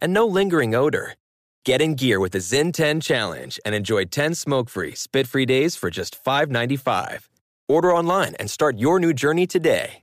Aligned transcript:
and 0.00 0.12
no 0.12 0.26
lingering 0.26 0.74
odor. 0.74 1.14
Get 1.64 1.80
in 1.82 1.94
gear 1.94 2.20
with 2.20 2.32
the 2.32 2.38
Zyn 2.38 2.72
10 2.72 3.00
Challenge 3.00 3.60
and 3.64 3.74
enjoy 3.74 4.04
10 4.06 4.34
smoke 4.34 4.68
free, 4.68 4.94
spit 4.94 5.26
free 5.26 5.46
days 5.46 5.76
for 5.76 5.90
just 5.90 6.22
$5.95. 6.24 7.28
Order 7.68 7.94
online 7.94 8.34
and 8.36 8.50
start 8.50 8.78
your 8.78 8.98
new 8.98 9.12
journey 9.12 9.46
today. 9.46 10.02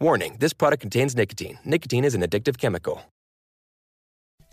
Warning 0.00 0.36
this 0.38 0.52
product 0.52 0.80
contains 0.80 1.16
nicotine. 1.16 1.58
Nicotine 1.64 2.04
is 2.04 2.14
an 2.14 2.22
addictive 2.22 2.58
chemical. 2.58 3.02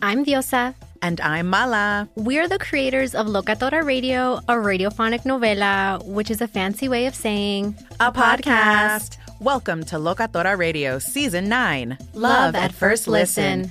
I'm 0.04 0.24
Diosa. 0.24 0.74
And 1.00 1.20
I'm 1.20 1.48
Mala. 1.48 2.08
We're 2.16 2.48
the 2.48 2.58
creators 2.58 3.14
of 3.14 3.26
Locatora 3.26 3.84
Radio, 3.84 4.38
a 4.48 4.54
radiophonic 4.54 5.22
novela, 5.22 6.04
which 6.04 6.28
is 6.30 6.40
a 6.40 6.48
fancy 6.48 6.88
way 6.88 7.06
of 7.06 7.14
saying 7.14 7.76
A 8.00 8.10
podcast. 8.10 9.18
Welcome 9.40 9.84
to 9.84 9.96
Locatora 9.96 10.58
Radio 10.58 10.98
Season 10.98 11.48
9 11.48 11.98
Love 12.14 12.56
at 12.56 12.72
First 12.72 13.06
Listen. 13.06 13.70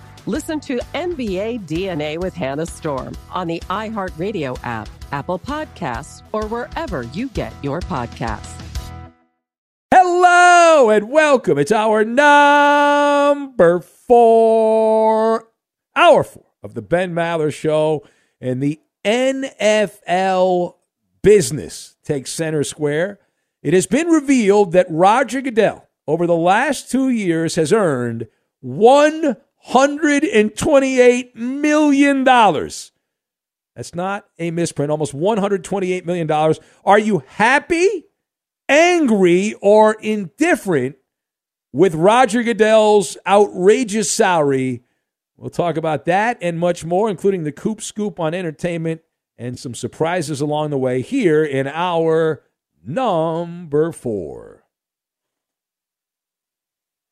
Listen 0.27 0.59
to 0.59 0.77
NBA 0.93 1.61
DNA 1.61 2.19
with 2.19 2.35
Hannah 2.35 2.67
Storm 2.67 3.17
on 3.31 3.47
the 3.47 3.59
iHeartRadio 3.71 4.55
app, 4.61 4.87
Apple 5.11 5.39
Podcasts, 5.39 6.21
or 6.31 6.45
wherever 6.45 7.01
you 7.01 7.27
get 7.29 7.51
your 7.63 7.79
podcasts. 7.79 8.53
Hello 9.91 10.91
and 10.91 11.09
welcome. 11.09 11.57
It's 11.57 11.71
our 11.71 12.05
number 12.05 13.79
four, 13.79 15.47
hour 15.95 16.23
four 16.23 16.45
of 16.61 16.75
the 16.75 16.83
Ben 16.83 17.15
Maller 17.15 17.51
Show, 17.51 18.05
and 18.39 18.61
the 18.61 18.79
NFL 19.03 20.75
business 21.23 21.95
takes 22.03 22.31
center 22.31 22.63
square. 22.63 23.17
It 23.63 23.73
has 23.73 23.87
been 23.87 24.09
revealed 24.09 24.73
that 24.73 24.85
Roger 24.87 25.41
Goodell, 25.41 25.89
over 26.05 26.27
the 26.27 26.35
last 26.35 26.91
two 26.91 27.09
years, 27.09 27.55
has 27.55 27.73
earned 27.73 28.27
$128 29.69 31.35
million. 31.35 32.23
That's 32.23 33.95
not 33.95 34.25
a 34.37 34.51
misprint, 34.51 34.91
almost 34.91 35.15
$128 35.15 36.05
million. 36.05 36.29
Are 36.83 36.99
you 36.99 37.23
happy? 37.27 38.05
angry 38.71 39.53
or 39.61 39.97
indifferent 39.99 40.95
with 41.73 41.93
Roger 41.93 42.41
Goodell's 42.41 43.17
outrageous 43.27 44.09
salary. 44.09 44.83
We'll 45.35 45.49
talk 45.49 45.77
about 45.77 46.05
that 46.05 46.37
and 46.41 46.57
much 46.57 46.85
more, 46.85 47.09
including 47.09 47.43
the 47.43 47.51
Coop 47.51 47.81
Scoop 47.81 48.19
on 48.19 48.33
entertainment 48.33 49.01
and 49.37 49.59
some 49.59 49.75
surprises 49.75 50.39
along 50.39 50.69
the 50.69 50.77
way 50.77 51.01
here 51.01 51.43
in 51.43 51.67
our 51.67 52.43
number 52.83 53.91
four. 53.91 54.63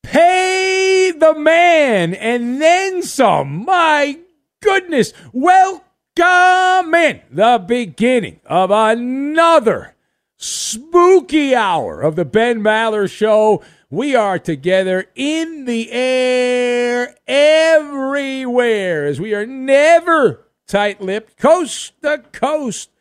Pay 0.04 1.09
the 1.20 1.34
man 1.38 2.14
and 2.14 2.62
then 2.62 3.04
some. 3.04 3.66
My 3.66 4.20
goodness. 4.62 5.14
Welcome 5.34 6.94
in 6.96 7.22
the 7.32 7.64
beginning 7.66 8.40
of 8.46 8.72
another 8.72 9.96
spooky 10.38 11.54
hour 11.54 12.02
of 12.02 12.16
the 12.16 12.26
Ben 12.26 12.62
Maller 12.62 13.10
Show. 13.10 13.62
We 13.90 14.16
are 14.16 14.40
together 14.40 15.06
in 15.16 15.66
the 15.66 15.92
air 15.92 17.16
everywhere 17.28 19.06
as 19.06 19.20
we 19.20 19.34
are 19.34 19.46
never 19.46 20.46
tight 20.68 21.02
lipped, 21.02 21.38
coast 21.38 21.94
to 22.04 22.20
coast, 22.32 22.92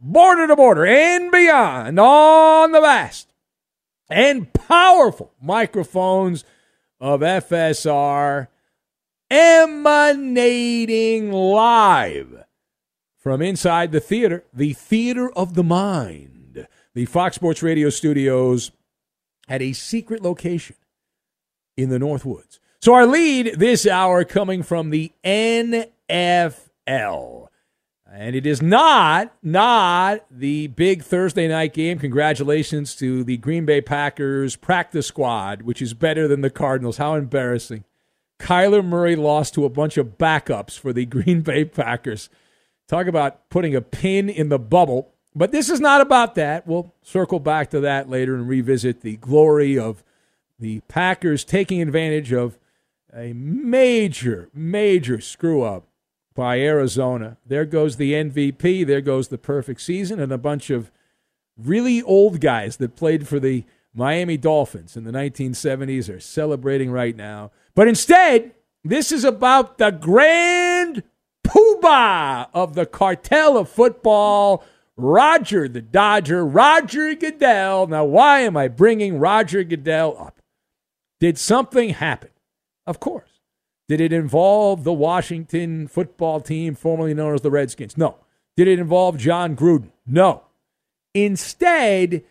border 0.00 0.46
to 0.48 0.56
border, 0.56 0.84
and 0.84 1.30
beyond 1.30 1.98
on 1.98 2.72
the 2.72 2.80
vast 2.80 3.32
and 4.12 4.52
powerful 4.52 5.32
microphones 5.40 6.44
of 7.02 7.20
FSR 7.20 8.46
emanating 9.28 11.32
live 11.32 12.44
from 13.18 13.42
inside 13.42 13.92
the 13.92 14.00
theater, 14.00 14.44
the 14.54 14.72
theater 14.72 15.30
of 15.32 15.54
the 15.54 15.64
mind 15.64 16.32
the 16.94 17.06
Fox 17.06 17.36
Sports 17.36 17.62
Radio 17.62 17.88
studios 17.88 18.70
at 19.48 19.62
a 19.62 19.72
secret 19.72 20.22
location 20.22 20.76
in 21.76 21.88
the 21.88 21.98
North 21.98 22.24
Woods. 22.24 22.60
So 22.80 22.94
our 22.94 23.06
lead 23.06 23.54
this 23.58 23.86
hour 23.86 24.24
coming 24.24 24.62
from 24.62 24.90
the 24.90 25.12
NFL. 25.24 25.88
And 28.14 28.36
it 28.36 28.46
is 28.46 28.60
not 28.60 29.34
not 29.42 30.26
the 30.30 30.66
big 30.66 31.02
Thursday 31.02 31.48
night 31.48 31.72
game. 31.72 31.98
Congratulations 31.98 32.94
to 32.96 33.24
the 33.24 33.38
Green 33.38 33.64
Bay 33.64 33.80
Packers 33.80 34.54
practice 34.54 35.06
squad, 35.06 35.62
which 35.62 35.80
is 35.80 35.94
better 35.94 36.28
than 36.28 36.42
the 36.42 36.50
Cardinals. 36.50 36.98
How 36.98 37.14
embarrassing. 37.14 37.84
Kyler 38.38 38.84
Murray 38.84 39.16
lost 39.16 39.54
to 39.54 39.64
a 39.64 39.70
bunch 39.70 39.96
of 39.96 40.18
backups 40.18 40.78
for 40.78 40.92
the 40.92 41.06
Green 41.06 41.40
Bay 41.40 41.64
Packers. 41.64 42.28
Talk 42.86 43.06
about 43.06 43.48
putting 43.48 43.74
a 43.74 43.80
pin 43.80 44.28
in 44.28 44.50
the 44.50 44.58
bubble. 44.58 45.14
But 45.34 45.50
this 45.50 45.70
is 45.70 45.80
not 45.80 46.02
about 46.02 46.34
that. 46.34 46.66
We'll 46.66 46.94
circle 47.00 47.40
back 47.40 47.70
to 47.70 47.80
that 47.80 48.10
later 48.10 48.34
and 48.34 48.46
revisit 48.46 49.00
the 49.00 49.16
glory 49.16 49.78
of 49.78 50.04
the 50.58 50.80
Packers 50.80 51.44
taking 51.44 51.80
advantage 51.80 52.30
of 52.30 52.58
a 53.14 53.32
major, 53.32 54.50
major 54.52 55.18
screw 55.22 55.62
up 55.62 55.86
by 56.34 56.60
Arizona. 56.60 57.36
There 57.46 57.64
goes 57.64 57.96
the 57.96 58.12
MVP. 58.12 58.86
There 58.86 59.00
goes 59.00 59.28
the 59.28 59.38
perfect 59.38 59.80
season, 59.80 60.20
and 60.20 60.32
a 60.32 60.38
bunch 60.38 60.70
of 60.70 60.90
really 61.56 62.02
old 62.02 62.40
guys 62.40 62.76
that 62.78 62.96
played 62.96 63.28
for 63.28 63.38
the 63.38 63.64
Miami 63.94 64.36
Dolphins 64.36 64.96
in 64.96 65.04
the 65.04 65.12
1970s 65.12 66.14
are 66.14 66.20
celebrating 66.20 66.90
right 66.90 67.14
now. 67.14 67.50
But 67.74 67.88
instead, 67.88 68.52
this 68.84 69.12
is 69.12 69.24
about 69.24 69.78
the 69.78 69.90
grand 69.90 71.02
poobah 71.46 72.48
of 72.54 72.74
the 72.74 72.86
cartel 72.86 73.58
of 73.58 73.68
football. 73.68 74.64
Roger 74.96 75.68
the 75.68 75.80
Dodger, 75.80 76.44
Roger 76.44 77.14
Goodell. 77.14 77.86
Now, 77.86 78.04
why 78.04 78.40
am 78.40 78.56
I 78.56 78.68
bringing 78.68 79.18
Roger 79.18 79.64
Goodell 79.64 80.16
up? 80.18 80.40
Did 81.20 81.38
something 81.38 81.90
happen 81.90 82.30
Of 82.86 82.98
course. 83.00 83.28
Did 83.92 84.00
it 84.00 84.12
involve 84.14 84.84
the 84.84 84.92
Washington 84.94 85.86
football 85.86 86.40
team, 86.40 86.74
formerly 86.74 87.12
known 87.12 87.34
as 87.34 87.42
the 87.42 87.50
Redskins? 87.50 87.98
No. 87.98 88.16
Did 88.56 88.66
it 88.66 88.78
involve 88.78 89.18
Jon 89.18 89.54
Gruden? 89.54 89.90
No. 90.06 90.44
Instead, 91.12 92.24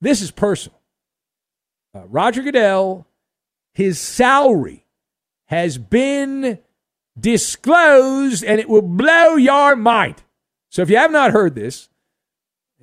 this 0.00 0.20
is 0.20 0.32
personal. 0.32 0.80
Uh, 1.94 2.08
Roger 2.08 2.42
Goodell, 2.42 3.06
his 3.72 4.00
salary 4.00 4.84
has 5.44 5.78
been 5.78 6.58
disclosed 7.16 8.42
and 8.42 8.58
it 8.58 8.68
will 8.68 8.82
blow 8.82 9.36
your 9.36 9.76
mind. 9.76 10.24
So 10.70 10.82
if 10.82 10.90
you 10.90 10.96
have 10.96 11.12
not 11.12 11.30
heard 11.30 11.54
this, 11.54 11.88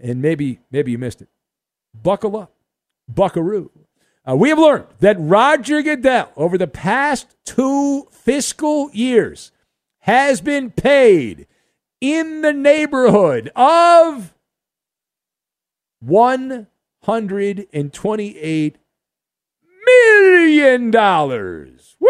and 0.02 0.22
maybe 0.22 0.60
maybe 0.72 0.94
you 0.94 0.98
missed 0.98 1.22
it, 1.22 1.28
buckle 1.94 2.38
up, 2.38 2.54
buckaroo. 3.10 3.70
Uh, 4.28 4.36
we 4.36 4.50
have 4.50 4.58
learned 4.58 4.86
that 5.00 5.18
Roger 5.20 5.84
Goodell, 5.84 6.32
over 6.36 6.58
the 6.58 6.66
past 6.68 7.36
two 7.46 8.08
fiscal 8.10 8.90
years, 8.92 9.52
has 10.00 10.42
been 10.42 10.72
paid 10.72 11.46
in 12.02 12.42
the 12.42 12.54
neighborhood 12.54 13.52
of 13.56 14.34
$128 16.04 18.76
million. 19.86 20.92
Woo! 22.00 22.10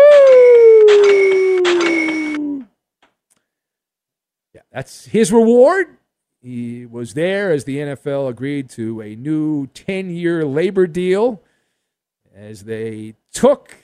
Yeah, 4.53 4.61
that's 4.71 5.03
his 5.05 5.33
reward. 5.33 5.97
He 6.41 6.85
was 6.85 7.13
there 7.13 7.51
as 7.51 7.65
the 7.65 7.77
NFL 7.77 8.29
agreed 8.29 8.69
to 8.71 9.01
a 9.01 9.15
new 9.15 9.67
10 9.67 10.09
year 10.11 10.45
labor 10.45 10.87
deal 10.87 11.41
as 12.35 12.63
they 12.63 13.15
took 13.31 13.75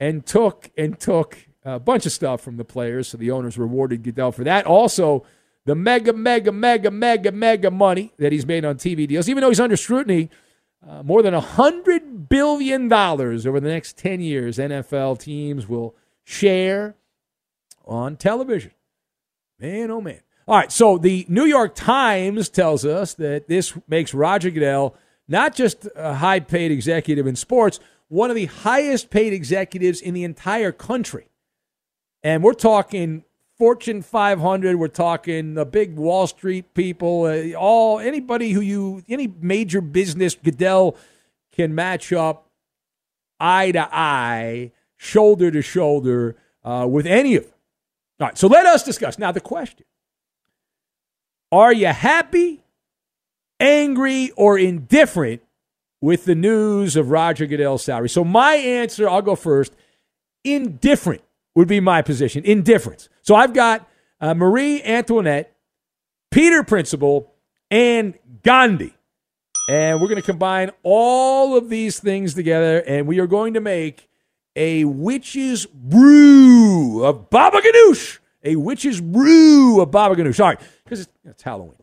and 0.00 0.24
took 0.24 0.70
and 0.76 0.98
took 0.98 1.36
a 1.64 1.78
bunch 1.78 2.06
of 2.06 2.12
stuff 2.12 2.40
from 2.40 2.56
the 2.56 2.64
players. 2.64 3.08
So 3.08 3.18
the 3.18 3.30
owners 3.30 3.58
rewarded 3.58 4.02
Goodell 4.02 4.32
for 4.32 4.44
that. 4.44 4.66
Also, 4.66 5.24
the 5.66 5.74
mega, 5.74 6.12
mega, 6.12 6.50
mega, 6.50 6.90
mega, 6.90 7.30
mega 7.30 7.70
money 7.70 8.12
that 8.18 8.32
he's 8.32 8.46
made 8.46 8.64
on 8.64 8.76
TV 8.76 9.06
deals, 9.06 9.28
even 9.28 9.42
though 9.42 9.50
he's 9.50 9.60
under 9.60 9.76
scrutiny. 9.76 10.30
Uh, 10.88 11.02
more 11.02 11.22
than 11.22 11.34
$100 11.34 12.28
billion 12.28 12.90
over 12.92 13.60
the 13.60 13.68
next 13.68 13.98
10 13.98 14.20
years, 14.20 14.58
NFL 14.58 15.18
teams 15.18 15.68
will 15.68 15.96
share 16.24 16.94
on 17.84 18.16
television. 18.16 18.70
Man, 19.58 19.90
oh 19.90 20.00
man. 20.00 20.20
All 20.46 20.56
right, 20.56 20.70
so 20.70 20.96
the 20.96 21.26
New 21.28 21.44
York 21.44 21.74
Times 21.74 22.48
tells 22.48 22.86
us 22.86 23.14
that 23.14 23.48
this 23.48 23.74
makes 23.88 24.14
Roger 24.14 24.50
Goodell 24.50 24.94
not 25.26 25.54
just 25.54 25.86
a 25.94 26.14
high 26.14 26.40
paid 26.40 26.70
executive 26.70 27.26
in 27.26 27.36
sports, 27.36 27.80
one 28.08 28.30
of 28.30 28.36
the 28.36 28.46
highest 28.46 29.10
paid 29.10 29.32
executives 29.32 30.00
in 30.00 30.14
the 30.14 30.24
entire 30.24 30.72
country. 30.72 31.28
And 32.22 32.42
we're 32.42 32.54
talking 32.54 33.24
Fortune 33.58 34.02
500, 34.02 34.76
we're 34.76 34.88
talking 34.88 35.54
the 35.54 35.66
big 35.66 35.96
Wall 35.96 36.26
Street 36.26 36.74
people, 36.74 37.24
uh, 37.24 37.58
all 37.58 37.98
anybody 37.98 38.52
who 38.52 38.60
you 38.60 39.02
any 39.08 39.26
major 39.26 39.80
business 39.80 40.36
Goodell 40.36 40.96
can 41.52 41.74
match 41.74 42.12
up 42.12 42.48
eye 43.40 43.72
to 43.72 43.88
eye, 43.92 44.72
shoulder 44.96 45.50
to 45.50 45.62
shoulder 45.62 46.36
uh, 46.64 46.86
with 46.88 47.06
any 47.06 47.36
of 47.36 47.44
them. 47.44 47.52
All 48.20 48.26
right, 48.28 48.38
so 48.38 48.46
let 48.46 48.66
us 48.66 48.84
discuss. 48.84 49.18
Now, 49.18 49.32
the 49.32 49.40
question 49.40 49.86
Are 51.50 51.72
you 51.72 51.88
happy, 51.88 52.64
angry, 53.58 54.30
or 54.36 54.56
indifferent 54.58 55.42
with 56.00 56.24
the 56.24 56.34
news 56.34 56.96
of 56.96 57.10
Roger 57.10 57.46
Goodell's 57.46 57.84
salary? 57.84 58.08
So, 58.08 58.24
my 58.24 58.54
answer, 58.54 59.08
I'll 59.08 59.22
go 59.22 59.36
first 59.36 59.74
indifferent 60.44 61.22
would 61.54 61.68
be 61.68 61.80
my 61.80 62.02
position. 62.02 62.44
Indifference. 62.44 63.08
So, 63.22 63.34
I've 63.34 63.52
got 63.52 63.88
uh, 64.20 64.34
Marie 64.34 64.82
Antoinette, 64.82 65.54
Peter 66.30 66.62
Principle, 66.62 67.32
and 67.70 68.14
Gandhi. 68.42 68.94
And 69.68 70.00
we're 70.00 70.08
going 70.08 70.20
to 70.20 70.26
combine 70.26 70.70
all 70.82 71.56
of 71.56 71.68
these 71.68 72.00
things 72.00 72.32
together, 72.32 72.82
and 72.86 73.06
we 73.06 73.20
are 73.20 73.26
going 73.26 73.54
to 73.54 73.60
make 73.60 74.08
a 74.56 74.84
witch's 74.84 75.66
brew 75.66 77.04
of 77.04 77.28
Baba 77.30 77.60
Ganoush. 77.60 78.18
A 78.44 78.56
witch's 78.56 79.00
brew 79.00 79.80
of 79.80 79.90
Baba 79.90 80.16
Ganoush. 80.16 80.36
Sorry, 80.36 80.56
because 80.84 81.00
it's, 81.00 81.12
it's 81.24 81.42
Halloween. 81.42 81.74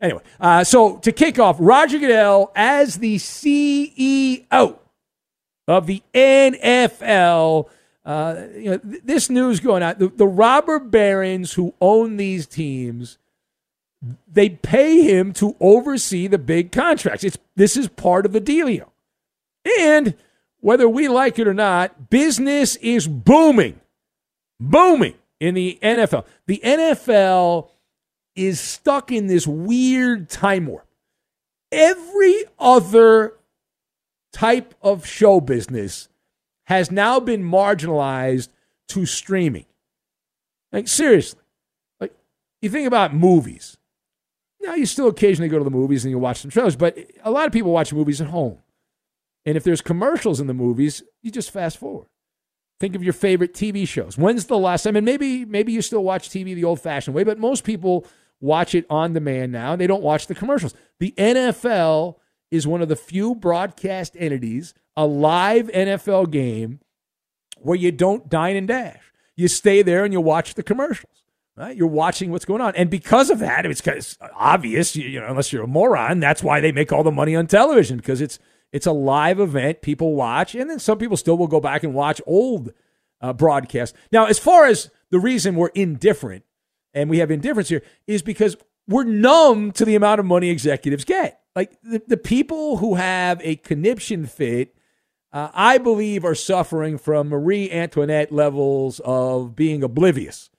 Anyway, 0.00 0.22
uh, 0.40 0.62
so 0.62 0.98
to 0.98 1.12
kick 1.12 1.38
off, 1.38 1.56
Roger 1.58 1.98
Goodell 1.98 2.52
as 2.54 2.98
the 2.98 3.16
CEO 3.16 4.78
of 5.66 5.86
the 5.86 6.02
NFL. 6.14 7.68
Uh, 8.04 8.42
you 8.54 8.70
know, 8.70 8.78
th- 8.78 9.02
this 9.04 9.30
news 9.30 9.58
going 9.60 9.82
out. 9.82 9.98
The, 9.98 10.08
the 10.08 10.26
robber 10.26 10.78
barons 10.78 11.54
who 11.54 11.74
own 11.80 12.18
these 12.18 12.46
teams, 12.46 13.18
they 14.30 14.50
pay 14.50 15.00
him 15.02 15.32
to 15.34 15.56
oversee 15.60 16.26
the 16.26 16.38
big 16.38 16.72
contracts. 16.72 17.24
It's 17.24 17.38
this 17.56 17.76
is 17.76 17.88
part 17.88 18.26
of 18.26 18.32
the 18.32 18.40
dealio. 18.40 18.90
And 19.80 20.14
whether 20.60 20.88
we 20.88 21.08
like 21.08 21.38
it 21.38 21.48
or 21.48 21.54
not, 21.54 22.10
business 22.10 22.76
is 22.76 23.08
booming, 23.08 23.80
booming 24.60 25.14
in 25.40 25.54
the 25.54 25.78
NFL. 25.82 26.24
The 26.46 26.60
NFL 26.64 27.70
is 28.36 28.60
stuck 28.60 29.10
in 29.10 29.26
this 29.26 29.46
weird 29.46 30.28
time 30.28 30.66
warp. 30.66 30.86
Every 31.72 32.44
other 32.58 33.34
type 34.32 34.74
of 34.82 35.06
show 35.06 35.40
business 35.40 36.08
has 36.64 36.90
now 36.90 37.18
been 37.18 37.42
marginalized 37.42 38.48
to 38.88 39.06
streaming. 39.06 39.66
Like, 40.72 40.86
seriously. 40.86 41.40
Like, 41.98 42.12
you 42.60 42.68
think 42.68 42.86
about 42.86 43.14
movies. 43.14 43.78
Now, 44.60 44.74
you 44.74 44.86
still 44.86 45.08
occasionally 45.08 45.48
go 45.48 45.58
to 45.58 45.64
the 45.64 45.70
movies 45.70 46.04
and 46.04 46.10
you 46.10 46.18
watch 46.18 46.40
some 46.40 46.50
shows, 46.50 46.76
but 46.76 46.98
a 47.24 47.30
lot 47.30 47.46
of 47.46 47.52
people 47.52 47.72
watch 47.72 47.92
movies 47.92 48.20
at 48.20 48.28
home. 48.28 48.58
And 49.44 49.56
if 49.56 49.64
there's 49.64 49.80
commercials 49.80 50.40
in 50.40 50.48
the 50.48 50.54
movies, 50.54 51.02
you 51.22 51.30
just 51.30 51.50
fast 51.50 51.78
forward. 51.78 52.08
Think 52.80 52.94
of 52.94 53.02
your 53.02 53.12
favorite 53.12 53.54
TV 53.54 53.88
shows. 53.88 54.18
When's 54.18 54.46
the 54.46 54.58
last 54.58 54.82
time? 54.82 54.96
And 54.96 55.06
maybe 55.06 55.44
maybe 55.44 55.72
you 55.72 55.80
still 55.80 56.04
watch 56.04 56.28
TV 56.28 56.54
the 56.54 56.64
old-fashioned 56.64 57.14
way, 57.14 57.24
but 57.24 57.38
most 57.38 57.64
people 57.64 58.04
watch 58.40 58.74
it 58.74 58.86
on 58.90 59.12
demand 59.12 59.52
now 59.52 59.72
and 59.72 59.80
they 59.80 59.86
don't 59.86 60.02
watch 60.02 60.26
the 60.26 60.34
commercials. 60.34 60.74
The 60.98 61.14
NFL 61.16 62.16
is 62.50 62.66
one 62.66 62.82
of 62.82 62.88
the 62.88 62.96
few 62.96 63.34
broadcast 63.34 64.16
entities, 64.18 64.74
a 64.96 65.06
live 65.06 65.68
NFL 65.68 66.30
game 66.30 66.80
where 67.58 67.76
you 67.76 67.92
don't 67.92 68.28
dine 68.28 68.56
and 68.56 68.68
dash. 68.68 69.00
You 69.36 69.48
stay 69.48 69.82
there 69.82 70.04
and 70.04 70.12
you 70.12 70.20
watch 70.20 70.54
the 70.54 70.62
commercials. 70.62 71.12
Right? 71.56 71.74
You're 71.74 71.86
watching 71.86 72.30
what's 72.30 72.44
going 72.44 72.60
on. 72.60 72.76
And 72.76 72.90
because 72.90 73.30
of 73.30 73.38
that, 73.38 73.64
it's, 73.64 74.18
obvious, 74.34 74.94
you, 74.94 75.08
you 75.08 75.20
know, 75.20 75.28
unless 75.28 75.54
you're 75.54 75.64
a 75.64 75.66
moron, 75.66 76.20
that's 76.20 76.42
why 76.42 76.60
they 76.60 76.70
make 76.70 76.92
all 76.92 77.02
the 77.02 77.10
money 77.10 77.34
on 77.34 77.46
television 77.46 77.96
because 77.96 78.20
it's 78.20 78.38
it's 78.72 78.86
a 78.86 78.92
live 78.92 79.40
event 79.40 79.80
people 79.80 80.14
watch 80.14 80.54
and 80.54 80.68
then 80.68 80.78
some 80.78 80.98
people 80.98 81.16
still 81.16 81.38
will 81.38 81.46
go 81.46 81.60
back 81.60 81.82
and 81.82 81.94
watch 81.94 82.20
old 82.26 82.72
uh, 83.22 83.32
broadcasts. 83.32 83.96
Now, 84.12 84.26
as 84.26 84.38
far 84.38 84.66
as 84.66 84.90
the 85.10 85.18
reason 85.18 85.54
we're 85.54 85.68
indifferent 85.68 86.44
and 86.96 87.10
we 87.10 87.18
have 87.18 87.30
indifference 87.30 87.68
here 87.68 87.82
is 88.06 88.22
because 88.22 88.56
we're 88.88 89.04
numb 89.04 89.70
to 89.72 89.84
the 89.84 89.94
amount 89.94 90.18
of 90.18 90.26
money 90.26 90.48
executives 90.48 91.04
get. 91.04 91.40
Like 91.54 91.76
the, 91.82 92.02
the 92.06 92.16
people 92.16 92.78
who 92.78 92.94
have 92.94 93.40
a 93.44 93.56
conniption 93.56 94.26
fit, 94.26 94.74
uh, 95.32 95.50
I 95.52 95.78
believe, 95.78 96.24
are 96.24 96.34
suffering 96.34 96.96
from 96.96 97.28
Marie 97.28 97.70
Antoinette 97.70 98.32
levels 98.32 99.00
of 99.04 99.54
being 99.54 99.82
oblivious, 99.82 100.50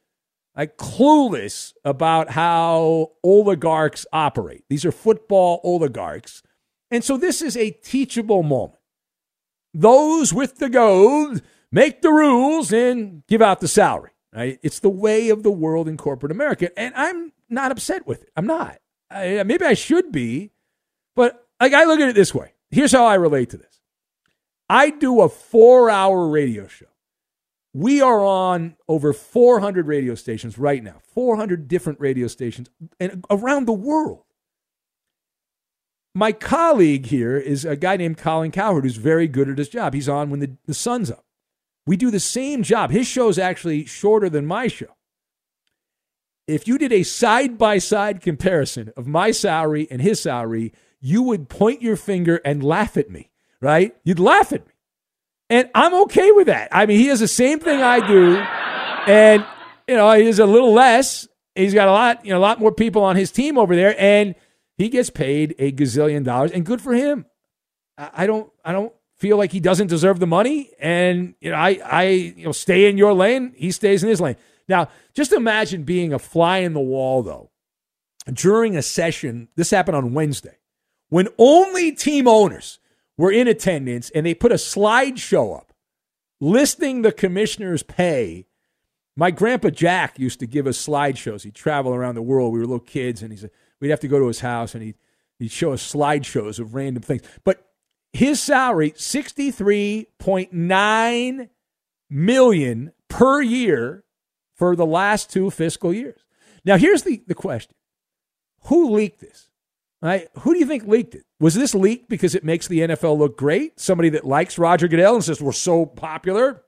like 0.56 0.78
clueless 0.78 1.74
about 1.84 2.32
how 2.32 3.14
oligarchs 3.24 4.06
operate. 4.14 4.64
These 4.70 4.86
are 4.86 4.92
football 4.92 5.60
oligarchs. 5.64 6.44
And 6.92 7.04
so 7.04 7.18
this 7.18 7.42
is 7.42 7.58
a 7.58 7.72
teachable 7.72 8.44
moment. 8.44 8.80
Those 9.74 10.34
with 10.34 10.58
the 10.58 10.70
gold 10.70 11.42
make 11.72 12.02
the 12.02 12.12
rules 12.12 12.72
and 12.72 13.24
give 13.28 13.42
out 13.42 13.60
the 13.60 13.68
salary. 13.68 14.12
Right? 14.34 14.60
It's 14.62 14.80
the 14.80 14.90
way 14.90 15.30
of 15.30 15.44
the 15.44 15.52
world 15.52 15.88
in 15.88 15.98
corporate 15.98 16.32
America, 16.32 16.78
and 16.78 16.94
I'm 16.96 17.32
not 17.50 17.72
upset 17.72 18.06
with 18.06 18.24
it. 18.24 18.30
I'm 18.36 18.46
not. 18.46 18.78
I, 19.10 19.42
maybe 19.44 19.66
I 19.66 19.74
should 19.74 20.12
be, 20.12 20.52
but 21.16 21.48
like 21.60 21.74
I 21.74 21.86
look 21.86 22.00
at 22.00 22.10
it 22.10 22.16
this 22.16 22.36
way. 22.36 22.54
Here's 22.70 22.92
how 22.92 23.06
I 23.06 23.16
relate 23.16 23.50
to 23.52 23.58
this. 23.58 23.80
I 24.70 24.90
do 24.90 25.22
a 25.22 25.30
four-hour 25.30 26.28
radio 26.28 26.68
show. 26.68 26.88
We 27.74 28.02
are 28.02 28.24
on 28.24 28.76
over 28.88 29.14
400 29.14 29.88
radio 29.88 30.16
stations 30.16 30.58
right 30.58 30.84
now, 30.84 30.96
400 31.14 31.68
different 31.68 32.00
radio 32.00 32.28
stations 32.28 32.70
and 33.00 33.24
around 33.30 33.66
the 33.66 33.74
world. 33.74 34.24
My 36.16 36.32
colleague 36.32 37.06
here 37.06 37.38
is 37.38 37.64
a 37.64 37.76
guy 37.76 37.96
named 37.96 38.18
Colin 38.18 38.50
Cowherd 38.50 38.84
who's 38.84 38.96
very 38.96 39.28
good 39.28 39.48
at 39.48 39.60
his 39.60 39.70
job. 39.70 39.94
He's 39.94 40.10
on 40.10 40.32
when 40.32 40.40
the, 40.40 40.58
the 40.66 40.74
sun's 40.74 41.12
up. 41.12 41.27
We 41.88 41.96
do 41.96 42.12
the 42.12 42.20
same 42.20 42.64
job. 42.64 42.92
His 42.92 43.08
show 43.08 43.30
is 43.30 43.40
actually 43.40 43.86
shorter 43.86 44.30
than 44.30 44.46
my 44.46 44.68
show. 44.68 44.98
If 46.46 46.68
you 46.68 46.78
did 46.78 46.92
a 46.92 47.04
side 47.04 47.58
by 47.58 47.78
side 47.78 48.22
comparison 48.22 48.92
of 48.98 49.08
my 49.08 49.32
salary 49.32 49.88
and 49.90 50.02
his 50.02 50.20
salary, 50.20 50.74
you 51.00 51.24
would 51.24 51.50
point 51.50 51.82
your 51.82 51.96
finger 51.96 52.42
and 52.44 52.62
laugh 52.62 52.98
at 52.98 53.10
me, 53.10 53.32
right? 53.62 53.96
You'd 54.04 54.20
laugh 54.20 54.52
at 54.52 54.68
me. 54.68 54.74
And 55.50 55.70
I'm 55.74 55.94
okay 56.04 56.32
with 56.32 56.48
that. 56.48 56.68
I 56.74 56.86
mean, 56.86 57.00
he 57.00 57.08
has 57.08 57.22
the 57.22 57.28
same 57.28 57.60
thing 57.60 57.82
I 57.82 58.06
do. 58.06 58.38
And, 59.10 59.46
you 59.88 59.96
know, 59.96 60.12
he 60.12 60.26
he's 60.26 60.40
a 60.40 60.46
little 60.46 60.74
less. 60.74 61.26
He's 61.56 61.74
got 61.74 61.88
a 61.88 61.92
lot, 61.92 62.26
you 62.26 62.32
know, 62.32 62.38
a 62.38 62.40
lot 62.40 62.60
more 62.60 62.74
people 62.74 63.02
on 63.04 63.16
his 63.16 63.32
team 63.32 63.58
over 63.58 63.76
there. 63.76 63.96
And 63.98 64.36
he 64.76 64.90
gets 64.90 65.10
paid 65.10 65.56
a 65.58 65.72
gazillion 65.72 66.26
dollars. 66.26 66.52
And 66.52 66.66
good 66.66 66.82
for 66.82 66.94
him. 66.94 67.26
I 67.98 68.28
don't, 68.28 68.52
I 68.64 68.74
don't 68.74 68.94
feel 69.18 69.38
like 69.38 69.52
he 69.52 69.60
doesn't 69.60 69.88
deserve 69.88 70.20
the 70.20 70.28
money. 70.28 70.72
And, 70.80 71.36
you 71.40 71.52
know, 71.52 71.58
I, 71.58 71.80
I, 71.84 72.04
you 72.04 72.46
know, 72.46 72.52
stay 72.52 72.90
in 72.90 72.98
your 72.98 73.14
lane. 73.14 73.54
He 73.56 73.72
stays 73.72 74.04
in 74.04 74.10
his 74.10 74.22
lane. 74.22 74.38
Now, 74.68 74.90
just 75.14 75.32
imagine 75.32 75.84
being 75.84 76.14
a 76.14 76.20
fly 76.20 76.60
in 76.60 76.74
the 76.74 76.80
wall, 76.80 77.24
though, 77.24 77.50
during 78.32 78.76
a 78.76 78.82
session. 78.82 79.48
This 79.56 79.72
happened 79.72 79.98
on 79.98 80.14
Wednesday 80.14 80.58
when 81.10 81.28
only 81.38 81.92
team 81.92 82.28
owners 82.28 82.80
were 83.18 83.32
in 83.32 83.48
attendance 83.48 84.10
and 84.12 84.26
they 84.26 84.34
put 84.34 84.52
a 84.52 84.56
slideshow 84.56 85.58
up 85.58 85.74
listing 86.40 87.02
the 87.02 87.12
commissioner's 87.12 87.84
pay. 87.84 88.46
My 89.16 89.32
grandpa 89.32 89.70
Jack 89.70 90.20
used 90.20 90.40
to 90.42 90.48
give 90.48 90.68
us 90.68 90.86
slideshows. 90.86 91.44
He'd 91.44 91.56
travel 91.56 91.94
around 91.94 92.16
the 92.16 92.22
world. 92.22 92.54
We 92.54 92.60
were 92.60 92.66
little 92.66 92.80
kids, 92.80 93.24
and 93.24 93.32
he's 93.32 93.46
we'd 93.80 93.90
have 93.90 94.00
to 94.02 94.08
go 94.08 94.20
to 94.20 94.28
his 94.28 94.42
house, 94.42 94.76
and 94.76 94.84
he'd, 94.84 94.96
he'd 95.40 95.52
show 95.52 95.74
us 95.74 95.92
slideshows 95.94 96.60
of 96.60 96.76
random 96.76 97.02
things. 97.02 97.24
But 97.44 97.67
his 98.18 98.42
salary, 98.42 98.92
63.9 98.92 101.50
million 102.10 102.92
per 103.10 103.42
year 103.44 104.04
for 104.56 104.76
the 104.76 104.88
last 104.88 105.30
two 105.30 105.52
fiscal 105.52 105.94
years. 105.94 106.26
Now, 106.66 106.78
here's 106.78 107.04
the, 107.04 107.22
the 107.28 107.36
question 107.36 107.76
Who 108.64 108.90
leaked 108.90 109.20
this? 109.20 109.50
Right? 110.02 110.30
Who 110.40 110.54
do 110.54 110.60
you 110.60 110.66
think 110.66 110.88
leaked 110.88 111.14
it? 111.14 111.26
Was 111.40 111.54
this 111.54 111.76
leaked 111.76 112.10
because 112.10 112.34
it 112.34 112.44
makes 112.44 112.68
the 112.68 112.80
NFL 112.80 113.20
look 113.20 113.38
great? 113.38 113.80
Somebody 113.80 114.10
that 114.10 114.26
likes 114.26 114.58
Roger 114.58 114.88
Goodell 114.88 115.14
and 115.14 115.24
says 115.24 115.40
we're 115.40 115.52
so 115.52 115.86
popular, 115.86 116.64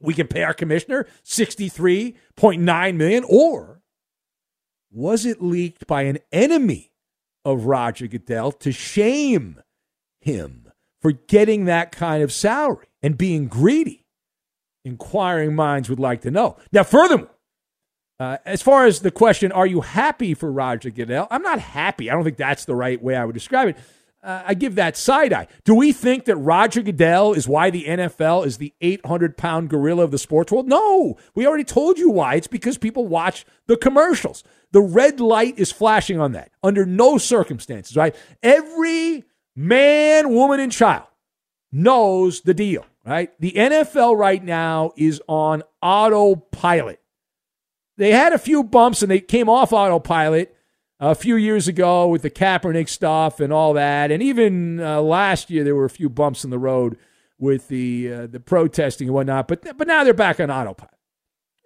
we 0.00 0.14
can 0.14 0.26
pay 0.26 0.42
our 0.42 0.54
commissioner 0.54 1.06
63.9 1.22 2.96
million 2.96 3.24
or 3.28 3.82
was 4.90 5.26
it 5.26 5.42
leaked 5.42 5.86
by 5.86 6.04
an 6.04 6.16
enemy 6.32 6.92
of 7.44 7.66
Roger 7.66 8.06
Goodell 8.06 8.52
to 8.52 8.72
shame 8.72 9.60
him 10.22 10.70
for 11.00 11.12
getting 11.12 11.64
that 11.66 11.92
kind 11.92 12.22
of 12.22 12.32
salary 12.32 12.86
and 13.02 13.18
being 13.18 13.48
greedy? 13.48 14.06
Inquiring 14.84 15.54
minds 15.54 15.88
would 15.88 16.00
like 16.00 16.22
to 16.22 16.30
know. 16.30 16.56
Now, 16.72 16.82
furthermore, 16.82 17.30
uh, 18.18 18.38
as 18.44 18.62
far 18.62 18.86
as 18.86 19.00
the 19.00 19.10
question, 19.10 19.52
are 19.52 19.66
you 19.66 19.80
happy 19.80 20.34
for 20.34 20.50
Roger 20.50 20.90
Goodell? 20.90 21.26
I'm 21.30 21.42
not 21.42 21.58
happy. 21.58 22.10
I 22.10 22.14
don't 22.14 22.24
think 22.24 22.36
that's 22.36 22.64
the 22.64 22.74
right 22.74 23.02
way 23.02 23.16
I 23.16 23.24
would 23.24 23.34
describe 23.34 23.68
it. 23.68 23.76
Uh, 24.22 24.42
I 24.46 24.54
give 24.54 24.76
that 24.76 24.96
side 24.96 25.32
eye. 25.32 25.48
Do 25.64 25.74
we 25.74 25.92
think 25.92 26.26
that 26.26 26.36
Roger 26.36 26.80
Goodell 26.82 27.32
is 27.32 27.48
why 27.48 27.70
the 27.70 27.84
NFL 27.84 28.46
is 28.46 28.58
the 28.58 28.72
800 28.80 29.36
pound 29.36 29.68
gorilla 29.68 30.04
of 30.04 30.12
the 30.12 30.18
sports 30.18 30.52
world? 30.52 30.68
No. 30.68 31.16
We 31.34 31.44
already 31.44 31.64
told 31.64 31.98
you 31.98 32.10
why. 32.10 32.36
It's 32.36 32.46
because 32.46 32.78
people 32.78 33.08
watch 33.08 33.44
the 33.66 33.76
commercials. 33.76 34.44
The 34.70 34.80
red 34.80 35.18
light 35.18 35.58
is 35.58 35.72
flashing 35.72 36.20
on 36.20 36.32
that 36.32 36.52
under 36.62 36.86
no 36.86 37.18
circumstances, 37.18 37.96
right? 37.96 38.14
Every 38.44 39.24
man, 39.54 40.30
woman, 40.30 40.60
and 40.60 40.72
child 40.72 41.06
knows 41.70 42.42
the 42.42 42.54
deal, 42.54 42.84
right? 43.04 43.32
The 43.40 43.52
NFL 43.52 44.16
right 44.16 44.42
now 44.42 44.92
is 44.96 45.20
on 45.26 45.62
autopilot. 45.80 47.00
They 47.96 48.12
had 48.12 48.32
a 48.32 48.38
few 48.38 48.62
bumps 48.62 49.02
and 49.02 49.10
they 49.10 49.20
came 49.20 49.48
off 49.48 49.72
autopilot 49.72 50.54
a 51.00 51.14
few 51.14 51.36
years 51.36 51.68
ago 51.68 52.08
with 52.08 52.22
the 52.22 52.30
Kaepernick 52.30 52.88
stuff 52.88 53.40
and 53.40 53.52
all 53.52 53.74
that. 53.74 54.10
And 54.10 54.22
even 54.22 54.80
uh, 54.80 55.00
last 55.02 55.50
year, 55.50 55.64
there 55.64 55.74
were 55.74 55.84
a 55.84 55.90
few 55.90 56.08
bumps 56.08 56.44
in 56.44 56.50
the 56.50 56.58
road 56.58 56.96
with 57.38 57.68
the 57.68 58.12
uh, 58.12 58.26
the 58.28 58.40
protesting 58.40 59.08
and 59.08 59.14
whatnot. 59.14 59.48
But 59.48 59.76
but 59.76 59.88
now 59.88 60.04
they're 60.04 60.14
back 60.14 60.40
on 60.40 60.50
autopilot. 60.50 60.94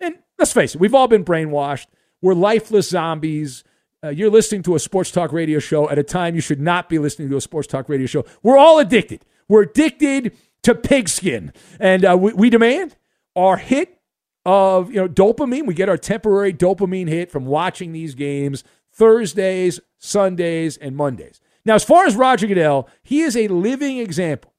And 0.01 0.17
let's 0.39 0.53
face 0.53 0.75
it, 0.75 0.81
we've 0.81 0.95
all 0.95 1.09
been 1.09 1.25
brainwashed. 1.25 1.87
We're 2.23 2.35
lifeless 2.35 2.89
zombies. 2.89 3.63
Uh, 4.05 4.09
you're 4.11 4.31
listening 4.31 4.63
to 4.63 4.75
a 4.75 4.79
sports 4.79 5.11
talk 5.11 5.33
radio 5.33 5.59
show 5.59 5.89
at 5.89 5.99
a 5.99 6.03
time 6.03 6.35
you 6.35 6.41
should 6.41 6.61
not 6.61 6.89
be 6.89 6.99
listening 6.99 7.31
to 7.31 7.37
a 7.37 7.41
sports 7.41 7.67
talk 7.67 7.89
radio 7.89 8.07
show. 8.07 8.25
We're 8.43 8.59
all 8.59 8.79
addicted. 8.79 9.25
We're 9.49 9.63
addicted 9.63 10.37
to 10.63 10.75
pigskin, 10.75 11.53
and 11.81 12.05
uh, 12.05 12.17
we, 12.19 12.33
we 12.33 12.51
demand 12.51 12.97
our 13.35 13.57
hit 13.57 14.01
of 14.45 14.91
you 14.91 14.97
know 14.97 15.09
dopamine. 15.09 15.67
We 15.67 15.75
get 15.75 15.89
our 15.89 15.97
temporary 15.97 16.53
dopamine 16.53 17.09
hit 17.09 17.31
from 17.31 17.47
watching 17.47 17.93
these 17.93 18.15
games 18.15 18.65
Thursdays, 18.93 19.81
Sundays, 19.99 20.77
and 20.77 20.97
Mondays. 20.97 21.41
Now, 21.65 21.75
as 21.75 21.85
far 21.85 22.07
as 22.07 22.17
Roger 22.17 22.47
Goodell, 22.47 22.89
he 23.03 23.21
is 23.23 23.37
a 23.37 23.49
living 23.49 23.99
example 23.99 24.55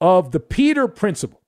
of 0.00 0.32
the 0.32 0.40
Peter 0.40 0.88
principle. 0.88 1.40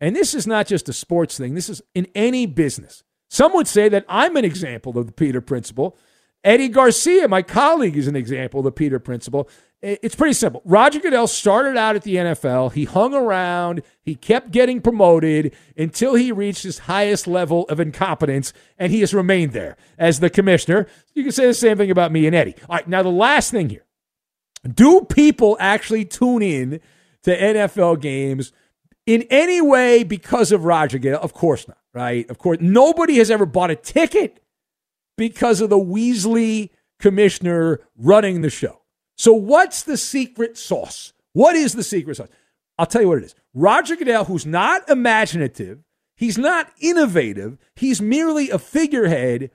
And 0.00 0.14
this 0.14 0.34
is 0.34 0.46
not 0.46 0.66
just 0.66 0.88
a 0.88 0.92
sports 0.92 1.36
thing, 1.38 1.54
this 1.54 1.68
is 1.68 1.82
in 1.94 2.06
any 2.14 2.46
business. 2.46 3.02
Some 3.30 3.52
would 3.54 3.68
say 3.68 3.88
that 3.90 4.04
I'm 4.08 4.36
an 4.36 4.44
example 4.44 4.98
of 4.98 5.06
the 5.06 5.12
Peter 5.12 5.40
principle. 5.40 5.96
Eddie 6.44 6.68
Garcia, 6.68 7.28
my 7.28 7.42
colleague, 7.42 7.96
is 7.96 8.06
an 8.06 8.16
example 8.16 8.60
of 8.60 8.64
the 8.64 8.72
Peter 8.72 8.98
principle. 8.98 9.48
It's 9.80 10.16
pretty 10.16 10.32
simple. 10.32 10.60
Roger 10.64 10.98
Goodell 10.98 11.28
started 11.28 11.76
out 11.76 11.94
at 11.94 12.02
the 12.02 12.16
NFL. 12.16 12.72
He 12.72 12.84
hung 12.84 13.14
around. 13.14 13.82
He 14.02 14.16
kept 14.16 14.50
getting 14.50 14.80
promoted 14.80 15.54
until 15.76 16.14
he 16.14 16.32
reached 16.32 16.64
his 16.64 16.80
highest 16.80 17.28
level 17.28 17.64
of 17.68 17.78
incompetence, 17.78 18.52
and 18.76 18.90
he 18.90 19.00
has 19.00 19.14
remained 19.14 19.52
there 19.52 19.76
as 19.96 20.18
the 20.18 20.30
commissioner. 20.30 20.88
You 21.14 21.22
can 21.22 21.30
say 21.30 21.46
the 21.46 21.54
same 21.54 21.76
thing 21.76 21.92
about 21.92 22.10
me 22.10 22.26
and 22.26 22.34
Eddie. 22.34 22.56
All 22.68 22.76
right, 22.76 22.88
now 22.88 23.04
the 23.04 23.08
last 23.08 23.52
thing 23.52 23.68
here. 23.68 23.84
Do 24.68 25.02
people 25.02 25.56
actually 25.60 26.04
tune 26.04 26.42
in 26.42 26.80
to 27.22 27.38
NFL 27.38 28.00
games 28.00 28.52
in 29.06 29.26
any 29.30 29.60
way 29.60 30.02
because 30.02 30.50
of 30.50 30.64
Roger 30.64 30.98
Goodell? 30.98 31.20
Of 31.22 31.32
course 31.32 31.68
not, 31.68 31.78
right? 31.94 32.28
Of 32.28 32.38
course. 32.38 32.58
Nobody 32.60 33.18
has 33.18 33.30
ever 33.30 33.46
bought 33.46 33.70
a 33.70 33.76
ticket 33.76 34.40
because 35.18 35.60
of 35.60 35.68
the 35.68 35.76
Weasley 35.76 36.70
commissioner 36.98 37.80
running 37.96 38.40
the 38.40 38.48
show. 38.48 38.80
So, 39.18 39.34
what's 39.34 39.82
the 39.82 39.98
secret 39.98 40.56
sauce? 40.56 41.12
What 41.34 41.56
is 41.56 41.74
the 41.74 41.82
secret 41.82 42.16
sauce? 42.16 42.28
I'll 42.78 42.86
tell 42.86 43.02
you 43.02 43.08
what 43.08 43.18
it 43.18 43.24
is. 43.24 43.34
Roger 43.52 43.96
Goodell, 43.96 44.24
who's 44.24 44.46
not 44.46 44.88
imaginative, 44.88 45.80
he's 46.16 46.38
not 46.38 46.72
innovative, 46.80 47.58
he's 47.76 48.00
merely 48.00 48.48
a 48.48 48.58
figurehead 48.58 49.50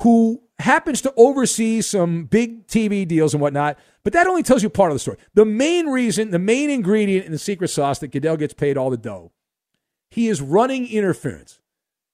who 0.00 0.42
happens 0.58 1.00
to 1.02 1.12
oversee 1.16 1.80
some 1.80 2.24
big 2.24 2.66
TV 2.66 3.08
deals 3.08 3.34
and 3.34 3.40
whatnot. 3.40 3.78
But 4.04 4.12
that 4.12 4.26
only 4.26 4.42
tells 4.42 4.62
you 4.62 4.68
part 4.68 4.90
of 4.90 4.94
the 4.94 5.00
story. 5.00 5.18
The 5.34 5.44
main 5.44 5.86
reason, 5.86 6.30
the 6.30 6.38
main 6.38 6.70
ingredient 6.70 7.26
in 7.26 7.32
the 7.32 7.38
secret 7.38 7.68
sauce 7.68 7.98
that 8.00 8.08
Goodell 8.08 8.36
gets 8.36 8.54
paid 8.54 8.76
all 8.76 8.90
the 8.90 8.96
dough, 8.96 9.32
he 10.10 10.28
is 10.28 10.40
running 10.40 10.86
interference. 10.86 11.60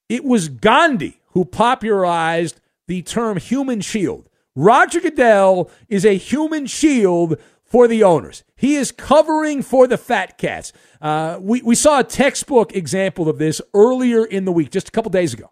It 0.09 0.23
was 0.23 0.49
Gandhi 0.49 1.19
who 1.31 1.45
popularized 1.45 2.61
the 2.87 3.01
term 3.01 3.37
human 3.37 3.81
shield. 3.81 4.29
Roger 4.55 5.01
Goodell 5.01 5.69
is 5.89 6.05
a 6.05 6.17
human 6.17 6.65
shield 6.65 7.37
for 7.63 7.87
the 7.87 8.03
owners. 8.03 8.43
He 8.55 8.75
is 8.75 8.91
covering 8.91 9.61
for 9.61 9.87
the 9.87 9.97
fat 9.97 10.37
cats. 10.37 10.71
Uh, 11.01 11.37
we, 11.41 11.61
we 11.61 11.75
saw 11.75 11.99
a 11.99 12.03
textbook 12.03 12.73
example 12.73 13.27
of 13.27 13.37
this 13.37 13.61
earlier 13.73 14.23
in 14.23 14.45
the 14.45 14.51
week, 14.51 14.71
just 14.71 14.87
a 14.87 14.91
couple 14.91 15.11
days 15.11 15.33
ago. 15.33 15.51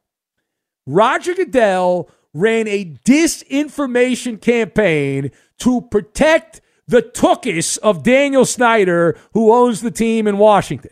Roger 0.86 1.34
Goodell 1.34 2.10
ran 2.34 2.68
a 2.68 2.86
disinformation 3.06 4.40
campaign 4.40 5.32
to 5.60 5.82
protect 5.82 6.62
the 6.88 7.02
tookus 7.02 7.78
of 7.80 8.04
Daniel 8.04 8.46
Snyder, 8.46 9.18
who 9.34 9.54
owns 9.54 9.82
the 9.82 9.92
team 9.92 10.28
in 10.28 10.38
Washington. 10.38 10.92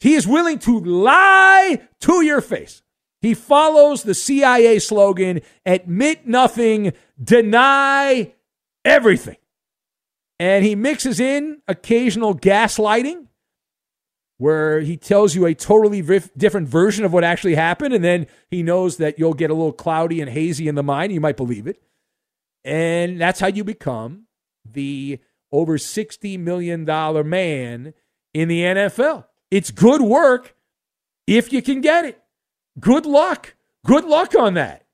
He 0.00 0.14
is 0.14 0.26
willing 0.26 0.58
to 0.60 0.80
lie 0.80 1.80
to 2.00 2.22
your 2.22 2.40
face. 2.40 2.82
He 3.24 3.34
follows 3.34 4.02
the 4.02 4.14
CIA 4.14 4.78
slogan 4.78 5.40
admit 5.64 6.26
nothing, 6.26 6.92
deny 7.22 8.34
everything. 8.84 9.36
And 10.38 10.64
he 10.64 10.74
mixes 10.74 11.20
in 11.20 11.62
occasional 11.66 12.34
gaslighting 12.36 13.28
where 14.36 14.80
he 14.80 14.96
tells 14.96 15.34
you 15.34 15.46
a 15.46 15.54
totally 15.54 16.02
different 16.36 16.68
version 16.68 17.04
of 17.04 17.12
what 17.12 17.24
actually 17.24 17.54
happened. 17.54 17.94
And 17.94 18.04
then 18.04 18.26
he 18.50 18.62
knows 18.62 18.96
that 18.98 19.18
you'll 19.18 19.34
get 19.34 19.50
a 19.50 19.54
little 19.54 19.72
cloudy 19.72 20.20
and 20.20 20.30
hazy 20.30 20.68
in 20.68 20.74
the 20.74 20.82
mind. 20.82 21.12
You 21.12 21.20
might 21.20 21.36
believe 21.36 21.66
it. 21.66 21.80
And 22.64 23.20
that's 23.20 23.40
how 23.40 23.46
you 23.46 23.64
become 23.64 24.26
the 24.70 25.20
over 25.52 25.78
$60 25.78 26.38
million 26.40 26.84
man 26.84 27.94
in 28.34 28.48
the 28.48 28.60
NFL. 28.60 29.26
It's 29.50 29.70
good 29.70 30.02
work 30.02 30.56
if 31.26 31.52
you 31.52 31.62
can 31.62 31.80
get 31.80 32.04
it. 32.04 32.23
Good 32.78 33.06
luck. 33.06 33.54
Good 33.86 34.04
luck 34.04 34.34
on 34.34 34.54
that. 34.54 34.84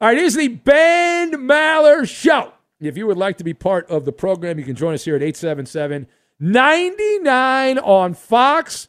All 0.00 0.08
right, 0.08 0.18
here's 0.18 0.34
the 0.34 0.48
Ben 0.48 1.32
Maller 1.32 2.08
Show. 2.08 2.52
If 2.80 2.96
you 2.96 3.06
would 3.06 3.16
like 3.16 3.38
to 3.38 3.44
be 3.44 3.54
part 3.54 3.88
of 3.88 4.04
the 4.04 4.12
program, 4.12 4.58
you 4.58 4.64
can 4.64 4.74
join 4.74 4.94
us 4.94 5.04
here 5.04 5.14
at 5.14 5.22
877 5.22 6.08
99 6.40 7.78
on 7.78 8.14
Fox. 8.14 8.88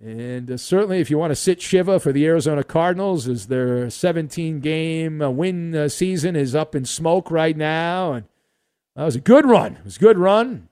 And 0.00 0.50
uh, 0.50 0.56
certainly, 0.56 0.98
if 0.98 1.10
you 1.10 1.18
want 1.18 1.30
to 1.30 1.36
sit 1.36 1.62
Shiva 1.62 2.00
for 2.00 2.12
the 2.12 2.26
Arizona 2.26 2.64
Cardinals, 2.64 3.28
as 3.28 3.46
their 3.46 3.88
17 3.88 4.60
game 4.60 5.22
uh, 5.22 5.30
win 5.30 5.74
uh, 5.74 5.88
season 5.88 6.34
is 6.36 6.54
up 6.54 6.74
in 6.74 6.84
smoke 6.84 7.30
right 7.30 7.56
now. 7.56 8.12
And 8.12 8.26
that 8.96 9.04
was 9.04 9.16
a 9.16 9.20
good 9.20 9.46
run. 9.46 9.76
It 9.76 9.84
was 9.84 9.96
a 9.96 10.00
good 10.00 10.18
run. 10.18 10.68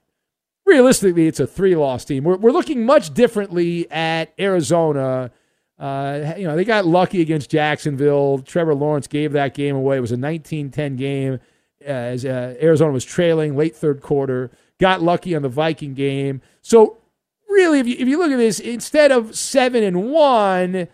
realistically, 0.65 1.27
it's 1.27 1.39
a 1.39 1.47
three 1.47 1.75
loss 1.75 2.03
team. 2.03 2.25
We're, 2.25 2.37
we're 2.37 2.51
looking 2.51 2.85
much 2.85 3.13
differently 3.13 3.89
at 3.89 4.33
Arizona. 4.37 5.31
Uh, 5.79 6.33
you 6.37 6.47
know, 6.47 6.55
they 6.55 6.63
got 6.63 6.85
lucky 6.85 7.21
against 7.21 7.51
Jacksonville. 7.51 8.39
Trevor 8.39 8.73
Lawrence 8.73 9.07
gave 9.07 9.33
that 9.33 9.53
game 9.53 9.75
away. 9.75 9.97
It 9.97 10.01
was 10.01 10.11
a 10.11 10.17
19 10.17 10.71
10 10.71 10.95
game 10.95 11.39
as 11.85 12.25
uh, 12.25 12.55
Arizona 12.61 12.91
was 12.91 13.05
trailing 13.05 13.55
late 13.55 13.75
third 13.75 14.01
quarter. 14.01 14.51
Got 14.79 15.01
lucky 15.01 15.35
on 15.35 15.41
the 15.41 15.49
Viking 15.49 15.93
game. 15.93 16.41
So, 16.61 16.97
really, 17.47 17.79
if 17.79 17.87
you, 17.87 17.95
if 17.99 18.07
you 18.07 18.17
look 18.17 18.31
at 18.31 18.37
this, 18.37 18.59
instead 18.59 19.11
of 19.11 19.35
seven 19.35 19.83
and 19.83 20.11
one, 20.11 20.87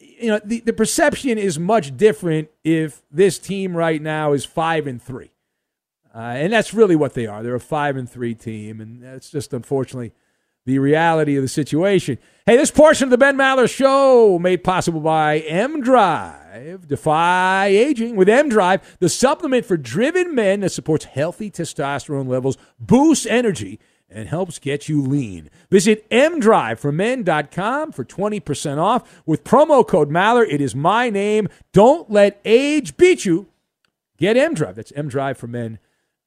you 0.00 0.28
know, 0.28 0.40
the, 0.44 0.60
the 0.60 0.72
perception 0.72 1.38
is 1.38 1.58
much 1.58 1.96
different 1.96 2.48
if 2.62 3.02
this 3.10 3.38
team 3.38 3.76
right 3.76 4.00
now 4.00 4.32
is 4.32 4.44
five 4.44 4.86
and 4.86 5.00
three. 5.00 5.30
Uh, 6.14 6.18
and 6.18 6.52
that's 6.52 6.72
really 6.72 6.96
what 6.96 7.14
they 7.14 7.26
are. 7.26 7.42
They're 7.42 7.54
a 7.54 7.60
five 7.60 7.96
and 7.96 8.08
three 8.08 8.34
team, 8.34 8.80
and 8.80 9.02
that's 9.02 9.30
just 9.30 9.52
unfortunately 9.52 10.12
the 10.66 10.78
reality 10.78 11.36
of 11.36 11.42
the 11.42 11.48
situation. 11.48 12.18
Hey, 12.46 12.56
this 12.56 12.70
portion 12.70 13.04
of 13.04 13.10
the 13.10 13.18
Ben 13.18 13.36
Maller 13.36 13.70
Show 13.70 14.38
made 14.38 14.64
possible 14.64 15.00
by 15.00 15.38
M 15.40 15.80
Drive. 15.80 16.86
Defy 16.88 17.66
aging 17.66 18.16
with 18.16 18.28
M 18.28 18.48
Drive, 18.48 18.96
the 18.98 19.08
supplement 19.08 19.64
for 19.66 19.76
driven 19.76 20.34
men 20.34 20.60
that 20.60 20.70
supports 20.70 21.04
healthy 21.06 21.50
testosterone 21.50 22.28
levels, 22.28 22.56
boosts 22.78 23.26
energy, 23.26 23.80
and 24.08 24.28
helps 24.28 24.58
get 24.58 24.88
you 24.88 25.02
lean. 25.02 25.50
Visit 25.70 26.08
mdriveformen.com 26.10 27.92
for 27.92 28.04
20% 28.04 28.78
off 28.78 29.22
with 29.26 29.44
promo 29.44 29.86
code 29.86 30.10
Maller. 30.10 30.46
It 30.48 30.60
is 30.60 30.74
my 30.74 31.10
name. 31.10 31.48
Don't 31.72 32.10
let 32.10 32.40
age 32.44 32.96
beat 32.96 33.24
you. 33.24 33.48
Get 34.18 34.36
M 34.36 34.54
Drive. 34.54 34.76
That's 34.76 34.92
mdriveformen.com 34.92 35.78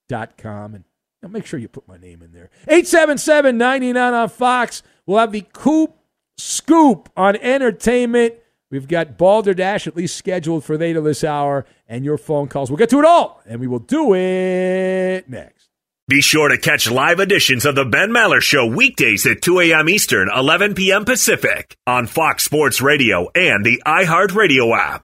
com. 0.09 0.75
And 0.75 0.83
you 1.21 1.27
know, 1.27 1.31
make 1.31 1.45
sure 1.45 1.59
you 1.59 1.67
put 1.67 1.87
my 1.87 1.97
name 1.97 2.21
in 2.21 2.31
there. 2.31 2.49
877 2.67 3.57
99 3.57 4.13
on 4.13 4.29
Fox. 4.29 4.83
We'll 5.05 5.19
have 5.19 5.31
the 5.31 5.45
Coop 5.53 5.95
Scoop 6.37 7.09
on 7.17 7.35
entertainment. 7.37 8.35
We've 8.69 8.87
got 8.87 9.17
Balderdash 9.17 9.87
at 9.87 9.95
least 9.95 10.17
scheduled 10.17 10.65
for 10.65 10.77
later 10.77 10.99
this 11.01 11.23
hour, 11.23 11.65
and 11.87 12.03
your 12.03 12.17
phone 12.17 12.47
calls. 12.47 12.69
We'll 12.69 12.77
get 12.77 12.89
to 12.89 12.99
it 12.99 13.05
all, 13.05 13.41
and 13.47 13.61
we 13.61 13.67
will 13.67 13.79
do 13.79 14.13
it 14.13 15.29
next. 15.29 15.69
Be 16.09 16.21
sure 16.21 16.49
to 16.49 16.57
catch 16.57 16.89
live 16.89 17.19
editions 17.19 17.65
of 17.65 17.75
the 17.75 17.85
Ben 17.85 18.11
Maller 18.11 18.41
Show 18.41 18.65
weekdays 18.65 19.25
at 19.25 19.41
2 19.41 19.59
a.m. 19.61 19.89
Eastern, 19.89 20.29
11 20.33 20.75
p.m. 20.75 21.03
Pacific 21.05 21.77
on 21.85 22.07
Fox 22.07 22.43
Sports 22.43 22.81
Radio 22.81 23.29
and 23.35 23.65
the 23.65 23.81
iHeartRadio 23.85 24.77
app. 24.77 25.01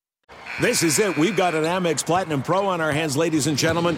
This 0.62 0.84
is 0.84 1.00
it. 1.00 1.18
We've 1.18 1.36
got 1.36 1.56
an 1.56 1.64
Amex 1.64 2.06
Platinum 2.06 2.42
Pro 2.44 2.68
on 2.68 2.80
our 2.80 2.92
hands, 2.92 3.18
ladies 3.18 3.48
and 3.48 3.58
gentlemen. 3.58 3.98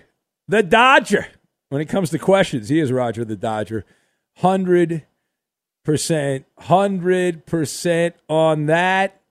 the 0.51 0.61
Dodger. 0.61 1.27
When 1.69 1.81
it 1.81 1.85
comes 1.85 2.09
to 2.09 2.19
questions, 2.19 2.67
he 2.67 2.79
is 2.79 2.91
Roger 2.91 3.23
the 3.23 3.37
Dodger. 3.37 3.85
100 4.41 5.07
percent, 5.83 6.45
hundred 6.57 7.45
percent 7.45 8.15
on 8.27 8.65
that. 8.67 9.21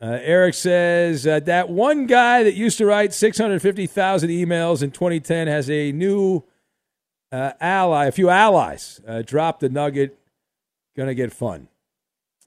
Uh, 0.00 0.18
Eric 0.20 0.54
says 0.54 1.26
uh, 1.26 1.40
that 1.40 1.70
one 1.70 2.06
guy 2.06 2.42
that 2.42 2.54
used 2.54 2.76
to 2.78 2.84
write 2.84 3.14
650,000 3.14 4.28
emails 4.28 4.82
in 4.82 4.90
2010 4.90 5.48
has 5.48 5.70
a 5.70 5.90
new 5.90 6.44
uh, 7.32 7.52
ally, 7.58 8.04
a 8.04 8.12
few 8.12 8.28
allies. 8.28 9.00
Uh, 9.08 9.22
drop 9.22 9.60
the 9.60 9.70
nugget, 9.70 10.18
gonna 10.94 11.14
get 11.14 11.32
fun. 11.32 11.68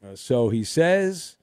Uh, 0.04 0.16
so 0.16 0.50
he 0.50 0.64
says. 0.64 1.36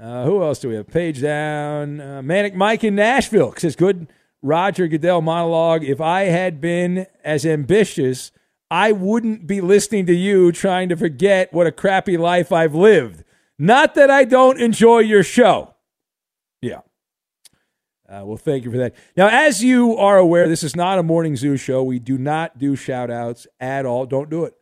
Uh, 0.00 0.24
who 0.24 0.42
else 0.42 0.58
do 0.58 0.70
we 0.70 0.74
have? 0.74 0.86
Page 0.86 1.20
down. 1.20 1.98
Manic 2.26 2.54
Mike 2.54 2.82
in 2.82 2.94
Nashville 2.94 3.52
says, 3.58 3.76
"Good 3.76 4.06
Roger 4.42 4.88
Goodell 4.88 5.22
monologue. 5.22 5.84
If 5.84 6.00
I 6.00 6.24
had 6.24 6.60
been 6.60 7.06
as 7.24 7.46
ambitious." 7.46 8.32
I 8.72 8.90
wouldn't 8.90 9.46
be 9.46 9.60
listening 9.60 10.06
to 10.06 10.14
you 10.14 10.50
trying 10.50 10.88
to 10.88 10.96
forget 10.96 11.52
what 11.52 11.66
a 11.66 11.70
crappy 11.72 12.16
life 12.16 12.50
I've 12.50 12.74
lived. 12.74 13.22
Not 13.58 13.94
that 13.96 14.10
I 14.10 14.24
don't 14.24 14.58
enjoy 14.58 15.00
your 15.00 15.22
show. 15.22 15.74
Yeah. 16.62 16.78
Uh, 18.08 18.22
well, 18.24 18.38
thank 18.38 18.64
you 18.64 18.70
for 18.70 18.78
that. 18.78 18.94
Now, 19.14 19.28
as 19.28 19.62
you 19.62 19.96
are 19.98 20.16
aware, 20.16 20.48
this 20.48 20.62
is 20.62 20.74
not 20.74 20.98
a 20.98 21.02
morning 21.02 21.36
zoo 21.36 21.58
show. 21.58 21.82
We 21.82 21.98
do 21.98 22.16
not 22.16 22.56
do 22.56 22.74
shout 22.74 23.10
outs 23.10 23.46
at 23.60 23.84
all. 23.84 24.06
Don't 24.06 24.30
do 24.30 24.44
it. 24.44 24.54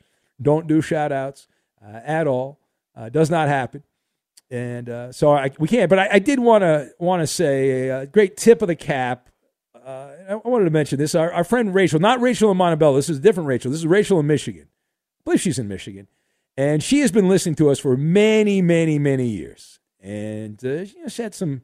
Don't 0.42 0.66
do 0.66 0.82
shout 0.82 1.12
outs 1.12 1.46
uh, 1.80 2.00
at 2.04 2.26
all. 2.26 2.58
Uh, 2.96 3.10
does 3.10 3.30
not 3.30 3.46
happen. 3.46 3.84
And 4.50 4.90
uh, 4.90 5.12
so 5.12 5.30
I, 5.30 5.52
we 5.60 5.68
can't. 5.68 5.88
But 5.88 6.00
I, 6.00 6.08
I 6.14 6.18
did 6.18 6.40
want 6.40 6.62
to 6.62 6.90
want 6.98 7.22
to 7.22 7.28
say 7.28 7.88
a, 7.88 8.00
a 8.00 8.06
great 8.06 8.36
tip 8.36 8.60
of 8.60 8.66
the 8.66 8.74
cap 8.74 9.28
uh, 9.28 9.29
I 10.28 10.34
wanted 10.36 10.64
to 10.64 10.70
mention 10.70 10.98
this. 10.98 11.14
Our, 11.14 11.32
our 11.32 11.44
friend 11.44 11.74
Rachel, 11.74 12.00
not 12.00 12.20
Rachel 12.20 12.50
in 12.50 12.56
Montebello. 12.56 12.96
This 12.96 13.08
is 13.08 13.18
a 13.18 13.20
different 13.20 13.46
Rachel. 13.48 13.70
This 13.70 13.80
is 13.80 13.86
Rachel 13.86 14.20
in 14.20 14.26
Michigan. 14.26 14.66
I 14.68 15.20
believe 15.24 15.40
she's 15.40 15.58
in 15.58 15.68
Michigan, 15.68 16.08
and 16.56 16.82
she 16.82 17.00
has 17.00 17.12
been 17.12 17.28
listening 17.28 17.54
to 17.56 17.70
us 17.70 17.78
for 17.78 17.96
many, 17.96 18.62
many, 18.62 18.98
many 18.98 19.28
years. 19.28 19.80
And 20.00 20.62
uh, 20.64 20.68
you 20.68 21.02
know, 21.02 21.08
she 21.08 21.22
had 21.22 21.34
some 21.34 21.62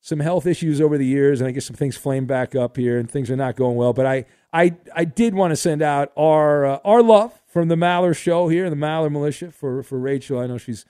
some 0.00 0.20
health 0.20 0.46
issues 0.46 0.80
over 0.80 0.98
the 0.98 1.06
years, 1.06 1.40
and 1.40 1.48
I 1.48 1.52
guess 1.52 1.66
some 1.66 1.76
things 1.76 1.96
flamed 1.96 2.28
back 2.28 2.54
up 2.54 2.76
here, 2.76 2.98
and 2.98 3.10
things 3.10 3.30
are 3.30 3.36
not 3.36 3.56
going 3.56 3.76
well. 3.76 3.92
But 3.92 4.06
I 4.06 4.24
I 4.52 4.76
I 4.94 5.04
did 5.04 5.34
want 5.34 5.50
to 5.50 5.56
send 5.56 5.82
out 5.82 6.12
our 6.16 6.64
uh, 6.64 6.78
our 6.84 7.02
love 7.02 7.42
from 7.46 7.68
the 7.68 7.76
Maller 7.76 8.16
Show 8.16 8.48
here, 8.48 8.70
the 8.70 8.76
Maller 8.76 9.10
Militia 9.10 9.50
for 9.50 9.82
for 9.82 9.98
Rachel. 9.98 10.38
I 10.38 10.46
know 10.46 10.58
she's 10.58 10.84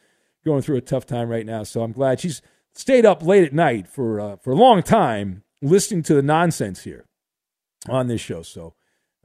going 0.45 0.63
through 0.63 0.77
a 0.77 0.83
tough 0.83 1.07
time 1.07 1.29
right 1.29 1.47
now, 1.47 1.63
so 1.63 1.83
I'm 1.83 1.93
glad 1.93 2.21
she's 2.21 2.43
stayed 2.75 3.07
up 3.07 3.23
late 3.23 3.45
at 3.45 3.53
night 3.53 3.87
for 3.87 4.21
uh, 4.21 4.37
for 4.37 4.53
a 4.53 4.57
long 4.57 4.83
time 4.83 5.45
listening 5.63 6.03
to 6.05 6.15
the 6.15 6.23
nonsense 6.23 6.85
here 6.85 7.07
on 7.89 8.09
this 8.09 8.21
show. 8.21 8.43
So 8.43 8.75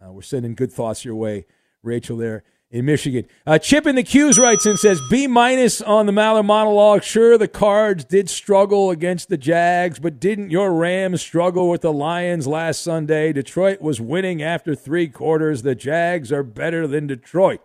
uh, 0.04 0.12
we're 0.12 0.22
sending 0.22 0.56
good 0.56 0.72
thoughts 0.72 1.04
your 1.04 1.16
way, 1.16 1.46
Rachel, 1.84 2.18
there 2.18 2.44
in 2.70 2.86
Michigan. 2.86 3.26
Uh, 3.46 3.58
Chip 3.58 3.88
in 3.88 3.96
the 3.96 4.04
Q's 4.04 4.38
writes 4.38 4.66
and 4.66 4.78
says 4.78 5.02
B 5.10 5.26
minus 5.26 5.82
on 5.82 6.06
the 6.06 6.12
Maller 6.12 6.44
monologue. 6.44 7.04
Sure, 7.04 7.38
the 7.38 7.48
Cards 7.48 8.04
did 8.04 8.30
struggle 8.30 8.92
against 8.92 9.30
the 9.30 9.38
Jags, 9.38 10.00
but 10.00 10.20
didn't 10.20 10.52
your 10.52 10.74
Rams 10.74 11.22
struggle 11.22 11.70
with 11.70 11.82
the 11.82 11.94
Lions 11.94 12.46
last 12.46 12.82
Sunday? 12.82 13.32
Detroit 13.32 13.82
was 13.82 14.02
winning 14.02 14.42
after 14.42 14.76
three 14.76 15.08
quarters. 15.08 15.62
The 15.62 15.76
Jags 15.76 16.32
are 16.32 16.44
better 16.44 16.88
than 16.88 17.08
Detroit. 17.08 17.62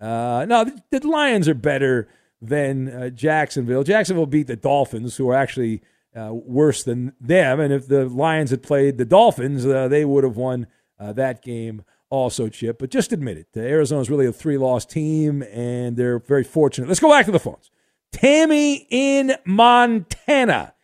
Uh, 0.00 0.44
no, 0.46 0.64
the, 0.64 0.82
the, 0.90 1.06
Lions 1.06 1.48
are 1.48 1.54
better 1.54 2.08
than 2.40 2.88
uh, 2.88 3.08
Jacksonville. 3.08 3.84
Jacksonville 3.84 4.26
beat 4.26 4.48
the 4.48 4.56
Dolphins, 4.56 5.16
who 5.16 5.30
are 5.30 5.36
actually 5.36 5.80
uh, 6.16 6.30
worse 6.32 6.82
than 6.82 7.12
them. 7.20 7.60
And 7.60 7.72
if 7.72 7.88
the 7.88 8.06
Lions 8.06 8.50
had 8.50 8.62
played 8.62 8.98
the 8.98 9.04
Dolphins, 9.04 9.64
uh, 9.66 9.88
they 9.88 10.04
would 10.04 10.24
have 10.24 10.36
won 10.36 10.66
uh, 10.98 11.12
that 11.14 11.42
game 11.42 11.84
also, 12.10 12.48
Chip. 12.48 12.78
But 12.78 12.90
just 12.90 13.12
admit 13.12 13.38
it. 13.38 13.46
Arizona 13.56 14.02
is 14.02 14.10
really 14.10 14.26
a 14.26 14.32
three 14.32 14.58
loss 14.58 14.84
team, 14.84 15.42
and 15.50 15.96
they're 15.96 16.18
very 16.18 16.44
fortunate. 16.44 16.86
Let's 16.88 17.00
go 17.00 17.08
back 17.08 17.24
to 17.26 17.32
the 17.32 17.40
phones. 17.40 17.70
Tammy 18.12 18.86
in 18.90 19.34
Montana 19.46 20.74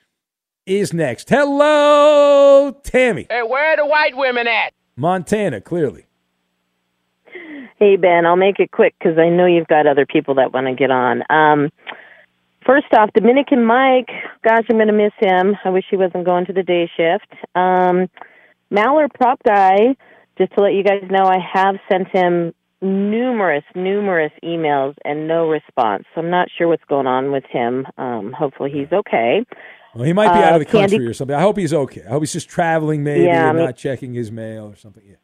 is 0.64 0.94
next. 0.94 1.28
Hello, 1.28 2.72
Tammy. 2.82 3.26
Hey, 3.28 3.42
where 3.42 3.72
are 3.72 3.76
the 3.76 3.86
white 3.86 4.16
women 4.16 4.46
at? 4.46 4.72
Montana, 4.96 5.60
clearly. 5.60 6.06
Hey, 7.78 7.96
Ben, 7.96 8.26
I'll 8.26 8.34
make 8.36 8.58
it 8.58 8.72
quick 8.72 8.94
because 8.98 9.18
I 9.18 9.28
know 9.28 9.46
you've 9.46 9.68
got 9.68 9.86
other 9.86 10.04
people 10.04 10.34
that 10.36 10.52
want 10.52 10.66
to 10.66 10.74
get 10.74 10.90
on. 10.90 11.22
Um, 11.30 11.70
First 12.68 12.92
off, 12.92 13.08
Dominican 13.14 13.64
Mike, 13.64 14.10
gosh, 14.44 14.64
I'm 14.68 14.76
going 14.76 14.88
to 14.88 14.92
miss 14.92 15.14
him. 15.18 15.56
I 15.64 15.70
wish 15.70 15.84
he 15.90 15.96
wasn't 15.96 16.26
going 16.26 16.44
to 16.46 16.52
the 16.52 16.62
day 16.62 16.86
shift. 16.98 17.32
Um, 17.54 18.08
Maller 18.70 19.08
Prop 19.14 19.42
Guy, 19.42 19.96
just 20.36 20.52
to 20.52 20.60
let 20.60 20.74
you 20.74 20.84
guys 20.84 21.02
know, 21.10 21.24
I 21.24 21.38
have 21.54 21.76
sent 21.90 22.08
him 22.08 22.52
numerous, 22.82 23.64
numerous 23.74 24.32
emails 24.44 24.96
and 25.02 25.26
no 25.26 25.48
response. 25.48 26.04
So 26.14 26.20
I'm 26.20 26.28
not 26.28 26.48
sure 26.58 26.68
what's 26.68 26.84
going 26.84 27.06
on 27.06 27.32
with 27.32 27.44
him. 27.50 27.86
Um, 27.96 28.34
hopefully 28.38 28.70
he's 28.70 28.92
okay. 28.92 29.46
Well, 29.94 30.04
he 30.04 30.12
might 30.12 30.34
be 30.34 30.44
out 30.44 30.52
of 30.52 30.60
the 30.60 30.68
uh, 30.68 30.72
country 30.72 30.98
Candy- 30.98 31.06
or 31.06 31.14
something. 31.14 31.34
I 31.34 31.40
hope 31.40 31.56
he's 31.56 31.72
okay. 31.72 32.02
I 32.04 32.10
hope 32.10 32.20
he's 32.20 32.34
just 32.34 32.50
traveling 32.50 33.02
maybe 33.02 33.24
Yeah, 33.24 33.48
and 33.48 33.56
me- 33.56 33.64
not 33.64 33.78
checking 33.78 34.12
his 34.12 34.30
mail 34.30 34.66
or 34.66 34.76
something. 34.76 35.04
Yeah. 35.06 35.16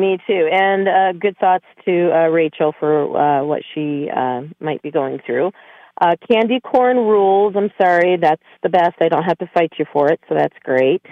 Me 0.00 0.16
too. 0.28 0.48
And 0.52 0.86
uh, 0.86 1.12
good 1.18 1.36
thoughts 1.38 1.64
to 1.86 2.10
uh, 2.14 2.28
Rachel 2.28 2.72
for 2.78 3.18
uh, 3.18 3.44
what 3.44 3.62
she 3.74 4.08
uh, 4.14 4.42
might 4.60 4.80
be 4.80 4.92
going 4.92 5.18
through. 5.26 5.50
Uh, 6.00 6.16
candy 6.30 6.58
corn 6.60 6.96
rules. 6.96 7.54
I'm 7.56 7.70
sorry, 7.80 8.16
that's 8.20 8.42
the 8.62 8.68
best. 8.68 8.94
I 9.00 9.08
don't 9.08 9.24
have 9.24 9.38
to 9.38 9.46
fight 9.54 9.72
you 9.78 9.84
for 9.92 10.10
it, 10.10 10.20
so 10.28 10.34
that's 10.34 10.56
great. 10.64 11.02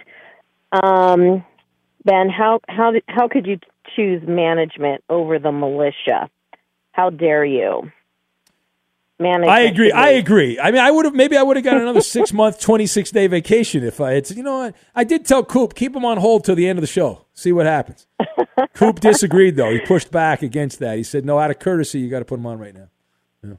Um, 0.73 1.45
ben, 2.05 2.29
how 2.29 2.61
how 2.69 2.93
how 3.07 3.29
could 3.29 3.47
you 3.47 3.59
choose 3.95 4.23
management 4.27 5.05
over 5.09 5.39
the 5.39 5.53
militia? 5.53 6.31
How 6.93 7.11
dare 7.11 7.45
you? 7.45 7.91
Management. 9.19 9.51
I 9.51 9.61
agree. 9.61 9.93
I 9.93 10.09
agree. 10.13 10.59
I 10.59 10.71
mean, 10.71 10.81
I 10.81 10.91
would 10.91 11.05
have 11.05 11.15
maybe 11.15 11.37
I 11.37 11.43
would 11.43 11.57
have 11.57 11.65
got 11.65 11.77
another 11.77 12.01
six 12.01 12.33
month, 12.41 12.59
twenty 12.59 12.87
six 12.87 13.11
day 13.11 13.27
vacation 13.27 13.85
if 13.85 14.01
I 14.01 14.13
had. 14.13 14.27
said, 14.27 14.39
You 14.39 14.43
know 14.43 14.59
what? 14.61 14.75
I 14.95 15.05
did 15.05 15.27
tell 15.27 15.45
Coop 15.45 15.75
keep 15.75 15.95
him 15.95 16.07
on 16.07 16.17
hold 16.17 16.45
till 16.45 16.55
the 16.55 16.67
end 16.67 16.79
of 16.79 16.81
the 16.81 16.87
show. 16.87 17.27
See 17.35 17.53
what 17.53 17.67
happens. 17.67 18.07
Coop 18.75 18.99
disagreed 19.01 19.57
though. 19.57 19.71
He 19.71 19.81
pushed 19.81 20.11
back 20.11 20.43
against 20.43 20.79
that. 20.79 20.97
He 20.97 21.03
said, 21.03 21.27
"No, 21.27 21.39
out 21.39 21.51
of 21.51 21.59
courtesy, 21.59 22.01
you 22.01 22.09
got 22.09 22.21
to 22.21 22.25
put 22.25 22.39
him 22.39 22.47
on 22.47 22.59
right 22.59 22.75
now." 22.75 22.89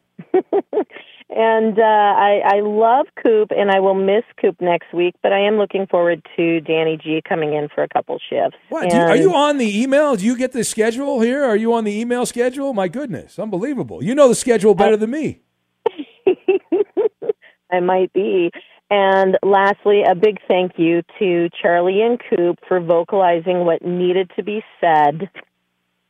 And 1.33 1.79
uh, 1.79 1.81
I, 1.81 2.41
I 2.45 2.59
love 2.59 3.07
Coop, 3.23 3.51
and 3.51 3.71
I 3.71 3.79
will 3.79 3.93
miss 3.93 4.23
Coop 4.39 4.59
next 4.59 4.93
week. 4.93 5.15
But 5.23 5.31
I 5.31 5.39
am 5.47 5.55
looking 5.55 5.87
forward 5.87 6.21
to 6.35 6.59
Danny 6.59 6.97
G 7.01 7.21
coming 7.27 7.53
in 7.53 7.69
for 7.73 7.83
a 7.83 7.87
couple 7.87 8.19
shifts. 8.29 8.57
What, 8.67 8.89
do 8.89 8.97
you- 8.97 9.01
are 9.01 9.15
you 9.15 9.33
on 9.33 9.57
the 9.57 9.81
email? 9.81 10.17
Do 10.17 10.25
you 10.25 10.35
get 10.37 10.51
the 10.51 10.65
schedule 10.65 11.21
here? 11.21 11.43
Are 11.45 11.55
you 11.55 11.73
on 11.73 11.85
the 11.85 11.97
email 11.97 12.25
schedule? 12.25 12.73
My 12.73 12.89
goodness, 12.89 13.39
unbelievable! 13.39 14.03
You 14.03 14.13
know 14.13 14.27
the 14.27 14.35
schedule 14.35 14.75
better 14.75 14.97
than 14.97 15.11
me. 15.11 15.39
I 17.71 17.79
might 17.79 18.11
be. 18.11 18.51
And 18.89 19.37
lastly, 19.41 20.03
a 20.03 20.15
big 20.15 20.39
thank 20.49 20.73
you 20.77 21.01
to 21.19 21.49
Charlie 21.61 22.01
and 22.01 22.19
Coop 22.29 22.59
for 22.67 22.81
vocalizing 22.81 23.63
what 23.63 23.85
needed 23.85 24.29
to 24.35 24.43
be 24.43 24.61
said 24.81 25.29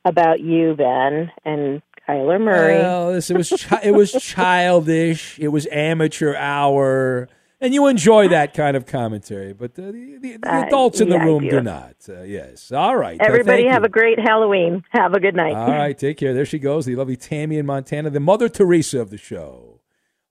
about 0.03 0.39
you, 0.39 0.73
Ben, 0.75 1.31
and 1.45 1.83
Murray. 2.19 2.75
Well, 2.79 3.13
this, 3.13 3.29
it 3.29 3.37
was 3.37 3.49
chi- 3.49 3.81
it 3.83 3.91
was 3.91 4.11
childish. 4.11 5.37
It 5.39 5.49
was 5.49 5.67
amateur 5.71 6.35
hour, 6.35 7.27
and 7.59 7.73
you 7.73 7.87
enjoy 7.87 8.27
that 8.29 8.53
kind 8.53 8.75
of 8.77 8.85
commentary. 8.85 9.53
But 9.53 9.75
the, 9.75 9.83
the, 9.91 10.17
the, 10.17 10.37
the 10.37 10.49
Uh, 10.49 10.63
adults 10.65 10.99
in 11.01 11.09
the 11.09 11.15
yeah, 11.15 11.21
I 11.21 11.25
room 11.25 11.43
do. 11.43 11.49
do 11.51 11.61
not. 11.61 11.95
Uh, 12.07 12.21
yes. 12.23 12.71
All 12.71 12.95
right. 12.97 13.19
Uh, 13.19 13.25
Everybody 13.25 13.67
have 13.67 13.81
you. 13.83 13.87
a 13.87 13.89
great 13.89 14.19
Halloween. 14.19 14.83
Have 14.91 15.13
a 15.13 15.19
good 15.19 15.35
night. 15.35 15.55
All 15.55 15.69
right. 15.69 15.97
Take 15.97 16.17
care. 16.17 16.33
There 16.33 16.45
she 16.45 16.59
goes, 16.59 16.85
the 16.85 16.95
lovely 16.95 17.15
Tammy 17.17 17.57
in 17.57 17.65
Montana, 17.65 18.09
the 18.09 18.19
Mother 18.19 18.49
Teresa 18.49 18.99
of 18.99 19.09
the 19.09 19.17
show. 19.17 19.79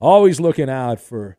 Always 0.01 0.41
looking 0.41 0.71
out 0.71 1.01
for 1.01 1.37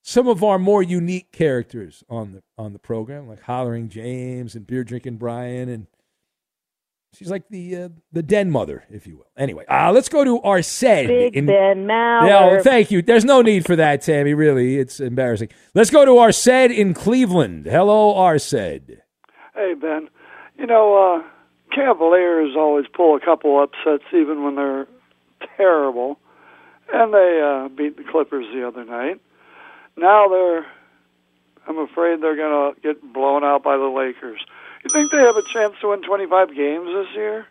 some 0.00 0.28
of 0.28 0.44
our 0.44 0.58
more 0.58 0.82
unique 0.82 1.32
characters 1.32 2.04
on 2.08 2.32
the 2.32 2.42
on 2.56 2.72
the 2.72 2.78
program, 2.78 3.28
like 3.28 3.42
Hollering 3.42 3.88
James 3.88 4.54
and 4.54 4.64
Beer 4.66 4.84
Drinking 4.84 5.16
Brian, 5.16 5.68
and 5.68 5.88
she's 7.16 7.30
like 7.30 7.48
the 7.48 7.76
uh, 7.76 7.88
the 8.12 8.22
den 8.22 8.50
mother, 8.50 8.84
if 8.90 9.06
you 9.06 9.16
will. 9.18 9.30
Anyway, 9.36 9.64
uh, 9.68 9.90
let's 9.92 10.08
go 10.08 10.24
to 10.24 10.40
our 10.42 10.62
said 10.62 11.08
Big 11.08 11.36
in, 11.36 11.46
Ben 11.46 11.86
Maller. 11.86 12.28
yeah, 12.28 12.46
well, 12.46 12.62
thank 12.62 12.90
you. 12.90 13.02
There's 13.02 13.24
no 13.24 13.42
need 13.42 13.64
for 13.64 13.76
that, 13.76 14.02
Tammy. 14.02 14.34
Really, 14.34 14.78
it's 14.78 15.00
embarrassing. 15.00 15.48
Let's 15.74 15.90
go 15.90 16.04
to 16.04 16.18
Arced 16.18 16.48
in 16.48 16.94
Cleveland. 16.94 17.66
Hello, 17.66 18.14
Arced. 18.14 18.52
Hey, 19.54 19.74
Ben. 19.74 20.08
You 20.58 20.66
know, 20.66 21.22
uh, 21.22 21.28
Cavaliers 21.74 22.54
always 22.56 22.86
pull 22.94 23.16
a 23.16 23.20
couple 23.20 23.62
upsets 23.62 24.04
even 24.12 24.42
when 24.44 24.56
they're 24.56 24.86
terrible, 25.56 26.18
and 26.92 27.12
they 27.12 27.40
uh, 27.42 27.68
beat 27.68 27.96
the 27.96 28.04
Clippers 28.10 28.46
the 28.54 28.66
other 28.66 28.84
night. 28.84 29.20
Now 29.96 30.28
they're, 30.28 30.66
I'm 31.66 31.78
afraid 31.78 32.22
they're 32.22 32.36
going 32.36 32.74
to 32.74 32.80
get 32.80 33.12
blown 33.12 33.44
out 33.44 33.62
by 33.62 33.76
the 33.76 33.84
Lakers. 33.84 34.40
You 34.86 34.90
think 34.90 35.10
they 35.10 35.18
have 35.18 35.36
a 35.36 35.42
chance 35.42 35.74
to 35.80 35.88
win 35.88 36.00
25 36.02 36.54
games 36.54 36.86
this 36.86 37.08
year? 37.16 37.48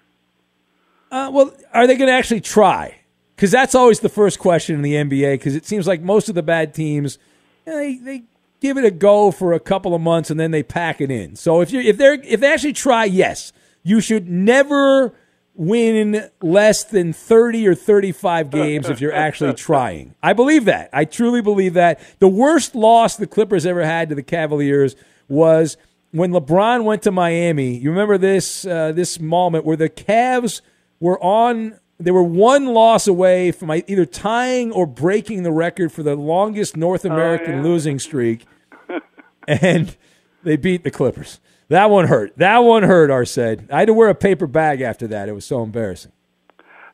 Uh, 1.12 1.30
well, 1.34 1.54
are 1.74 1.86
they 1.86 1.98
going 1.98 2.08
to 2.08 2.14
actually 2.14 2.40
try? 2.40 3.02
Because 3.36 3.52
that's 3.52 3.76
always 3.76 4.00
the 4.00 4.08
first 4.08 4.40
question 4.40 4.74
in 4.76 4.82
the 4.82 4.94
NBA. 4.94 5.34
Because 5.34 5.54
it 5.54 5.66
seems 5.66 5.86
like 5.86 6.02
most 6.02 6.30
of 6.30 6.36
the 6.36 6.42
bad 6.42 6.74
teams, 6.74 7.18
you 7.66 7.74
know, 7.74 7.78
they 7.78 7.96
they 7.98 8.24
give 8.62 8.78
it 8.78 8.86
a 8.86 8.92
go 8.92 9.32
for 9.32 9.52
a 9.52 9.60
couple 9.60 9.94
of 9.94 10.00
months 10.00 10.30
and 10.30 10.40
then 10.40 10.52
they 10.52 10.64
pack 10.64 11.02
it 11.02 11.12
in. 11.12 11.36
So 11.36 11.60
if 11.60 11.74
you 11.74 11.82
if 11.82 11.98
they're 11.98 12.14
if 12.14 12.40
they 12.40 12.54
actually 12.54 12.72
try, 12.72 13.04
yes, 13.04 13.52
you 13.84 14.00
should 14.00 14.30
never 14.30 15.14
win 15.56 16.30
less 16.42 16.86
than 16.86 17.12
30 17.12 17.68
or 17.68 17.76
35 17.76 18.50
games 18.50 18.90
if 18.90 19.02
you're 19.02 19.12
actually 19.12 19.54
trying. 19.56 20.16
I 20.24 20.32
believe 20.32 20.64
that. 20.66 20.90
I 20.94 21.04
truly 21.04 21.42
believe 21.42 21.74
that. 21.74 22.00
The 22.20 22.30
worst 22.30 22.76
loss 22.76 23.18
the 23.18 23.28
Clippers 23.28 23.66
ever 23.66 23.84
had 23.84 24.08
to 24.08 24.16
the 24.16 24.24
Cavaliers 24.24 24.96
was 25.28 25.76
when 26.16 26.32
LeBron 26.32 26.86
went 26.86 27.02
to 27.04 27.12
Miami. 27.12 27.78
You 27.78 27.90
remember 27.90 28.18
this 28.18 28.66
uh, 28.66 28.94
this 28.94 29.20
moment 29.20 29.66
where 29.66 29.76
the 29.76 29.90
Cavs 29.90 30.62
were 31.00 31.22
on 31.22 31.78
they 32.00 32.12
were 32.12 32.24
one 32.24 32.68
loss 32.68 33.08
away 33.08 33.52
from 33.52 33.72
either 33.72 34.06
tying 34.06 34.72
or 34.72 34.86
breaking 34.86 35.44
the 35.44 35.52
record 35.52 35.92
for 35.92 36.04
the 36.04 36.16
longest 36.16 36.76
North 36.76 37.06
American 37.06 37.56
oh, 37.56 37.58
yeah. 37.58 37.64
losing 37.64 38.00
streak 38.00 38.46
and 39.48 39.96
they 40.44 40.56
beat 40.56 40.84
the 40.84 40.92
Clippers. 40.92 41.40
That 41.68 41.90
one 41.90 42.08
hurt. 42.08 42.38
That 42.38 42.60
one 42.60 42.84
hurt, 42.84 43.10
Arced. 43.10 43.40
I 43.72 43.80
had 43.80 43.88
to 43.88 43.94
wear 43.94 44.10
a 44.10 44.16
paper 44.16 44.46
bag 44.46 44.82
after 44.82 45.08
that. 45.08 45.30
It 45.30 45.32
was 45.34 45.46
so 45.46 45.64
embarrassing. 45.64 46.12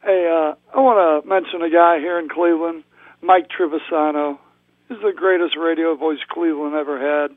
Hey, 0.04 0.28
uh, 0.28 0.56
I 0.76 0.80
want 0.80 1.24
to 1.24 1.30
mention 1.30 1.62
a 1.62 1.70
guy 1.70 2.00
here 2.00 2.18
in 2.18 2.30
Cleveland, 2.30 2.84
Mike 3.22 3.48
Trivisonno. 3.50 4.40
He's 4.88 5.00
the 5.00 5.14
greatest 5.16 5.58
radio 5.58 5.96
voice 5.96 6.20
Cleveland 6.30 6.76
ever 6.76 7.00
had. 7.00 7.36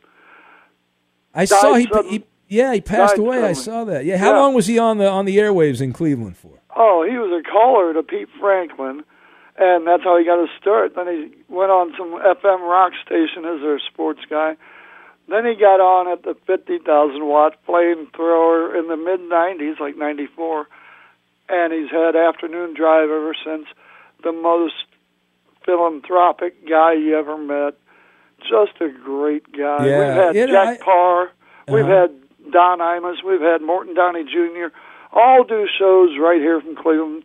I 1.35 1.45
saw 1.47 1.75
he, 1.75 1.89
sudden- 1.93 2.11
he 2.11 2.25
yeah 2.49 2.73
he 2.75 2.81
passed 2.81 3.19
away. 3.19 3.43
I 3.43 3.53
saw 3.55 3.85
that. 3.85 4.05
Yeah, 4.05 4.17
how 4.19 4.33
Yeah. 4.33 4.41
long 4.41 4.55
was 4.55 4.67
he 4.67 4.79
on 4.79 4.99
the 4.99 5.09
on 5.09 5.25
the 5.25 5.37
airwaves 5.39 5.81
in 5.83 5.93
Cleveland 5.93 6.37
for? 6.37 6.61
Oh, 6.77 7.03
he 7.09 7.17
was 7.19 7.31
a 7.33 7.43
caller 7.49 7.93
to 7.95 8.03
Pete 8.03 8.29
Franklin, 8.41 9.05
and 9.59 9.87
that's 9.87 10.03
how 10.03 10.17
he 10.19 10.25
got 10.25 10.41
his 10.41 10.51
start. 10.61 10.95
Then 10.97 11.07
he 11.07 11.33
went 11.53 11.71
on 11.71 11.95
some 11.97 12.13
FM 12.13 12.61
rock 12.69 12.93
station 13.05 13.45
as 13.45 13.61
their 13.61 13.79
sports 13.79 14.21
guy. 14.29 14.57
Then 15.29 15.47
he 15.47 15.55
got 15.55 15.81
on 15.81 16.07
at 16.09 16.23
the 16.25 16.35
50,000 16.47 17.25
watt 17.27 17.57
flamethrower 17.67 18.79
in 18.79 18.89
the 18.89 18.97
mid 18.97 19.21
90s, 19.21 19.81
like 19.81 19.97
94, 19.97 20.69
and 21.49 21.73
he's 21.73 21.91
had 21.91 22.15
afternoon 22.15 22.75
drive 22.75 23.09
ever 23.09 23.35
since. 23.45 23.67
The 24.23 24.33
most 24.33 24.75
philanthropic 25.65 26.69
guy 26.69 26.93
you 26.95 27.17
ever 27.19 27.37
met. 27.39 27.75
Just 28.49 28.81
a 28.81 28.89
great 28.89 29.51
guy. 29.53 29.87
Yeah, 29.87 29.99
We've 29.99 30.15
had 30.17 30.35
you 30.37 30.47
know, 30.47 30.53
Jack 30.53 30.81
I- 30.81 30.85
Paar. 30.85 31.31
We've 31.69 31.85
Uh-huh. 31.85 32.01
had 32.03 32.11
Don 32.53 32.79
Imus. 32.81 33.23
We've 33.25 33.41
had 33.41 33.63
Morton 33.63 33.95
Downey 33.95 34.25
Jr. 34.25 34.67
All 35.13 35.45
do 35.45 35.67
shows 35.79 36.11
right 36.19 36.41
here 36.41 36.61
from 36.61 36.77
Cleveland. 36.77 37.25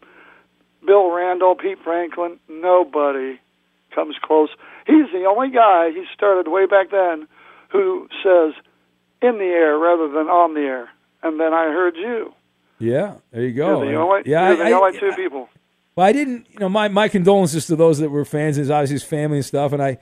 Bill 0.85 1.11
Randle, 1.11 1.55
Pete 1.55 1.79
Franklin. 1.83 2.39
Nobody 2.47 3.39
comes 3.93 4.15
close. 4.21 4.49
He's 4.87 5.11
the 5.11 5.25
only 5.25 5.49
guy. 5.49 5.91
He 5.91 6.05
started 6.13 6.47
way 6.49 6.65
back 6.65 6.89
then 6.91 7.27
who 7.69 8.07
says 8.23 8.53
in 9.21 9.37
the 9.37 9.43
air 9.45 9.77
rather 9.77 10.07
than 10.07 10.27
on 10.29 10.53
the 10.53 10.61
air. 10.61 10.89
And 11.21 11.39
then 11.39 11.53
I 11.53 11.65
heard 11.65 11.97
you. 11.97 12.33
Yeah, 12.79 13.15
there 13.31 13.41
you 13.43 13.51
go. 13.51 13.83
You're 13.83 13.91
the 13.91 13.97
only, 13.99 14.21
yeah, 14.25 14.51
you're 14.53 14.63
I- 14.65 14.69
the 14.69 14.75
I- 14.75 14.79
only 14.79 14.99
two 14.99 15.11
people. 15.13 15.49
Well, 15.97 16.07
I 16.07 16.13
didn't. 16.13 16.47
You 16.51 16.59
know, 16.59 16.69
my 16.69 16.87
my 16.87 17.09
condolences 17.09 17.67
to 17.67 17.75
those 17.75 17.99
that 17.99 18.09
were 18.09 18.23
fans. 18.23 18.55
His 18.55 18.71
obviously 18.71 18.93
his 18.95 19.03
family 19.03 19.39
and 19.39 19.45
stuff. 19.45 19.73
And 19.73 19.83
I, 19.83 19.97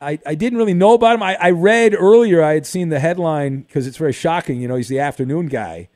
I, 0.00 0.18
I 0.24 0.34
didn't 0.34 0.58
really 0.58 0.74
know 0.74 0.94
about 0.94 1.14
him. 1.16 1.22
I, 1.22 1.36
I 1.40 1.50
read 1.50 1.94
earlier. 1.94 2.42
I 2.42 2.54
had 2.54 2.66
seen 2.66 2.88
the 2.88 3.00
headline 3.00 3.62
because 3.62 3.86
it's 3.86 3.96
very 3.96 4.12
shocking. 4.12 4.60
You 4.60 4.68
know, 4.68 4.76
he's 4.76 4.88
the 4.88 5.00
afternoon 5.00 5.46
guy 5.46 5.88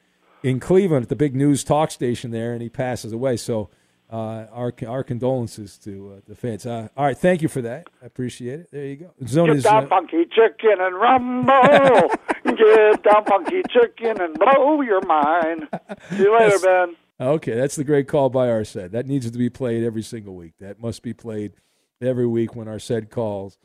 in 0.43 0.59
Cleveland 0.59 1.05
at 1.05 1.09
the 1.09 1.17
big 1.17 1.37
news 1.37 1.63
talk 1.63 1.91
station 1.91 2.31
there, 2.33 2.53
and 2.53 2.61
he 2.63 2.69
passes 2.69 3.13
away. 3.13 3.37
So, 3.37 3.71
uh, 4.11 4.47
our 4.53 4.75
our 4.87 5.03
condolences 5.05 5.79
to 5.79 6.15
uh, 6.17 6.21
the 6.29 6.35
fans. 6.35 6.67
Uh, 6.67 6.89
all 6.97 7.05
right, 7.07 7.17
thank 7.17 7.41
you 7.43 7.49
for 7.49 7.63
that. 7.63 7.87
I 8.03 8.07
appreciate 8.07 8.61
it. 8.61 8.71
There 8.71 8.85
you 8.85 8.97
go. 8.97 9.11
Zone 9.27 9.47
Get 9.47 9.57
is. 9.57 9.63
down, 9.63 9.85
Uh, 9.85 9.89
funky 9.89 10.25
chicken, 10.25 10.81
and 10.81 10.95
rumble. 10.97 12.11
Get 12.57 13.03
down, 13.05 13.25
funky 13.25 13.63
chicken, 13.71 14.21
and 14.21 14.35
blow 14.39 14.81
your 14.83 15.01
mind. 15.07 15.69
See 16.11 16.25
you 16.25 16.37
later, 16.39 16.59
Ben. 16.59 16.97
Okay, 17.21 17.55
that's 17.55 17.77
the 17.77 17.85
great 17.85 18.09
call 18.09 18.29
by 18.31 18.49
Arced. 18.51 18.91
That 18.91 19.07
needs 19.07 19.31
to 19.31 19.39
be 19.39 19.49
played 19.49 19.85
every 19.85 20.03
single 20.03 20.35
week. 20.35 20.55
That 20.61 20.81
must 20.81 21.03
be 21.03 21.15
played 21.15 21.53
every 22.01 22.27
week 22.27 22.55
when 22.57 22.67
Arced 22.69 23.09
calls. 23.11 23.59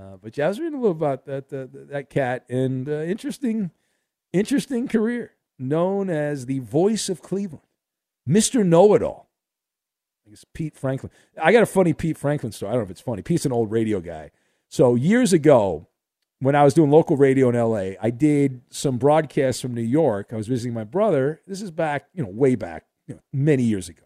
Uh, 0.00 0.16
but 0.16 0.36
yeah, 0.36 0.46
I 0.46 0.48
was 0.48 0.58
reading 0.58 0.78
a 0.78 0.80
little 0.80 0.96
about 0.96 1.26
that 1.26 1.52
uh, 1.52 1.66
that 1.90 2.08
cat 2.10 2.46
and 2.48 2.88
uh, 2.88 3.02
interesting, 3.02 3.70
interesting 4.32 4.88
career. 4.88 5.32
Known 5.58 6.08
as 6.08 6.46
the 6.46 6.60
voice 6.60 7.10
of 7.10 7.20
Cleveland, 7.20 7.66
Mister 8.26 8.64
Know 8.64 8.94
It 8.94 9.02
All. 9.02 9.28
I 10.26 10.30
guess 10.30 10.44
Pete 10.54 10.74
Franklin. 10.74 11.12
I 11.40 11.52
got 11.52 11.62
a 11.62 11.66
funny 11.66 11.92
Pete 11.92 12.16
Franklin 12.16 12.52
story. 12.52 12.70
I 12.70 12.72
don't 12.72 12.80
know 12.80 12.84
if 12.84 12.90
it's 12.90 13.00
funny. 13.00 13.20
Pete's 13.20 13.44
an 13.44 13.52
old 13.52 13.70
radio 13.70 14.00
guy. 14.00 14.30
So 14.68 14.94
years 14.94 15.34
ago, 15.34 15.88
when 16.38 16.54
I 16.54 16.64
was 16.64 16.72
doing 16.72 16.90
local 16.90 17.18
radio 17.18 17.50
in 17.50 17.56
LA, 17.56 18.00
I 18.00 18.08
did 18.08 18.62
some 18.70 18.96
broadcasts 18.96 19.60
from 19.60 19.74
New 19.74 19.82
York. 19.82 20.30
I 20.32 20.36
was 20.36 20.48
visiting 20.48 20.72
my 20.72 20.84
brother. 20.84 21.42
This 21.46 21.60
is 21.60 21.70
back, 21.70 22.06
you 22.14 22.22
know, 22.22 22.30
way 22.30 22.54
back, 22.54 22.86
you 23.06 23.14
know, 23.14 23.20
many 23.32 23.64
years 23.64 23.90
ago. 23.90 24.04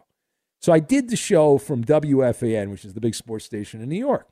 So 0.61 0.73
I 0.73 0.81
did 0.81 1.09
the 1.11 1.17
show 1.17 1.59
from 1.59 1.85
WFAN, 1.85 2.71
which 2.71 2.85
is 2.85 2.95
the 2.95 3.01
big 3.01 3.15
sports 3.15 3.45
station 3.45 3.81
in 3.81 3.89
New 3.89 3.99
York. 3.99 4.27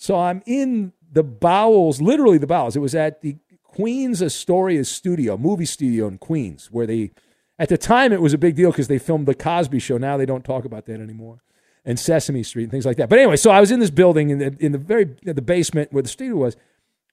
So 0.00 0.18
I'm 0.18 0.42
in 0.46 0.94
the 1.12 1.22
bowels, 1.22 2.00
literally 2.00 2.38
the 2.38 2.46
bowels. 2.46 2.74
It 2.74 2.80
was 2.80 2.94
at 2.94 3.20
the 3.20 3.36
Queens 3.62 4.22
Astoria 4.22 4.82
studio, 4.84 5.36
movie 5.36 5.66
studio 5.66 6.08
in 6.08 6.16
Queens, 6.16 6.70
where 6.72 6.86
they, 6.86 7.10
at 7.58 7.68
the 7.68 7.76
time, 7.76 8.10
it 8.10 8.22
was 8.22 8.32
a 8.32 8.38
big 8.38 8.56
deal 8.56 8.70
because 8.70 8.88
they 8.88 8.98
filmed 8.98 9.26
The 9.26 9.34
Cosby 9.34 9.78
Show. 9.78 9.98
Now 9.98 10.16
they 10.16 10.24
don't 10.24 10.44
talk 10.44 10.64
about 10.64 10.86
that 10.86 11.00
anymore. 11.00 11.42
And 11.84 12.00
Sesame 12.00 12.42
Street 12.42 12.62
and 12.64 12.72
things 12.72 12.86
like 12.86 12.96
that. 12.96 13.10
But 13.10 13.18
anyway, 13.18 13.36
so 13.36 13.50
I 13.50 13.60
was 13.60 13.70
in 13.70 13.78
this 13.78 13.90
building 13.90 14.30
in 14.30 14.38
the, 14.38 14.56
in 14.58 14.72
the 14.72 14.78
very, 14.78 15.04
the 15.22 15.42
basement 15.42 15.92
where 15.92 16.02
the 16.02 16.08
studio 16.08 16.36
was. 16.36 16.56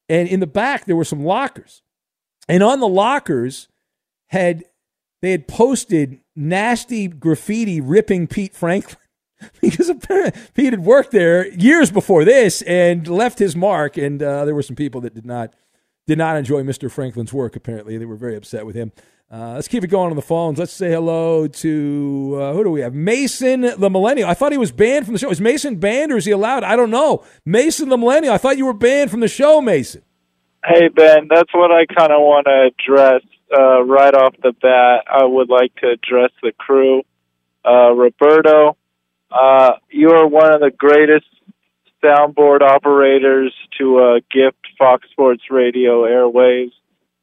And 0.07 0.29
in 0.29 0.39
the 0.39 0.47
back, 0.47 0.85
there 0.85 0.95
were 0.95 1.03
some 1.03 1.25
lockers. 1.25 1.81
And 2.47 2.63
on 2.63 2.79
the 2.79 2.87
lockers 2.87 3.67
had, 4.27 4.63
they 5.21 5.31
had 5.31 5.45
posted 5.49 6.21
nasty 6.37 7.09
graffiti 7.09 7.81
ripping 7.81 8.27
Pete 8.27 8.55
Franklin 8.55 8.97
because 9.61 9.89
apparently 9.89 10.39
Pete 10.53 10.73
had 10.73 10.83
worked 10.83 11.11
there 11.11 11.47
years 11.47 11.91
before 11.91 12.25
this 12.25 12.61
and 12.63 13.07
left 13.07 13.39
his 13.39 13.55
mark. 13.55 13.97
And 13.97 14.21
uh, 14.21 14.45
there 14.45 14.55
were 14.55 14.63
some 14.63 14.75
people 14.75 15.01
that 15.01 15.13
did 15.13 15.25
not 15.25 15.53
did 16.05 16.17
not 16.17 16.37
enjoy 16.37 16.63
Mr. 16.63 16.89
Franklin's 16.89 17.33
work. 17.33 17.55
Apparently, 17.55 17.97
they 17.97 18.05
were 18.05 18.15
very 18.15 18.35
upset 18.35 18.65
with 18.65 18.75
him. 18.75 18.91
Uh, 19.29 19.55
let's 19.55 19.67
keep 19.67 19.83
it 19.83 19.87
going 19.87 20.09
on 20.09 20.15
the 20.15 20.21
phones. 20.21 20.57
Let's 20.57 20.71
say 20.71 20.89
hello 20.89 21.47
to 21.47 22.37
uh, 22.39 22.53
who 22.53 22.63
do 22.63 22.69
we 22.69 22.79
have? 22.79 22.93
Mason 22.93 23.61
the 23.61 23.89
Millennial. 23.89 24.29
I 24.29 24.33
thought 24.33 24.53
he 24.53 24.57
was 24.57 24.71
banned 24.71 25.03
from 25.05 25.13
the 25.13 25.19
show. 25.19 25.29
Is 25.29 25.41
Mason 25.41 25.75
banned 25.75 26.13
or 26.13 26.17
is 26.17 26.23
he 26.23 26.31
allowed? 26.31 26.63
I 26.63 26.77
don't 26.77 26.91
know. 26.91 27.25
Mason 27.45 27.89
the 27.89 27.97
Millennial. 27.97 28.33
I 28.33 28.37
thought 28.37 28.57
you 28.57 28.65
were 28.65 28.73
banned 28.73 29.11
from 29.11 29.19
the 29.19 29.27
show, 29.27 29.59
Mason. 29.59 30.01
Hey 30.65 30.87
Ben, 30.87 31.27
that's 31.29 31.53
what 31.53 31.71
I 31.71 31.85
kind 31.85 32.13
of 32.13 32.21
want 32.21 32.47
to 32.47 32.69
address 32.71 33.21
uh, 33.53 33.83
right 33.83 34.13
off 34.13 34.33
the 34.41 34.53
bat. 34.53 35.03
I 35.07 35.25
would 35.25 35.49
like 35.49 35.75
to 35.75 35.89
address 35.89 36.31
the 36.41 36.53
crew. 36.53 37.03
Uh, 37.65 37.91
Roberto, 37.91 38.77
uh, 39.31 39.73
you 39.89 40.11
are 40.11 40.27
one 40.27 40.53
of 40.53 40.61
the 40.61 40.71
greatest 40.71 41.25
soundboard 42.03 42.61
operators 42.61 43.53
to 43.79 43.99
uh, 43.99 44.19
gift 44.31 44.57
Fox 44.77 45.07
Sports 45.11 45.43
Radio 45.49 46.03
airwaves, 46.03 46.71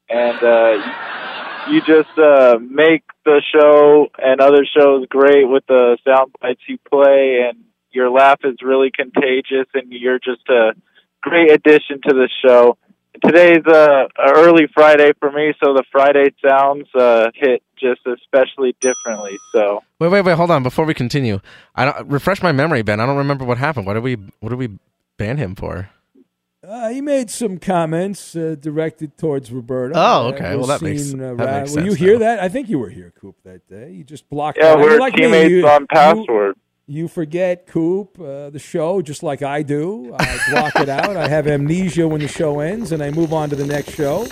and 0.09 0.43
uh, 0.43 1.71
you 1.71 1.81
just 1.81 2.17
uh, 2.17 2.57
make 2.59 3.03
the 3.23 3.41
show 3.53 4.07
and 4.17 4.41
other 4.41 4.65
shows 4.65 5.05
great 5.09 5.45
with 5.45 5.65
the 5.67 5.97
sound 6.05 6.33
bites 6.41 6.61
you 6.67 6.77
play, 6.89 7.47
and 7.47 7.63
your 7.91 8.09
laugh 8.09 8.39
is 8.43 8.57
really 8.61 8.91
contagious, 8.91 9.67
and 9.73 9.91
you're 9.91 10.19
just 10.19 10.47
a 10.49 10.73
great 11.21 11.51
addition 11.51 12.01
to 12.03 12.13
the 12.13 12.29
show. 12.45 12.77
Today's 13.23 13.65
uh, 13.65 14.07
a 14.17 14.31
early 14.33 14.67
Friday 14.73 15.11
for 15.19 15.31
me, 15.31 15.53
so 15.63 15.73
the 15.73 15.83
Friday 15.91 16.33
sounds 16.45 16.87
uh, 16.95 17.29
hit 17.33 17.61
just 17.79 18.01
especially 18.05 18.75
differently. 18.81 19.37
So 19.51 19.81
Wait, 19.99 20.09
wait, 20.09 20.21
wait. 20.21 20.35
Hold 20.35 20.51
on. 20.51 20.63
Before 20.63 20.85
we 20.85 20.93
continue, 20.93 21.39
I 21.75 21.85
don't 21.85 22.07
refresh 22.09 22.41
my 22.43 22.51
memory, 22.51 22.81
Ben. 22.81 22.99
I 22.99 23.05
don't 23.05 23.17
remember 23.17 23.45
what 23.45 23.57
happened. 23.57 23.85
What 23.85 23.93
did 23.93 24.03
we 24.03 24.15
What 24.39 24.49
did 24.49 24.59
we 24.59 24.77
ban 25.17 25.37
him 25.37 25.55
for? 25.55 25.89
Uh, 26.67 26.89
he 26.89 26.99
made 26.99 27.29
some 27.29 27.59
comments 27.59 28.35
uh, 28.35 28.55
directed 28.59 29.15
towards 29.19 29.51
Roberto. 29.51 29.93
Oh, 29.95 30.27
okay. 30.33 30.55
Well, 30.55 30.65
that 30.65 30.81
makes- 30.81 31.03
seen, 31.11 31.21
uh, 31.21 31.35
that 31.35 31.45
ra- 31.45 31.59
makes 31.59 31.75
Were 31.75 31.81
you 31.81 31.93
hear 31.93 32.09
here 32.09 32.19
that? 32.19 32.39
I 32.39 32.49
think 32.49 32.69
you 32.69 32.79
were 32.79 32.89
here, 32.89 33.13
Coop, 33.21 33.35
that 33.43 33.67
day. 33.69 33.91
You 33.91 34.03
just 34.03 34.27
blocked. 34.31 34.57
Yeah, 34.59 34.71
out. 34.71 34.79
we're 34.79 34.89
You're 34.91 34.99
like 34.99 35.13
me. 35.13 35.21
teammates 35.21 35.51
You- 35.51 35.67
on 35.67 35.85
Password. 35.85 36.55
You, 36.55 36.61
forget 37.07 37.65
Coop, 37.65 38.19
uh, 38.19 38.49
the 38.51 38.59
show, 38.59 39.01
just 39.01 39.23
like 39.23 39.41
I 39.41 39.63
do. 39.63 40.15
I 40.17 40.39
block 40.51 40.75
it 40.75 40.89
out. 40.89 41.17
I 41.17 41.27
have 41.27 41.47
amnesia 41.47 42.07
when 42.07 42.21
the 42.21 42.27
show 42.27 42.59
ends, 42.59 42.91
and 42.91 43.01
I 43.01 43.09
move 43.11 43.33
on 43.33 43.49
to 43.49 43.55
the 43.55 43.65
next 43.65 43.93
show. 43.95 44.27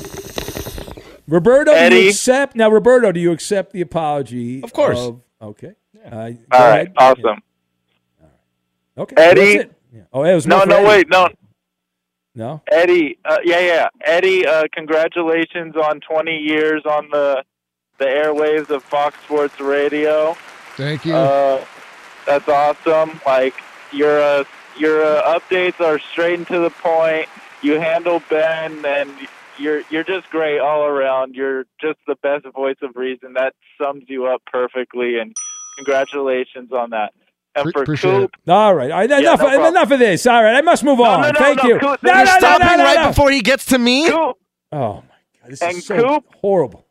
Roberto, 1.28 1.72
do 1.72 1.78
you 1.78 1.86
Eddie? 1.86 2.08
accept 2.10 2.56
now? 2.56 2.70
Roberto, 2.70 3.12
do 3.12 3.20
you 3.20 3.32
accept 3.32 3.72
the 3.74 3.82
apology? 3.82 4.62
Of 4.62 4.74
course. 4.74 5.12
okay. 5.42 5.74
Uh, 6.06 6.10
all 6.12 6.22
right, 6.22 6.34
ahead. 6.52 6.94
awesome. 6.98 7.42
Okay. 8.98 9.16
Eddie. 9.18 9.58
That's 9.58 9.64
it. 9.70 9.76
Yeah. 9.94 10.02
Oh, 10.12 10.24
it 10.24 10.36
was 10.36 10.46
no, 10.46 10.64
no, 10.64 10.76
Eddie. 10.78 10.88
wait, 10.88 11.10
no. 11.10 11.30
No. 12.36 12.62
Eddie, 12.72 13.18
uh, 13.26 13.38
yeah, 13.44 13.60
yeah, 13.60 13.88
Eddie. 14.04 14.46
Uh, 14.46 14.64
congratulations 14.74 15.76
on 15.76 16.00
20 16.02 16.32
years 16.36 16.84
on 16.86 17.10
the 17.12 17.44
the 18.00 18.06
airwaves 18.06 18.70
of 18.72 18.84
Fox 18.84 19.16
Sports 19.24 19.60
Radio. 19.60 20.36
Thank 20.76 21.06
you. 21.06 21.14
Uh, 21.14 21.64
that's 22.26 22.48
awesome. 22.48 23.20
Like 23.26 23.56
your 23.92 24.22
uh, 24.22 24.44
your 24.78 25.04
uh, 25.04 25.40
updates 25.40 25.80
are 25.80 26.00
straight 26.00 26.40
and 26.40 26.48
to 26.48 26.60
the 26.60 26.70
point. 26.70 27.28
You 27.62 27.80
handle 27.80 28.22
Ben, 28.30 28.86
and 28.86 29.10
you're 29.58 29.84
you're 29.90 30.04
just 30.04 30.30
great 30.30 30.60
all 30.60 30.86
around. 30.86 31.36
You're 31.36 31.66
just 31.80 32.00
the 32.08 32.16
best 32.22 32.46
voice 32.54 32.78
of 32.82 32.96
reason. 32.96 33.34
That 33.34 33.54
sums 33.78 34.04
you 34.08 34.26
up 34.26 34.42
perfectly. 34.52 35.20
And 35.20 35.36
congratulations 35.78 36.72
on 36.72 36.92
that. 36.92 37.14
And 37.56 37.72
for 37.72 37.86
Coop, 37.86 38.32
All 38.48 38.74
right. 38.74 38.90
All 38.90 38.98
right. 38.98 39.10
Yeah, 39.10 39.36
enough, 39.36 39.42
no 39.42 39.68
enough 39.68 39.92
of 39.92 40.00
this. 40.00 40.26
All 40.26 40.42
right. 40.42 40.56
I 40.56 40.62
must 40.62 40.84
move 40.84 41.00
on. 41.00 41.22
no, 41.22 41.32
no, 41.32 41.40
Thank 41.40 41.64
you. 41.64 41.78
Coop, 41.78 42.02
no, 42.02 42.14
no, 42.14 42.24
no, 42.24 42.38
stopping 42.40 42.78
no, 42.80 42.84
right 42.84 43.08
before 43.08 43.30
he 43.30 43.42
gets 43.42 43.66
to 43.66 43.78
me. 43.78 44.10
Coop, 44.10 44.38
Oh, 44.72 44.96
my 44.96 45.02
God. 45.42 45.52
This 45.52 45.62
and 45.62 45.78
is 45.78 45.86
so 45.86 45.96
Coop, 45.96 46.26
horrible. 46.42 46.88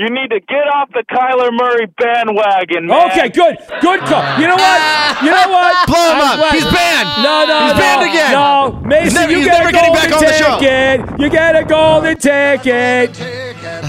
You 0.00 0.08
need 0.08 0.30
to 0.32 0.40
get 0.40 0.64
off 0.74 0.88
the 0.96 1.04
Kyler 1.12 1.52
Murray 1.52 1.86
bandwagon, 2.00 2.86
man. 2.86 3.10
Okay, 3.12 3.28
good. 3.28 3.58
Good 3.84 4.00
call. 4.08 4.24
You 4.40 4.46
know 4.48 4.56
what? 4.56 4.80
You 5.22 5.30
know 5.30 5.48
what? 5.52 5.86
Blow 5.92 6.00
him 6.10 6.16
I'm 6.16 6.22
up. 6.24 6.36
glad- 6.40 6.54
He's 6.56 6.64
banned. 6.64 7.08
No, 7.22 7.44
no, 7.44 7.56
He's 7.66 7.74
no. 7.74 7.78
banned 7.78 8.02
again. 8.08 8.32
No, 8.32 8.80
Mason, 8.88 9.04
He's 9.04 9.14
never- 9.14 9.30
you 9.32 9.38
he's 9.38 9.46
get 9.46 9.58
never 9.58 9.68
a 9.68 9.72
getting 9.72 9.92
golden 9.92 10.10
back 10.10 10.16
on 10.16 10.24
the 10.24 10.32
show. 10.32 10.58
ticket. 10.58 11.20
You 11.20 11.28
get 11.28 11.54
a 11.56 11.64
golden 11.64 12.16
ticket. 12.16 13.10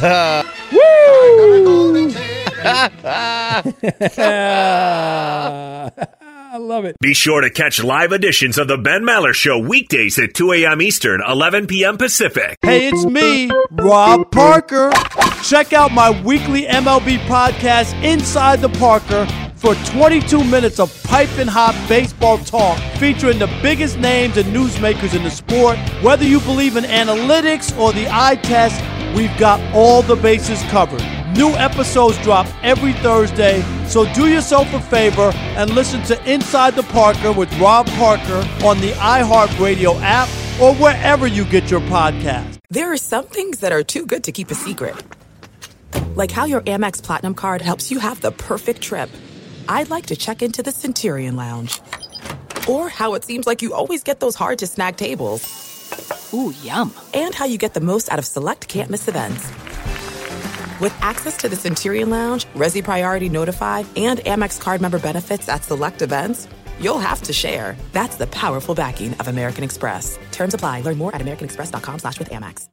Woo! 0.72 2.12
I 6.54 6.58
love 6.58 6.84
it. 6.84 6.98
Be 7.00 7.14
sure 7.14 7.40
to 7.40 7.50
catch 7.50 7.82
live 7.82 8.12
editions 8.12 8.58
of 8.58 8.68
The 8.68 8.78
Ben 8.78 9.04
Maller 9.04 9.34
Show 9.34 9.58
weekdays 9.58 10.20
at 10.20 10.34
2 10.34 10.52
a.m. 10.52 10.82
Eastern, 10.82 11.22
11 11.26 11.66
p.m. 11.68 11.98
Pacific. 11.98 12.58
Hey, 12.62 12.90
it's 12.90 13.06
me, 13.06 13.50
Rob 13.72 14.30
Parker. 14.32 14.92
Check 15.46 15.72
out 15.72 15.94
my 15.94 16.10
weekly 16.24 16.64
MLB 16.64 17.20
podcast, 17.20 17.94
Inside 18.04 18.60
the 18.60 18.68
Parker, 18.68 19.26
for 19.56 19.76
22 19.76 20.44
minutes 20.44 20.82
of 20.82 20.92
piping 21.04 21.48
hot 21.48 21.74
baseball 21.88 22.38
talk 22.40 22.78
featuring 22.98 23.40
the 23.40 23.48
biggest 23.62 23.98
names 23.98 24.36
and 24.36 24.54
newsmakers 24.54 25.16
in 25.16 25.24
the 25.24 25.32
sport. 25.32 25.78
Whether 26.04 26.26
you 26.26 26.42
believe 26.42 26.76
in 26.76 26.84
analytics 26.84 27.80
or 27.80 27.94
the 27.94 28.10
eye 28.10 28.36
test, 28.36 28.76
we've 29.16 29.38
got 29.38 29.62
all 29.74 30.02
the 30.02 30.18
bases 30.18 30.62
covered. 30.64 31.21
New 31.36 31.52
episodes 31.52 32.18
drop 32.24 32.46
every 32.62 32.92
Thursday, 32.92 33.62
so 33.86 34.12
do 34.14 34.28
yourself 34.28 34.74
a 34.74 34.82
favor 34.82 35.32
and 35.56 35.70
listen 35.70 36.04
to 36.04 36.30
Inside 36.30 36.76
the 36.76 36.84
Parker 36.84 37.32
with 37.32 37.50
Rob 37.58 37.88
Parker 37.92 38.46
on 38.66 38.82
the 38.82 38.92
iHeartRadio 38.92 39.98
app 40.02 40.28
or 40.62 40.76
wherever 40.76 41.28
you 41.28 41.46
get 41.46 41.72
your 41.72 41.80
podcast. 41.82 42.58
There 42.70 42.92
are 42.92 42.98
some 42.98 43.26
things 43.28 43.60
that 43.60 43.72
are 43.72 43.82
too 43.82 44.06
good 44.06 44.26
to 44.26 44.34
keep 44.34 44.52
a 44.52 44.56
secret. 44.56 44.94
Like 46.16 46.32
how 46.32 46.44
your 46.44 46.62
Amex 46.62 47.02
Platinum 47.02 47.34
card 47.34 47.62
helps 47.62 47.92
you 47.92 48.00
have 48.00 48.20
the 48.20 48.34
perfect 48.34 48.82
trip. 48.82 49.10
I'd 49.70 49.90
like 49.90 50.08
to 50.08 50.18
check 50.18 50.42
into 50.42 50.62
the 50.62 50.74
Centurion 50.74 51.38
Lounge. 51.38 51.80
Or 52.68 52.90
how 52.90 53.14
it 53.14 53.24
seems 53.24 53.48
like 53.48 53.62
you 53.62 53.74
always 53.74 54.04
get 54.04 54.20
those 54.20 54.36
hard 54.36 54.60
to 54.60 54.68
snag 54.68 54.98
tables. 54.98 55.48
Ooh, 56.34 56.54
yum. 56.62 56.94
And 57.14 57.34
how 57.34 57.46
you 57.46 57.58
get 57.58 57.74
the 57.74 57.80
most 57.80 58.12
out 58.12 58.20
of 58.20 58.26
select 58.26 58.68
can't 58.68 58.90
miss 58.90 59.08
events. 59.08 59.50
With 60.82 60.98
access 61.00 61.38
to 61.38 61.48
the 61.48 61.56
Centurion 61.56 62.10
Lounge, 62.10 62.46
Resy 62.56 62.84
Priority 62.84 63.30
Notified, 63.30 63.86
and 63.96 64.18
Amex 64.22 64.60
card 64.60 64.82
member 64.82 64.98
benefits 64.98 65.48
at 65.48 65.64
select 65.64 66.02
events, 66.02 66.48
you'll 66.80 66.98
have 66.98 67.22
to 67.22 67.34
share. 67.34 67.78
That's 67.92 68.16
the 68.16 68.26
powerful 68.26 68.74
backing 68.74 69.14
of 69.20 69.28
American 69.28 69.64
Express. 69.64 70.18
Terms 70.32 70.56
apply. 70.56 70.82
Learn 70.82 70.98
more 70.98 71.14
at 71.14 71.22
americanexpress.com 71.22 72.00
slash 72.00 72.18
with 72.18 72.32
Amex. 72.32 72.68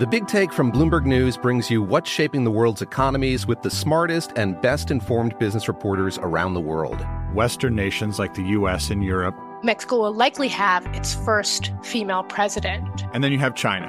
The 0.00 0.08
Big 0.08 0.26
Take 0.26 0.52
from 0.52 0.72
Bloomberg 0.72 1.06
News 1.06 1.36
brings 1.36 1.70
you 1.70 1.82
what's 1.82 2.10
shaping 2.10 2.42
the 2.42 2.50
world's 2.50 2.82
economies 2.82 3.46
with 3.46 3.62
the 3.62 3.70
smartest 3.70 4.32
and 4.34 4.60
best 4.60 4.90
informed 4.90 5.38
business 5.38 5.68
reporters 5.68 6.18
around 6.18 6.54
the 6.54 6.60
world. 6.60 7.06
Western 7.32 7.76
nations 7.76 8.18
like 8.18 8.34
the 8.34 8.42
US 8.58 8.90
and 8.90 9.04
Europe. 9.04 9.36
Mexico 9.62 10.00
will 10.00 10.14
likely 10.14 10.48
have 10.48 10.84
its 10.96 11.14
first 11.14 11.70
female 11.84 12.24
president. 12.24 13.04
And 13.12 13.22
then 13.22 13.30
you 13.30 13.38
have 13.38 13.54
China. 13.54 13.88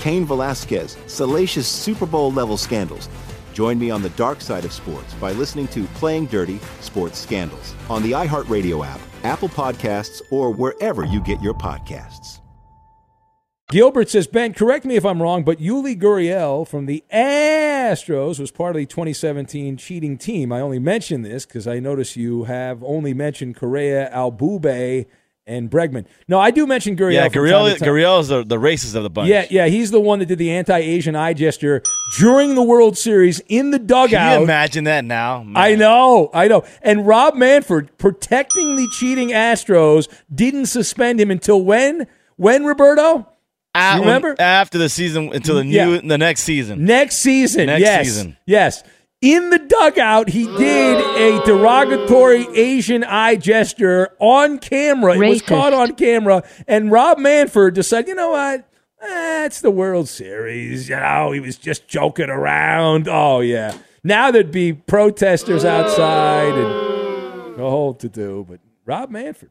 Cain 0.00 0.24
Velasquez, 0.24 0.96
salacious 1.06 1.68
Super 1.68 2.06
Bowl 2.06 2.32
level 2.32 2.56
scandals. 2.56 3.08
Join 3.52 3.78
me 3.78 3.90
on 3.90 4.00
the 4.02 4.08
dark 4.10 4.40
side 4.40 4.64
of 4.64 4.72
sports 4.72 5.12
by 5.14 5.32
listening 5.32 5.68
to 5.68 5.84
Playing 5.94 6.26
Dirty 6.26 6.58
Sports 6.80 7.18
Scandals 7.18 7.74
on 7.90 8.02
the 8.02 8.12
iHeartRadio 8.12 8.86
app, 8.86 9.00
Apple 9.24 9.50
Podcasts, 9.50 10.22
or 10.30 10.50
wherever 10.50 11.04
you 11.04 11.20
get 11.20 11.40
your 11.42 11.52
podcasts. 11.52 12.40
Gilbert 13.70 14.08
says, 14.08 14.26
Ben, 14.26 14.52
correct 14.52 14.84
me 14.84 14.96
if 14.96 15.04
I'm 15.04 15.22
wrong, 15.22 15.44
but 15.44 15.58
Yuli 15.58 15.96
Gurriel 15.96 16.66
from 16.66 16.86
the 16.86 17.04
Astros 17.12 18.40
was 18.40 18.50
part 18.50 18.74
of 18.74 18.80
the 18.80 18.86
2017 18.86 19.76
cheating 19.76 20.18
team. 20.18 20.50
I 20.50 20.60
only 20.60 20.80
mention 20.80 21.22
this 21.22 21.46
because 21.46 21.68
I 21.68 21.78
notice 21.78 22.16
you 22.16 22.44
have 22.44 22.82
only 22.82 23.14
mentioned 23.14 23.54
Correa, 23.54 24.10
Altuve, 24.12 25.06
and 25.50 25.70
Bregman. 25.70 26.06
No, 26.28 26.38
I 26.38 26.50
do 26.50 26.66
mention 26.66 26.96
Gurriel. 26.96 27.14
Yeah, 27.14 27.28
from 27.28 27.42
Gurriel, 27.42 27.64
time 27.66 27.72
to 27.74 27.78
time. 27.80 27.88
Gurriel 27.88 28.20
is 28.20 28.28
the, 28.28 28.44
the 28.44 28.56
racist 28.56 28.94
of 28.94 29.02
the 29.02 29.10
bunch. 29.10 29.28
Yeah, 29.28 29.46
yeah, 29.50 29.66
he's 29.66 29.90
the 29.90 30.00
one 30.00 30.20
that 30.20 30.26
did 30.26 30.38
the 30.38 30.50
anti-Asian 30.52 31.16
eye 31.16 31.34
gesture 31.34 31.82
during 32.18 32.54
the 32.54 32.62
World 32.62 32.96
Series 32.96 33.40
in 33.48 33.70
the 33.70 33.78
dugout. 33.78 34.10
Can 34.10 34.38
you 34.38 34.44
imagine 34.44 34.84
that 34.84 35.04
now? 35.04 35.46
I 35.54 35.74
know, 35.74 36.30
I 36.32 36.48
know. 36.48 36.64
And 36.82 37.06
Rob 37.06 37.34
Manfred, 37.34 37.98
protecting 37.98 38.76
the 38.76 38.88
cheating 38.98 39.30
Astros, 39.30 40.08
didn't 40.34 40.66
suspend 40.66 41.20
him 41.20 41.30
until 41.30 41.62
when? 41.62 42.06
When, 42.36 42.64
Roberto? 42.64 43.26
Ah, 43.74 43.96
you 43.96 44.00
remember? 44.00 44.34
after 44.38 44.78
the 44.78 44.88
season 44.88 45.30
until 45.32 45.54
the 45.56 45.64
new 45.64 45.94
Yeah. 45.94 46.00
the 46.02 46.18
next 46.18 46.42
season. 46.42 46.84
Next 46.84 47.18
season. 47.18 47.66
Next 47.66 47.80
yes. 47.80 48.04
season. 48.04 48.36
Yes. 48.46 48.82
In 49.20 49.50
the 49.50 49.58
dugout, 49.58 50.30
he 50.30 50.46
did 50.46 50.96
a 50.98 51.44
derogatory 51.44 52.46
Asian 52.56 53.04
eye 53.04 53.36
gesture 53.36 54.16
on 54.18 54.58
camera. 54.58 55.14
It 55.14 55.28
was 55.28 55.42
caught 55.42 55.74
on 55.74 55.94
camera. 55.94 56.42
And 56.66 56.90
Rob 56.90 57.18
Manfred 57.18 57.74
decided, 57.74 58.08
you 58.08 58.14
know 58.14 58.30
what? 58.30 58.60
Eh, 59.02 59.44
it's 59.44 59.60
the 59.60 59.70
World 59.70 60.08
Series. 60.08 60.88
You 60.88 60.96
know, 60.96 61.32
he 61.32 61.40
was 61.40 61.58
just 61.58 61.86
joking 61.86 62.30
around. 62.30 63.08
Oh, 63.08 63.40
yeah. 63.40 63.76
Now 64.02 64.30
there'd 64.30 64.50
be 64.50 64.72
protesters 64.72 65.66
outside 65.66 66.54
and 66.54 67.60
a 67.60 67.68
whole 67.68 67.92
to 67.92 68.08
do. 68.08 68.46
But 68.48 68.60
Rob 68.86 69.10
Manfred, 69.10 69.50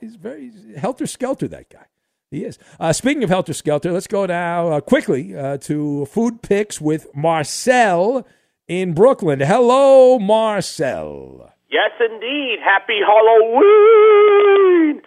he's 0.00 0.16
very 0.16 0.50
helter 0.76 1.06
skelter, 1.06 1.46
that 1.46 1.70
guy. 1.70 1.86
He 2.32 2.44
is. 2.44 2.58
Uh, 2.80 2.92
speaking 2.92 3.22
of 3.22 3.30
helter 3.30 3.52
skelter, 3.52 3.92
let's 3.92 4.08
go 4.08 4.26
now 4.26 4.68
uh, 4.68 4.80
quickly 4.80 5.36
uh, 5.36 5.58
to 5.58 6.06
food 6.06 6.42
picks 6.42 6.80
with 6.80 7.06
Marcel 7.14 8.26
in 8.68 8.92
Brooklyn. 8.92 9.40
Hello, 9.40 10.18
Marcel. 10.18 11.50
Yes, 11.70 11.90
indeed. 11.98 12.58
Happy 12.62 13.00
Halloween! 13.00 15.02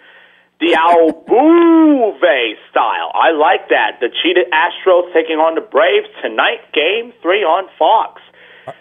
The 0.60 0.78
Altuve 0.78 2.54
style. 2.70 3.12
I 3.14 3.32
like 3.32 3.70
that. 3.70 3.98
The 4.00 4.10
cheated 4.22 4.46
Astros 4.54 5.12
taking 5.14 5.38
on 5.38 5.56
the 5.56 5.62
Braves 5.62 6.10
tonight, 6.22 6.62
game 6.74 7.14
three 7.22 7.42
on 7.42 7.70
Fox. 7.80 8.22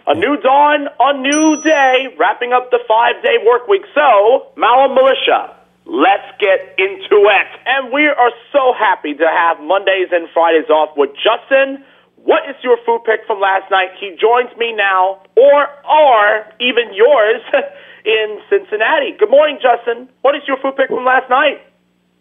A 0.06 0.14
new 0.14 0.36
dawn, 0.36 0.88
a 1.00 1.16
new 1.16 1.62
day, 1.62 2.08
wrapping 2.18 2.52
up 2.52 2.70
the 2.70 2.80
five 2.86 3.22
day 3.24 3.40
work 3.46 3.66
week. 3.66 3.82
So, 3.94 4.52
Malum 4.56 4.94
Militia, 4.94 5.56
let's 5.86 6.28
get 6.38 6.76
into 6.76 7.24
it. 7.32 7.48
And 7.64 7.92
we 7.92 8.04
are 8.04 8.32
so 8.52 8.74
happy 8.76 9.14
to 9.14 9.24
have 9.24 9.64
Mondays 9.64 10.12
and 10.12 10.28
Fridays 10.34 10.68
off 10.68 10.90
with 10.98 11.10
Justin. 11.16 11.82
What 12.24 12.42
is 12.48 12.56
your 12.62 12.76
food 12.84 13.00
pick 13.04 13.26
from 13.26 13.40
last 13.40 13.70
night? 13.70 13.88
He 13.98 14.10
joins 14.20 14.54
me 14.58 14.74
now, 14.76 15.22
or 15.36 15.68
or 15.88 16.44
even 16.60 16.92
yours, 16.92 17.42
in 18.04 18.40
Cincinnati. 18.50 19.16
Good 19.18 19.30
morning, 19.30 19.58
Justin. 19.60 20.08
What 20.22 20.34
is 20.36 20.42
your 20.46 20.58
food 20.58 20.76
pick 20.76 20.88
from 20.88 21.04
last 21.04 21.30
night? 21.30 21.62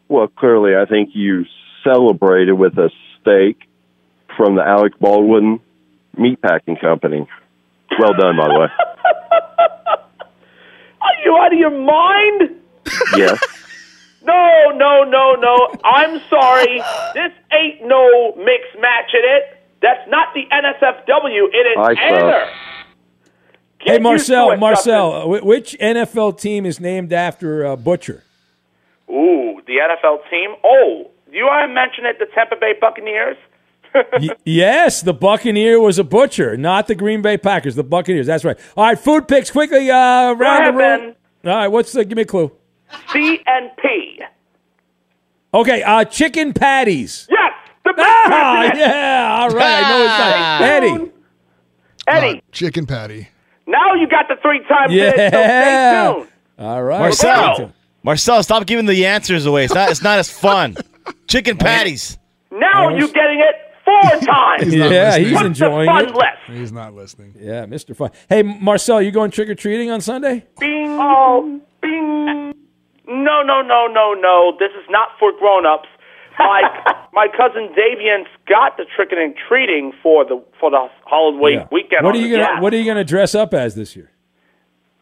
Well, 0.07 0.27
clearly, 0.27 0.75
I 0.75 0.85
think 0.85 1.09
you 1.13 1.45
celebrated 1.83 2.53
with 2.53 2.77
a 2.77 2.89
steak 3.19 3.67
from 4.37 4.55
the 4.55 4.63
Alec 4.63 4.97
Baldwin 4.99 5.59
Meatpacking 6.17 6.79
Company. 6.81 7.27
Well 7.99 8.13
done, 8.13 8.37
by 8.37 8.47
the 8.47 8.59
way. 8.59 8.67
Are 11.01 11.15
you 11.23 11.37
out 11.37 11.53
of 11.53 11.59
your 11.59 11.71
mind? 11.71 12.61
Yes. 13.15 13.39
No, 14.21 14.71
no, 14.75 15.05
no, 15.05 15.35
no. 15.35 15.73
I'm 15.83 16.19
sorry. 16.29 16.83
This 17.13 17.31
ain't 17.53 17.87
no 17.87 18.35
mixed 18.35 18.75
match 18.79 19.11
in 19.13 19.21
it. 19.23 19.58
That's 19.81 20.09
not 20.09 20.33
the 20.33 20.43
NSFW. 20.51 21.47
It 21.53 21.57
is 21.57 21.77
I 21.77 21.93
suck. 21.95 22.23
either. 22.23 22.49
Hey, 23.81 23.97
Marcel, 23.99 24.51
it, 24.51 24.59
Marcel, 24.59 25.23
wh- 25.23 25.45
which 25.45 25.77
NFL 25.79 26.39
team 26.39 26.65
is 26.65 26.79
named 26.81 27.13
after 27.13 27.65
uh, 27.65 27.75
Butcher? 27.77 28.23
Ooh, 29.09 29.61
the 29.65 29.73
NFL 29.75 30.29
team. 30.29 30.51
Oh, 30.63 31.09
you 31.31 31.45
want 31.45 31.69
to 31.69 31.73
mention 31.73 32.05
it? 32.05 32.19
The 32.19 32.25
Tampa 32.35 32.55
Bay 32.59 32.73
Buccaneers. 32.79 33.37
Y- 34.21 34.29
yes, 34.45 35.01
the 35.01 35.13
Buccaneer 35.13 35.79
was 35.79 35.97
a 35.97 36.03
butcher, 36.03 36.55
not 36.57 36.87
the 36.87 36.93
Green 36.93 37.21
Bay 37.23 37.37
Packers. 37.37 37.73
The 37.75 37.83
Buccaneers. 37.83 38.27
That's 38.27 38.43
right. 38.45 38.59
All 38.77 38.83
right, 38.83 38.99
food 38.99 39.27
picks 39.27 39.49
quickly. 39.49 39.89
Uh, 39.89 40.33
round 40.33 40.41
ahead, 40.41 40.73
the 40.73 40.77
room. 40.77 41.15
All 41.45 41.51
right, 41.55 41.67
what's 41.69 41.93
the? 41.93 42.05
Give 42.05 42.15
me 42.15 42.21
a 42.23 42.25
clue. 42.25 42.51
C 43.11 43.39
and 43.47 43.71
P. 43.81 44.21
Okay, 45.53 45.81
uh, 45.81 46.03
chicken 46.05 46.53
patties. 46.53 47.27
Yes, 47.31 47.48
the 47.95 48.03
Ah, 48.05 48.71
yeah. 48.75 49.37
All 49.41 49.49
right, 49.49 49.83
I 49.83 49.89
know 49.89 50.03
it's 50.03 50.17
not 50.19 50.61
Eddie. 50.61 51.11
Eddie. 52.07 52.43
Chicken 52.51 52.85
patty. 52.85 53.27
Now 53.67 53.93
you 53.93 54.07
got 54.07 54.27
the 54.27 54.35
three 54.41 54.61
times 54.67 54.91
in 54.91 54.97
it, 54.99 55.15
so 55.15 55.21
Yeah. 55.21 56.11
stay 56.11 56.17
tuned. 56.19 56.29
All 56.57 56.83
right, 56.83 56.99
Marcel, 56.99 57.71
Marcel, 58.03 58.43
stop 58.43 58.65
giving 58.65 58.85
the 58.85 59.05
answers 59.05 59.45
away. 59.45 59.65
It's 59.65 59.73
not. 59.73 59.89
It's 59.91 60.01
not 60.01 60.19
as 60.19 60.29
fun. 60.29 60.75
Chicken 61.27 61.57
patties. 61.57 62.17
Now 62.51 62.89
you're 62.89 63.07
getting 63.07 63.39
it 63.39 63.55
four 63.85 64.19
times. 64.33 64.73
yeah, 64.73 65.17
he's 65.17 65.33
What's 65.33 65.45
enjoying 65.45 65.85
the 65.85 65.91
fun 65.93 66.05
it. 66.09 66.15
list? 66.15 66.59
He's 66.59 66.71
not 66.71 66.93
listening. 66.95 67.35
Yeah, 67.39 67.65
Mr. 67.65 67.95
Fun. 67.95 68.09
Hey, 68.27 68.41
Marcel, 68.41 69.01
you 69.01 69.11
going 69.11 69.31
trick 69.31 69.49
or 69.49 69.55
treating 69.55 69.91
on 69.91 70.01
Sunday? 70.01 70.45
Bing. 70.59 70.97
Oh, 70.99 71.61
bing. 71.81 72.53
No, 73.07 73.41
no, 73.43 73.61
no, 73.61 73.87
no, 73.87 74.13
no. 74.13 74.55
This 74.59 74.71
is 74.71 74.85
not 74.89 75.09
for 75.19 75.31
grown-ups. 75.39 75.87
My 76.37 76.61
my 77.19 77.27
cousin 77.35 77.69
Davian's 77.75 78.27
got 78.47 78.77
the 78.77 78.85
trick 78.95 79.09
and 79.11 79.35
treating 79.47 79.91
for 80.01 80.23
the 80.23 80.41
for 80.59 80.69
the 80.71 80.87
Halloween 81.09 81.59
Yeah. 81.59 81.67
weekend. 81.71 82.05
What 82.05 82.15
are 82.15 82.19
you 82.19 82.29
gonna 82.31 82.43
Gap. 82.53 82.61
What 82.63 82.73
are 82.73 82.77
you 82.77 82.85
gonna 82.85 83.03
dress 83.03 83.35
up 83.35 83.53
as 83.53 83.75
this 83.75 83.95
year? 83.97 84.09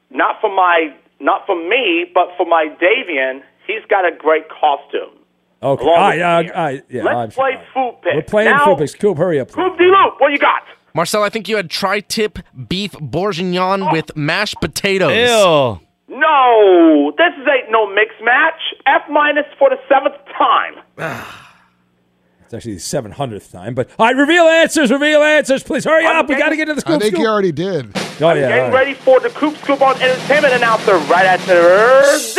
Not 0.10 0.42
for 0.42 0.50
my 0.54 0.94
not 1.20 1.46
for 1.46 1.56
me, 1.56 2.06
but 2.14 2.28
for 2.38 2.46
my 2.46 2.70
Davian. 2.82 3.42
He's 3.68 3.84
got 3.90 4.04
a 4.06 4.12
great 4.16 4.46
costume. 4.50 5.14
Okay. 5.62 5.84
Along 5.84 5.98
All 6.00 6.10
with 6.10 6.20
right, 6.20 6.22
uh, 6.22 6.42
beer. 6.44 6.54
all 6.56 6.64
right, 6.66 6.84
yeah, 6.90 7.04
Let's 7.04 7.18
I'm- 7.18 7.32
play 7.32 7.54
food 7.74 7.96
pick. 8.04 8.14
We're 8.16 8.22
playing 8.36 8.52
now, 8.52 8.66
food 8.66 8.78
picks. 8.78 8.96
Coop, 8.96 9.18
hurry 9.18 9.40
up. 9.40 9.52
Coop 9.52 9.78
D-Loop, 9.78 10.14
what 10.22 10.32
you 10.32 10.38
got? 10.38 10.64
Marcel, 10.94 11.24
I 11.24 11.30
think 11.30 11.48
you 11.50 11.56
had 11.58 11.70
tri-tip 11.70 12.40
beef 12.68 12.94
bourguignon 13.00 13.84
Oh. 13.84 13.92
with 13.92 14.16
mashed 14.16 14.60
potatoes. 14.62 15.12
Ew. 15.14 15.80
No, 16.16 17.12
this 17.18 17.34
is 17.42 17.48
ain't 17.48 17.72
no 17.72 17.88
mixed 17.88 18.22
match. 18.24 18.62
F 18.86 19.02
minus 19.10 19.46
for 19.60 19.70
the 19.70 19.80
seventh 19.90 20.16
time. 20.38 20.76
It's 22.48 22.54
actually 22.54 22.76
the 22.76 22.80
seven 22.80 23.12
hundredth 23.12 23.52
time. 23.52 23.76
But 23.76 23.90
all 24.00 24.06
right, 24.06 24.16
reveal 24.16 24.44
answers. 24.46 24.90
Reveal 24.90 25.22
answers, 25.22 25.64
please. 25.64 25.84
Hurry 25.84 26.06
I'm 26.06 26.16
up. 26.16 26.30
We 26.30 26.36
got 26.36 26.50
to 26.50 26.56
get 26.56 26.66
to 26.66 26.74
the 26.76 26.80
scoop. 26.82 26.92
I 26.92 26.94
scoop. 26.94 27.02
think 27.04 27.16
scoop. 27.16 27.24
you 27.24 27.30
already 27.30 27.52
did. 27.52 27.92
Oh 28.22 28.28
I'm 28.28 28.38
yeah. 28.38 28.48
getting 28.48 28.54
all 28.66 28.72
right. 28.72 28.74
ready 28.74 28.94
for 28.94 29.20
the 29.20 29.30
Coop 29.30 29.56
Scoop 29.58 29.82
on 29.82 30.02
Entertainment 30.02 30.54
announcer 30.54 30.94
right 31.12 31.26
after 31.26 31.54
this 31.54 32.36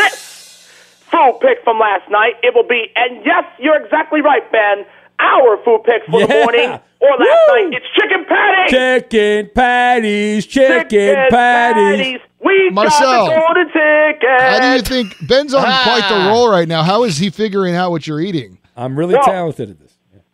food 1.10 1.38
pick 1.42 1.58
from 1.62 1.78
last 1.78 2.10
night. 2.10 2.34
It 2.42 2.54
will 2.54 2.66
be, 2.66 2.86
and 2.96 3.24
yes, 3.24 3.44
you're 3.58 3.76
exactly 3.84 4.20
right, 4.22 4.50
Ben. 4.50 4.84
Our 5.20 5.56
food 5.64 5.82
pick 5.84 6.04
for 6.06 6.20
the 6.20 6.28
morning 6.28 6.70
or 7.00 7.10
last 7.10 7.48
night. 7.48 7.70
It's 7.72 7.86
chicken 7.94 8.24
patty. 8.28 8.70
Chicken 8.70 9.50
patties. 9.54 10.46
Chicken, 10.46 11.16
patties. 11.30 12.20
We 12.44 12.70
Marcel, 12.70 13.26
got 13.26 13.34
the 13.34 13.40
golden 13.40 13.66
ticket. 13.66 14.40
How 14.40 14.60
do 14.60 14.76
you 14.76 14.82
think 14.82 15.28
Ben's 15.28 15.54
on 15.54 15.64
quite 15.64 16.04
Ah. 16.04 16.08
the 16.24 16.30
roll 16.30 16.48
right 16.50 16.68
now? 16.68 16.82
How 16.84 17.02
is 17.04 17.18
he 17.18 17.30
figuring 17.30 17.74
out 17.74 17.90
what 17.90 18.06
you're 18.06 18.20
eating? 18.20 18.58
I'm 18.76 18.96
really 18.96 19.14
Well- 19.14 19.24
talented 19.24 19.70
at 19.70 19.80
this. 19.80 19.87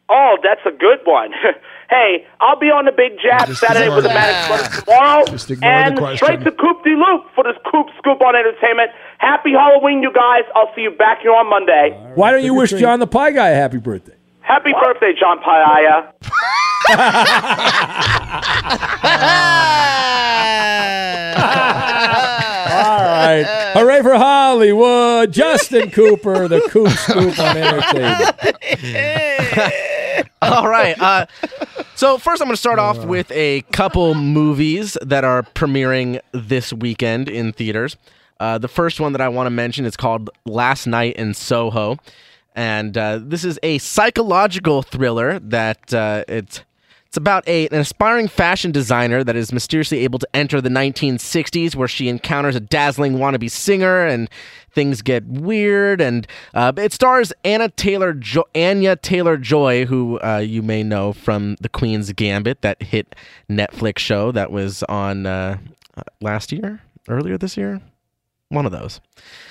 Oh, 0.08 0.36
that's 0.42 0.60
a 0.66 0.70
good 0.70 0.98
one. 1.04 1.30
hey, 1.90 2.26
I'll 2.40 2.58
be 2.58 2.66
on 2.66 2.84
the 2.84 2.92
Big 2.92 3.18
Jab 3.22 3.46
Just 3.48 3.60
Saturday 3.60 3.88
with 3.88 4.04
the 4.04 4.08
that. 4.08 4.48
Maddox 4.50 4.84
Brothers 4.84 4.84
tomorrow. 4.84 5.24
Just 5.26 5.50
ignore 5.50 5.70
the 5.70 5.76
and 5.76 5.98
question. 5.98 6.16
straight 6.18 6.44
to 6.44 6.52
Coop 6.52 6.84
de 6.84 6.90
Loop 6.90 7.24
for 7.34 7.44
this 7.44 7.56
Coop 7.70 7.86
Scoop 7.98 8.20
on 8.20 8.36
Entertainment. 8.36 8.90
Happy 9.18 9.52
Halloween, 9.52 10.02
you 10.02 10.12
guys. 10.12 10.42
I'll 10.54 10.72
see 10.74 10.82
you 10.82 10.90
back 10.90 11.22
here 11.22 11.32
on 11.32 11.48
Monday. 11.48 11.96
Why 12.14 12.32
don't 12.32 12.44
you 12.44 12.54
wish 12.54 12.70
John 12.70 13.00
the 13.00 13.06
Pie 13.06 13.32
Guy 13.32 13.48
a 13.50 13.54
happy 13.54 13.78
birthday? 13.78 14.14
Happy 14.44 14.72
birthday, 14.72 15.12
John 15.18 15.38
Paiaya. 15.40 16.12
All 21.64 23.00
right. 23.00 23.72
Hooray 23.74 24.02
for 24.02 24.14
Hollywood. 24.16 25.32
Justin 25.32 25.90
Cooper, 25.90 26.46
the 26.48 26.60
Coop 26.70 26.90
Scoop 26.90 27.38
on 27.38 27.56
Entertainment. 27.56 28.36
All 30.42 30.68
right. 30.68 31.00
Uh, 31.00 31.24
so 31.94 32.18
first, 32.18 32.42
I'm 32.42 32.48
going 32.48 32.54
to 32.54 32.60
start 32.60 32.78
off 32.78 33.04
with 33.04 33.30
a 33.32 33.62
couple 33.72 34.14
movies 34.14 34.98
that 35.00 35.24
are 35.24 35.42
premiering 35.42 36.20
this 36.32 36.72
weekend 36.72 37.28
in 37.30 37.52
theaters. 37.52 37.96
Uh, 38.40 38.58
the 38.58 38.68
first 38.68 39.00
one 39.00 39.12
that 39.12 39.20
I 39.20 39.28
want 39.28 39.46
to 39.46 39.50
mention 39.50 39.86
is 39.86 39.96
called 39.96 40.28
Last 40.44 40.86
Night 40.86 41.16
in 41.16 41.32
Soho. 41.34 41.96
And 42.54 42.96
uh, 42.96 43.20
this 43.22 43.44
is 43.44 43.58
a 43.62 43.78
psychological 43.78 44.82
thriller 44.82 45.38
that 45.40 45.92
uh, 45.92 46.24
it's 46.28 46.62
it's 47.14 47.16
about 47.16 47.46
a, 47.46 47.68
an 47.68 47.76
aspiring 47.76 48.26
fashion 48.26 48.72
designer 48.72 49.22
that 49.22 49.36
is 49.36 49.52
mysteriously 49.52 50.00
able 50.00 50.18
to 50.18 50.26
enter 50.34 50.60
the 50.60 50.68
1960s, 50.68 51.76
where 51.76 51.86
she 51.86 52.08
encounters 52.08 52.56
a 52.56 52.60
dazzling 52.60 53.18
wannabe 53.18 53.48
singer, 53.48 54.04
and 54.04 54.28
things 54.72 55.00
get 55.00 55.24
weird. 55.24 56.00
And 56.00 56.26
uh, 56.54 56.72
it 56.76 56.92
stars 56.92 57.32
Anna 57.44 57.68
Taylor, 57.68 58.14
jo- 58.14 58.46
Anya 58.56 58.96
Taylor 58.96 59.36
Joy, 59.36 59.84
who 59.84 60.18
uh, 60.24 60.38
you 60.38 60.60
may 60.60 60.82
know 60.82 61.12
from 61.12 61.54
The 61.60 61.68
Queen's 61.68 62.12
Gambit, 62.12 62.62
that 62.62 62.82
hit 62.82 63.14
Netflix 63.48 63.98
show 63.98 64.32
that 64.32 64.50
was 64.50 64.82
on 64.88 65.24
uh, 65.24 65.58
last 66.20 66.50
year, 66.50 66.80
earlier 67.08 67.38
this 67.38 67.56
year, 67.56 67.80
one 68.48 68.66
of 68.66 68.72
those. 68.72 69.00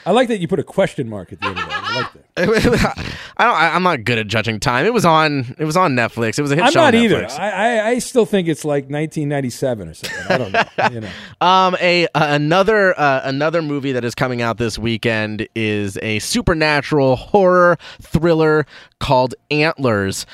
I 0.05 0.11
like 0.11 0.27
that 0.27 0.39
you 0.39 0.47
put 0.47 0.59
a 0.59 0.63
question 0.63 1.09
mark 1.09 1.33
at 1.33 1.39
the 1.39 1.47
end 1.47 1.59
of 1.59 1.65
that. 1.67 1.83
I 1.83 2.45
like 2.45 2.63
that. 2.63 3.15
I 3.37 3.45
don't. 3.45 3.55
I, 3.55 3.75
I'm 3.75 3.83
not 3.83 4.03
good 4.03 4.17
at 4.17 4.27
judging 4.27 4.59
time. 4.59 4.85
It 4.85 4.93
was 4.93 5.05
on. 5.05 5.55
It 5.57 5.65
was 5.65 5.77
on 5.77 5.95
Netflix. 5.95 6.37
It 6.37 6.41
was 6.41 6.51
a 6.51 6.55
hit 6.55 6.63
I'm 6.65 6.71
show. 6.71 6.81
not 6.81 6.95
on 6.95 7.01
either. 7.01 7.27
I, 7.29 7.49
I, 7.49 7.87
I 7.89 7.99
still 7.99 8.25
think 8.25 8.47
it's 8.47 8.63
like 8.63 8.83
1997 8.83 9.87
or 9.87 9.93
something. 9.93 10.25
I 10.29 10.37
don't 10.37 10.51
know. 10.51 10.63
you 10.91 11.01
know. 11.01 11.09
Um, 11.41 11.75
a 11.81 12.05
uh, 12.07 12.35
another 12.35 12.97
uh, 12.99 13.21
another 13.23 13.61
movie 13.61 13.91
that 13.91 14.05
is 14.05 14.15
coming 14.15 14.41
out 14.41 14.57
this 14.57 14.77
weekend 14.77 15.47
is 15.55 15.97
a 16.01 16.19
supernatural 16.19 17.15
horror 17.15 17.77
thriller 18.01 18.65
called 18.99 19.35
Antlers, 19.51 20.25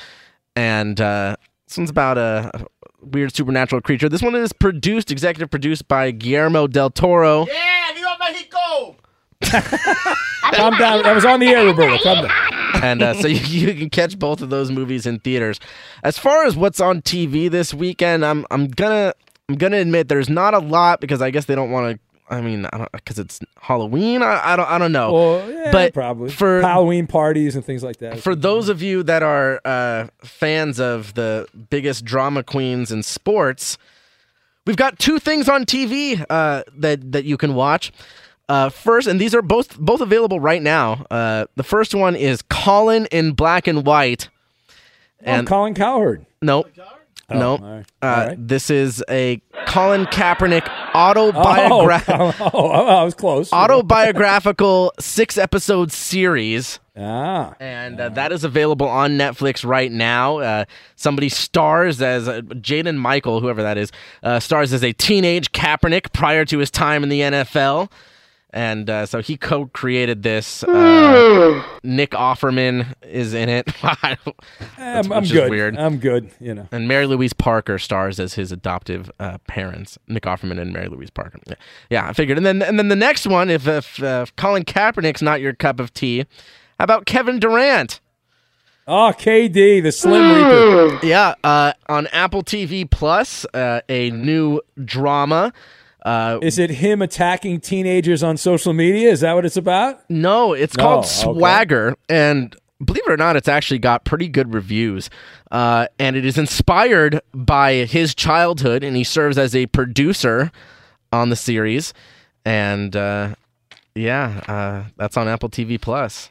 and 0.56 1.00
uh, 1.00 1.36
this 1.66 1.78
one's 1.78 1.90
about 1.90 2.18
a 2.18 2.66
weird 3.02 3.34
supernatural 3.34 3.80
creature. 3.80 4.08
This 4.08 4.22
one 4.22 4.34
is 4.34 4.52
produced, 4.52 5.10
executive 5.10 5.50
produced 5.50 5.88
by 5.88 6.10
Guillermo 6.10 6.66
del 6.66 6.90
Toro. 6.90 7.46
Yeah, 7.46 7.92
viva 7.94 8.16
Mexico! 8.18 8.96
Calm 10.52 10.76
down. 10.76 11.02
That 11.02 11.14
was 11.14 11.24
on 11.24 11.40
the 11.40 11.48
air, 11.48 11.64
Roberto. 11.64 11.98
Calm 12.02 12.26
down. 12.26 12.82
and 12.82 13.02
uh, 13.02 13.14
so 13.14 13.26
you, 13.26 13.36
you 13.68 13.74
can 13.74 13.90
catch 13.90 14.18
both 14.18 14.42
of 14.42 14.50
those 14.50 14.70
movies 14.70 15.06
in 15.06 15.18
theaters. 15.20 15.60
As 16.02 16.18
far 16.18 16.44
as 16.44 16.56
what's 16.56 16.80
on 16.80 17.02
TV 17.02 17.50
this 17.50 17.72
weekend, 17.72 18.24
I'm 18.24 18.44
I'm 18.50 18.68
gonna 18.68 19.14
I'm 19.48 19.56
gonna 19.56 19.78
admit 19.78 20.08
there's 20.08 20.28
not 20.28 20.54
a 20.54 20.58
lot 20.58 21.00
because 21.00 21.22
I 21.22 21.30
guess 21.30 21.46
they 21.46 21.54
don't 21.54 21.70
want 21.70 21.96
to. 21.96 22.00
I 22.30 22.40
mean, 22.40 22.66
I 22.72 22.78
don't 22.78 22.92
because 22.92 23.18
it's 23.18 23.40
Halloween. 23.60 24.22
I, 24.22 24.52
I 24.52 24.56
don't 24.56 24.68
I 24.68 24.78
don't 24.78 24.92
know. 24.92 25.12
Well, 25.12 25.50
yeah, 25.50 25.72
but 25.72 25.92
probably 25.92 26.30
for 26.30 26.60
Halloween 26.62 27.06
parties 27.06 27.56
and 27.56 27.64
things 27.64 27.82
like 27.82 27.96
that. 27.98 28.20
for 28.20 28.34
those 28.34 28.68
of 28.68 28.82
you 28.82 29.02
that 29.02 29.22
are 29.22 29.60
uh, 29.64 30.06
fans 30.24 30.78
of 30.78 31.14
the 31.14 31.46
biggest 31.70 32.04
drama 32.04 32.42
queens 32.42 32.92
in 32.92 33.02
sports, 33.02 33.76
we've 34.66 34.76
got 34.76 34.98
two 34.98 35.18
things 35.18 35.48
on 35.48 35.64
TV 35.64 36.24
uh, 36.30 36.62
that 36.76 37.12
that 37.12 37.24
you 37.24 37.36
can 37.36 37.54
watch. 37.54 37.92
Uh, 38.48 38.68
first, 38.68 39.06
and 39.06 39.20
these 39.20 39.34
are 39.34 39.42
both 39.42 39.78
both 39.78 40.00
available 40.00 40.40
right 40.40 40.62
now. 40.62 41.06
Uh, 41.10 41.46
the 41.56 41.62
first 41.62 41.94
one 41.94 42.16
is 42.16 42.42
Colin 42.42 43.06
in 43.12 43.32
black 43.32 43.66
and 43.66 43.86
white. 43.86 44.28
Oh, 45.26 45.42
Colin 45.44 45.74
Cowherd. 45.74 46.26
Nope. 46.42 46.68
Oh, 47.30 47.38
no. 47.38 47.50
all 47.52 47.58
right. 47.58 47.86
Uh, 48.02 48.06
All 48.06 48.26
right. 48.26 48.48
This 48.48 48.70
is 48.70 49.04
a 49.08 49.40
Colin 49.66 50.06
Kaepernick 50.06 50.66
autobiographical. 50.94 52.34
Oh, 52.40 52.50
oh, 52.54 52.70
oh, 52.72 52.86
I 53.00 53.04
was 53.04 53.14
close. 53.14 53.52
autobiographical 53.52 54.92
six 54.98 55.38
episode 55.38 55.92
series. 55.92 56.80
Ah. 56.96 57.54
And 57.60 58.00
uh, 58.00 58.08
that 58.10 58.32
is 58.32 58.44
available 58.44 58.88
on 58.88 59.12
Netflix 59.12 59.64
right 59.64 59.90
now. 59.90 60.38
Uh, 60.38 60.64
somebody 60.96 61.28
stars 61.28 62.02
as 62.02 62.28
uh, 62.28 62.40
Jaden 62.42 62.96
Michael, 62.96 63.40
whoever 63.40 63.62
that 63.62 63.78
is, 63.78 63.90
uh, 64.22 64.40
stars 64.40 64.72
as 64.72 64.82
a 64.82 64.92
teenage 64.92 65.52
Kaepernick 65.52 66.12
prior 66.12 66.44
to 66.46 66.58
his 66.58 66.70
time 66.70 67.02
in 67.02 67.08
the 67.08 67.20
NFL. 67.20 67.90
And 68.52 68.90
uh, 68.90 69.06
so 69.06 69.22
he 69.22 69.36
co 69.36 69.66
created 69.66 70.22
this. 70.22 70.64
Uh, 70.64 71.62
Nick 71.84 72.10
Offerman 72.10 72.94
is 73.02 73.32
in 73.32 73.48
it. 73.48 73.68
I'm, 74.78 75.12
I'm 75.12 75.24
good. 75.24 75.50
weird. 75.50 75.76
I'm 75.76 75.98
good. 75.98 76.30
You 76.40 76.54
know. 76.54 76.68
And 76.72 76.88
Mary 76.88 77.06
Louise 77.06 77.32
Parker 77.32 77.78
stars 77.78 78.18
as 78.18 78.34
his 78.34 78.50
adoptive 78.50 79.10
uh, 79.20 79.38
parents, 79.46 79.98
Nick 80.08 80.24
Offerman 80.24 80.60
and 80.60 80.72
Mary 80.72 80.88
Louise 80.88 81.10
Parker. 81.10 81.38
Yeah, 81.46 81.54
yeah, 81.90 82.08
I 82.08 82.12
figured. 82.12 82.38
And 82.38 82.46
then 82.46 82.60
and 82.62 82.78
then 82.78 82.88
the 82.88 82.96
next 82.96 83.26
one, 83.26 83.50
if, 83.50 83.68
if 83.68 84.02
uh, 84.02 84.26
Colin 84.36 84.64
Kaepernick's 84.64 85.22
not 85.22 85.40
your 85.40 85.52
cup 85.52 85.78
of 85.78 85.94
tea, 85.94 86.26
how 86.78 86.84
about 86.84 87.06
Kevin 87.06 87.38
Durant? 87.38 88.00
Oh, 88.92 89.12
KD, 89.16 89.82
the 89.82 89.92
Slim 89.92 90.34
Reaper. 90.34 90.98
Yeah, 91.06 91.34
uh, 91.44 91.74
on 91.88 92.08
Apple 92.08 92.42
TV 92.42 92.90
Plus, 92.90 93.44
uh, 93.54 93.82
a 93.88 94.10
new 94.10 94.60
drama. 94.84 95.52
Uh, 96.04 96.38
Is 96.42 96.58
it 96.58 96.70
him 96.70 97.02
attacking 97.02 97.60
teenagers 97.60 98.22
on 98.22 98.36
social 98.36 98.72
media? 98.72 99.10
Is 99.10 99.20
that 99.20 99.34
what 99.34 99.44
it's 99.44 99.56
about? 99.56 100.08
No, 100.10 100.52
it's 100.52 100.76
No, 100.76 100.82
called 100.84 101.04
okay. 101.04 101.08
Swagger, 101.08 101.94
and 102.08 102.54
believe 102.84 103.02
it 103.06 103.12
or 103.12 103.16
not, 103.16 103.36
it's 103.36 103.48
actually 103.48 103.78
got 103.78 104.04
pretty 104.04 104.28
good 104.28 104.54
reviews. 104.54 105.10
Uh, 105.50 105.86
and 105.98 106.16
it 106.16 106.24
is 106.24 106.38
inspired 106.38 107.20
by 107.34 107.72
his 107.84 108.14
childhood, 108.14 108.82
and 108.82 108.96
he 108.96 109.04
serves 109.04 109.36
as 109.36 109.54
a 109.54 109.66
producer 109.66 110.50
on 111.12 111.28
the 111.28 111.36
series. 111.36 111.92
And 112.44 112.96
uh, 112.96 113.34
yeah, 113.94 114.40
uh, 114.48 114.90
that's 114.96 115.16
on 115.16 115.28
Apple 115.28 115.50
TV 115.50 115.80
Plus. 115.80 116.30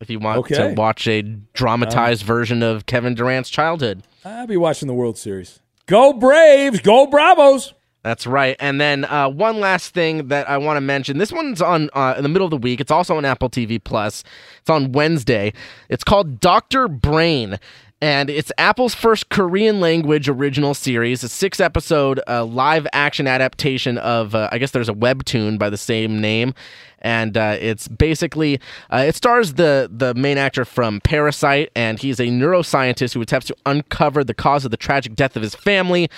If 0.00 0.10
you 0.10 0.18
want 0.18 0.38
Okay. 0.40 0.56
to 0.56 0.74
watch 0.74 1.06
a 1.06 1.22
dramatized 1.54 2.22
version 2.24 2.62
of 2.62 2.86
Kevin 2.86 3.14
Durant's 3.14 3.48
childhood. 3.48 4.02
I'll 4.24 4.46
be 4.48 4.56
watching 4.56 4.88
the 4.88 4.94
World 4.94 5.16
Series. 5.16 5.60
Go 5.86 6.12
Braves! 6.12 6.80
Go 6.80 7.06
Bravos! 7.06 7.72
That's 8.02 8.26
right. 8.26 8.56
And 8.58 8.80
then 8.80 9.04
uh, 9.04 9.28
one 9.28 9.60
last 9.60 9.94
thing 9.94 10.28
that 10.28 10.48
I 10.50 10.58
want 10.58 10.76
to 10.76 10.80
mention. 10.80 11.18
This 11.18 11.30
one's 11.32 11.62
on 11.62 11.88
uh, 11.92 12.14
in 12.16 12.24
the 12.24 12.28
middle 12.28 12.44
of 12.44 12.50
the 12.50 12.56
week. 12.56 12.80
It's 12.80 12.90
also 12.90 13.16
on 13.16 13.24
Apple 13.24 13.48
TV 13.48 13.82
Plus. 13.82 14.24
It's 14.60 14.70
on 14.70 14.92
Wednesday. 14.92 15.52
It's 15.88 16.02
called 16.02 16.40
Doctor 16.40 16.88
Brain. 16.88 17.60
And 18.00 18.28
it's 18.28 18.50
Apple's 18.58 18.96
first 18.96 19.28
Korean 19.28 19.78
language 19.78 20.28
original 20.28 20.74
series, 20.74 21.22
a 21.22 21.28
six 21.28 21.60
episode 21.60 22.20
uh, 22.26 22.44
live 22.44 22.84
action 22.92 23.28
adaptation 23.28 23.96
of, 23.98 24.34
uh, 24.34 24.48
I 24.50 24.58
guess 24.58 24.72
there's 24.72 24.88
a 24.88 24.94
webtoon 24.94 25.56
by 25.56 25.70
the 25.70 25.76
same 25.76 26.20
name. 26.20 26.52
And 26.98 27.36
uh, 27.36 27.56
it's 27.60 27.86
basically, 27.86 28.58
uh, 28.92 29.04
it 29.06 29.14
stars 29.14 29.54
the, 29.54 29.88
the 29.88 30.14
main 30.14 30.36
actor 30.36 30.64
from 30.64 31.00
Parasite, 31.00 31.70
and 31.76 31.96
he's 31.96 32.18
a 32.18 32.26
neuroscientist 32.26 33.14
who 33.14 33.20
attempts 33.20 33.46
to 33.46 33.56
uncover 33.66 34.24
the 34.24 34.34
cause 34.34 34.64
of 34.64 34.72
the 34.72 34.76
tragic 34.76 35.14
death 35.14 35.36
of 35.36 35.42
his 35.42 35.54
family 35.54 36.10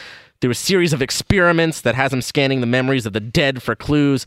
through 0.45 0.51
a 0.51 0.55
series 0.55 0.93
of 0.93 1.01
experiments 1.01 1.81
that 1.81 1.95
has 1.95 2.13
him 2.13 2.21
scanning 2.21 2.61
the 2.61 2.67
memories 2.67 3.07
of 3.07 3.15
the 3.15 3.21
dead 3.21 3.63
for 3.63 3.75
clues. 3.75 4.27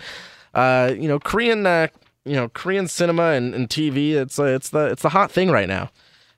Uh, 0.55 0.91
you 0.97 1.07
know, 1.07 1.19
Korean, 1.19 1.63
uh, 1.67 1.89
you 2.25 2.33
know, 2.33 2.49
Korean 2.49 2.87
cinema 2.87 3.33
and, 3.33 3.53
and 3.53 3.69
TV. 3.69 4.13
It's 4.13 4.39
uh, 4.39 4.45
it's 4.45 4.69
the 4.69 4.87
it's 4.87 5.03
the 5.03 5.09
hot 5.09 5.29
thing 5.29 5.51
right 5.51 5.67
now, 5.67 5.91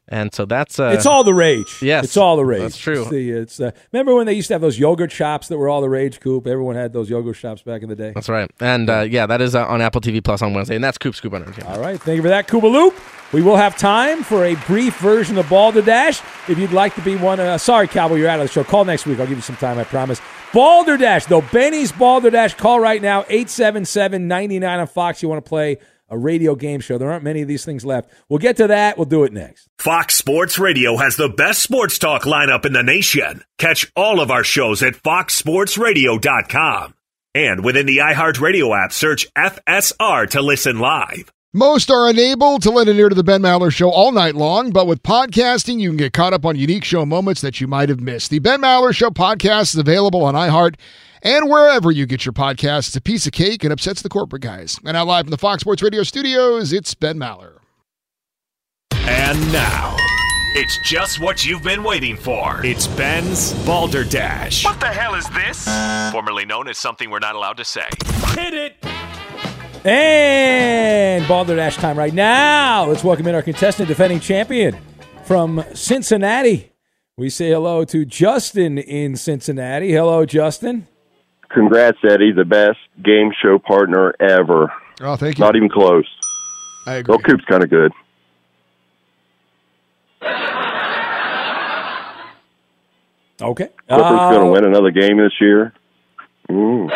and 0.10 0.34
so 0.34 0.45
that's 0.45 0.80
uh, 0.80 0.91
it's 0.95 1.05
all 1.05 1.24
the 1.24 1.34
rage. 1.34 1.82
Yes, 1.82 2.03
it's 2.03 2.18
all 2.18 2.36
the 2.36 2.45
rage. 2.45 2.62
That's 2.62 2.78
true. 2.78 3.01
It's 3.01 3.10
the, 3.10 3.32
it's 3.32 3.60
uh, 3.60 3.72
remember 3.93 4.16
when 4.16 4.26
they 4.26 4.34
used 4.34 4.47
to 4.49 4.55
have 4.55 4.62
those 4.62 4.78
yogurt 4.78 5.12
shops 5.12 5.47
that 5.47 5.57
were 5.57 5.70
all 5.70 5.82
the 5.82 5.89
rage, 5.89 6.20
Coop? 6.20 6.47
Everyone 6.47 6.76
had 6.76 6.93
those 6.93 7.10
yogurt 7.10 7.36
shops 7.36 7.62
back 7.62 7.82
in 7.82 7.89
the 7.89 7.95
day. 7.95 8.12
That's 8.14 8.30
right. 8.30 8.49
And 8.60 8.89
uh, 8.89 9.01
yeah, 9.01 9.26
that 9.28 9.41
is 9.41 9.55
uh, 9.55 9.66
on 9.66 9.82
Apple 9.82 10.01
TV 10.01 10.24
Plus 10.24 10.41
on 10.41 10.53
Wednesday, 10.53 10.76
and 10.76 10.84
that's 10.84 10.97
Coop 10.97 11.16
Scoop 11.16 11.34
on 11.34 11.43
Entertainment. 11.43 11.78
All 11.78 11.82
right, 11.82 12.01
thank 12.01 12.18
you 12.18 12.22
for 12.22 12.30
that, 12.30 12.47
Kuba 12.47 12.68
Loop. 12.68 12.95
We 13.32 13.43
will 13.43 13.57
have 13.57 13.78
time 13.78 14.24
for 14.24 14.43
a 14.43 14.55
brief 14.55 14.97
version 14.97 15.38
of 15.38 15.47
Balderdash. 15.47 16.20
If 16.47 16.57
you'd 16.57 16.72
like 16.72 16.95
to 16.95 17.01
be 17.01 17.16
one, 17.16 17.39
uh, 17.39 17.60
sorry, 17.60 17.88
Cowboy, 17.88 18.16
you're 18.16 18.28
out 18.28 18.39
of 18.39 18.47
the 18.47 18.51
show. 18.51 18.64
Call 18.64 18.86
next 18.86 19.05
week. 19.05 19.20
I'll 19.20 19.28
give 19.28 19.38
you 19.38 19.43
some 19.43 19.57
time, 19.57 19.78
I 19.78 19.84
promise. 19.84 20.20
Balderdash, 20.51 21.26
though. 21.28 21.41
Benny's 21.41 21.91
Balderdash. 21.91 22.55
Call 22.55 22.80
right 22.80 22.99
now, 22.99 23.20
877 23.30 24.28
99 24.28 24.80
on 24.80 24.88
Fox. 24.88 25.22
You 25.22 25.30
want 25.30 25.45
to 25.45 25.47
play 25.47 25.78
a 26.10 26.18
radio 26.18 26.55
game 26.55 26.80
show. 26.80 26.97
There 26.97 27.12
aren't 27.12 27.24
many 27.24 27.41
of 27.41 27.47
these 27.47 27.66
things 27.66 27.86
left. 27.86 28.10
We'll 28.28 28.39
get 28.39 28.57
to 28.57 28.68
that. 28.68 28.97
We'll 28.97 29.05
do 29.05 29.24
it 29.24 29.34
next. 29.34 29.70
Fox 29.78 30.16
Sports 30.16 30.57
Radio 30.60 30.97
has 30.97 31.16
the 31.16 31.30
best 31.30 31.62
sports 31.62 31.99
talk 31.99 32.24
lineup 32.24 32.66
in 32.66 32.74
the 32.74 32.84
nation. 32.84 33.43
Catch 33.57 33.91
all 33.95 34.20
of 34.20 34.32
our 34.32 34.43
shows 34.43 34.84
at 34.84 34.95
foxsportsradio.com. 34.95 36.95
And 37.36 37.64
within 37.64 37.86
the 37.86 37.97
iHeartRadio 37.97 38.84
app, 38.84 38.91
search 38.91 39.32
FSR 39.36 40.30
to 40.32 40.41
listen 40.41 40.80
live. 40.80 41.32
Most 41.53 41.89
are 41.89 42.07
unable 42.07 42.60
to 42.60 42.70
lend 42.70 42.89
an 42.89 42.97
ear 42.97 43.10
to 43.10 43.16
the 43.16 43.24
Ben 43.24 43.41
Maller 43.41 43.74
Show 43.74 43.89
all 43.89 44.12
night 44.12 44.36
long, 44.36 44.70
but 44.70 44.86
with 44.86 45.01
podcasting, 45.01 45.80
you 45.80 45.89
can 45.89 45.97
get 45.97 46.14
caught 46.14 46.32
up 46.32 46.45
on 46.45 46.55
unique 46.55 46.84
show 46.84 47.07
moments 47.07 47.41
that 47.41 47.60
you 47.60 47.68
might 47.68 47.89
have 47.89 47.99
missed. 47.99 48.30
The 48.30 48.38
Ben 48.38 48.62
Maller 48.62 48.93
Show 48.93 49.10
podcast 49.10 49.74
is 49.74 49.78
available 49.78 50.24
on 50.24 50.36
iHeart 50.36 50.76
and 51.22 51.49
wherever 51.49 51.91
you 51.91 52.05
get 52.05 52.26
your 52.26 52.34
podcasts. 52.34 52.88
It's 52.88 52.95
a 52.95 53.01
piece 53.01 53.26
of 53.26 53.34
cake 53.34 53.63
and 53.63 53.74
upsets 53.74 54.01
the 54.01 54.09
corporate 54.09 54.41
guys. 54.41 54.80
And 54.86 54.93
now 54.93 55.05
live 55.05 55.26
from 55.26 55.32
the 55.32 55.38
Fox 55.38 55.61
Sports 55.61 55.82
Radio 55.82 56.03
studios, 56.03 56.74
it's 56.74 56.93
Ben 56.93 57.17
Maller. 57.17 57.57
And 58.91 59.51
now, 59.51 59.95
it's 60.55 60.78
just 60.84 61.20
what 61.20 61.45
you've 61.45 61.63
been 61.63 61.84
waiting 61.84 62.17
for. 62.17 62.65
It's 62.65 62.88
Ben's 62.88 63.53
Balderdash. 63.65 64.65
What 64.65 64.80
the 64.80 64.88
hell 64.88 65.15
is 65.15 65.28
this? 65.30 65.65
Formerly 66.11 66.45
known 66.45 66.67
as 66.67 66.78
something 66.78 67.09
we're 67.09 67.20
not 67.20 67.36
allowed 67.36 67.57
to 67.57 67.65
say. 67.65 67.88
Hit 68.36 68.53
it! 68.53 68.86
And 69.86 71.26
Balderdash 71.28 71.78
time 71.78 71.97
right 71.97 72.13
now. 72.13 72.86
Let's 72.86 73.03
welcome 73.03 73.28
in 73.28 73.36
our 73.36 73.41
contestant, 73.41 73.88
defending 73.88 74.20
champion 74.20 74.78
from 75.24 75.63
Cincinnati. 75.74 76.74
We 77.17 77.30
say 77.30 77.49
hello 77.51 77.86
to 77.86 78.03
Justin 78.03 78.78
in 78.78 79.15
Cincinnati. 79.15 79.91
Hello, 79.91 80.26
Justin 80.26 80.88
congrats, 81.50 81.97
Eddie, 82.04 82.32
the 82.32 82.45
best 82.45 82.80
game 83.04 83.32
show 83.41 83.60
partner 83.60 84.14
ever. 84.20 84.72
Oh, 85.02 85.16
thank 85.16 85.38
you. 85.38 85.45
Not 85.45 85.56
even 85.56 85.70
close. 85.70 86.08
I 86.86 86.95
agree. 86.95 87.12
Well, 87.12 87.20
Coop's 87.20 87.45
kind 87.45 87.64
of 87.64 87.70
good. 87.70 87.91
Okay. 93.41 93.70
Clippers 93.88 94.20
uh, 94.20 94.30
going 94.32 94.45
to 94.45 94.52
win 94.52 94.66
another 94.66 94.91
game 94.91 95.18
this 95.18 95.32
year. 95.39 95.74
Ooh. 96.52 96.89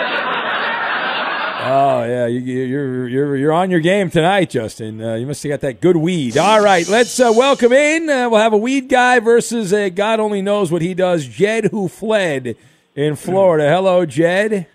Oh 1.66 2.04
yeah, 2.04 2.28
you, 2.28 2.40
are 2.40 2.66
you're, 2.66 3.08
you're 3.08 3.38
you're 3.38 3.54
on 3.54 3.72
your 3.72 3.80
game 3.80 4.10
tonight, 4.10 4.50
Justin. 4.50 5.02
Uh, 5.02 5.16
you 5.16 5.26
must 5.26 5.42
have 5.44 5.50
got 5.50 5.62
that 5.62 5.80
good 5.80 5.96
weed. 5.96 6.38
All 6.38 6.62
right, 6.62 6.86
let's 6.90 7.18
uh, 7.22 7.32
welcome 7.34 7.72
in. 7.72 8.10
Uh, 8.10 8.30
we'll 8.30 8.42
have 8.42 8.52
a 8.52 8.58
weed 8.58 8.90
guy 8.90 9.20
versus 9.20 9.72
a 9.72 9.90
God 9.90 10.20
only 10.20 10.42
knows 10.42 10.74
what 10.74 10.82
he 10.82 10.94
does. 10.94 11.26
Jed 11.26 11.66
who 11.72 11.88
fled 11.88 12.58
in 12.96 13.16
Florida. 13.16 13.70
Hello, 13.70 14.06
Jed. 14.06 14.68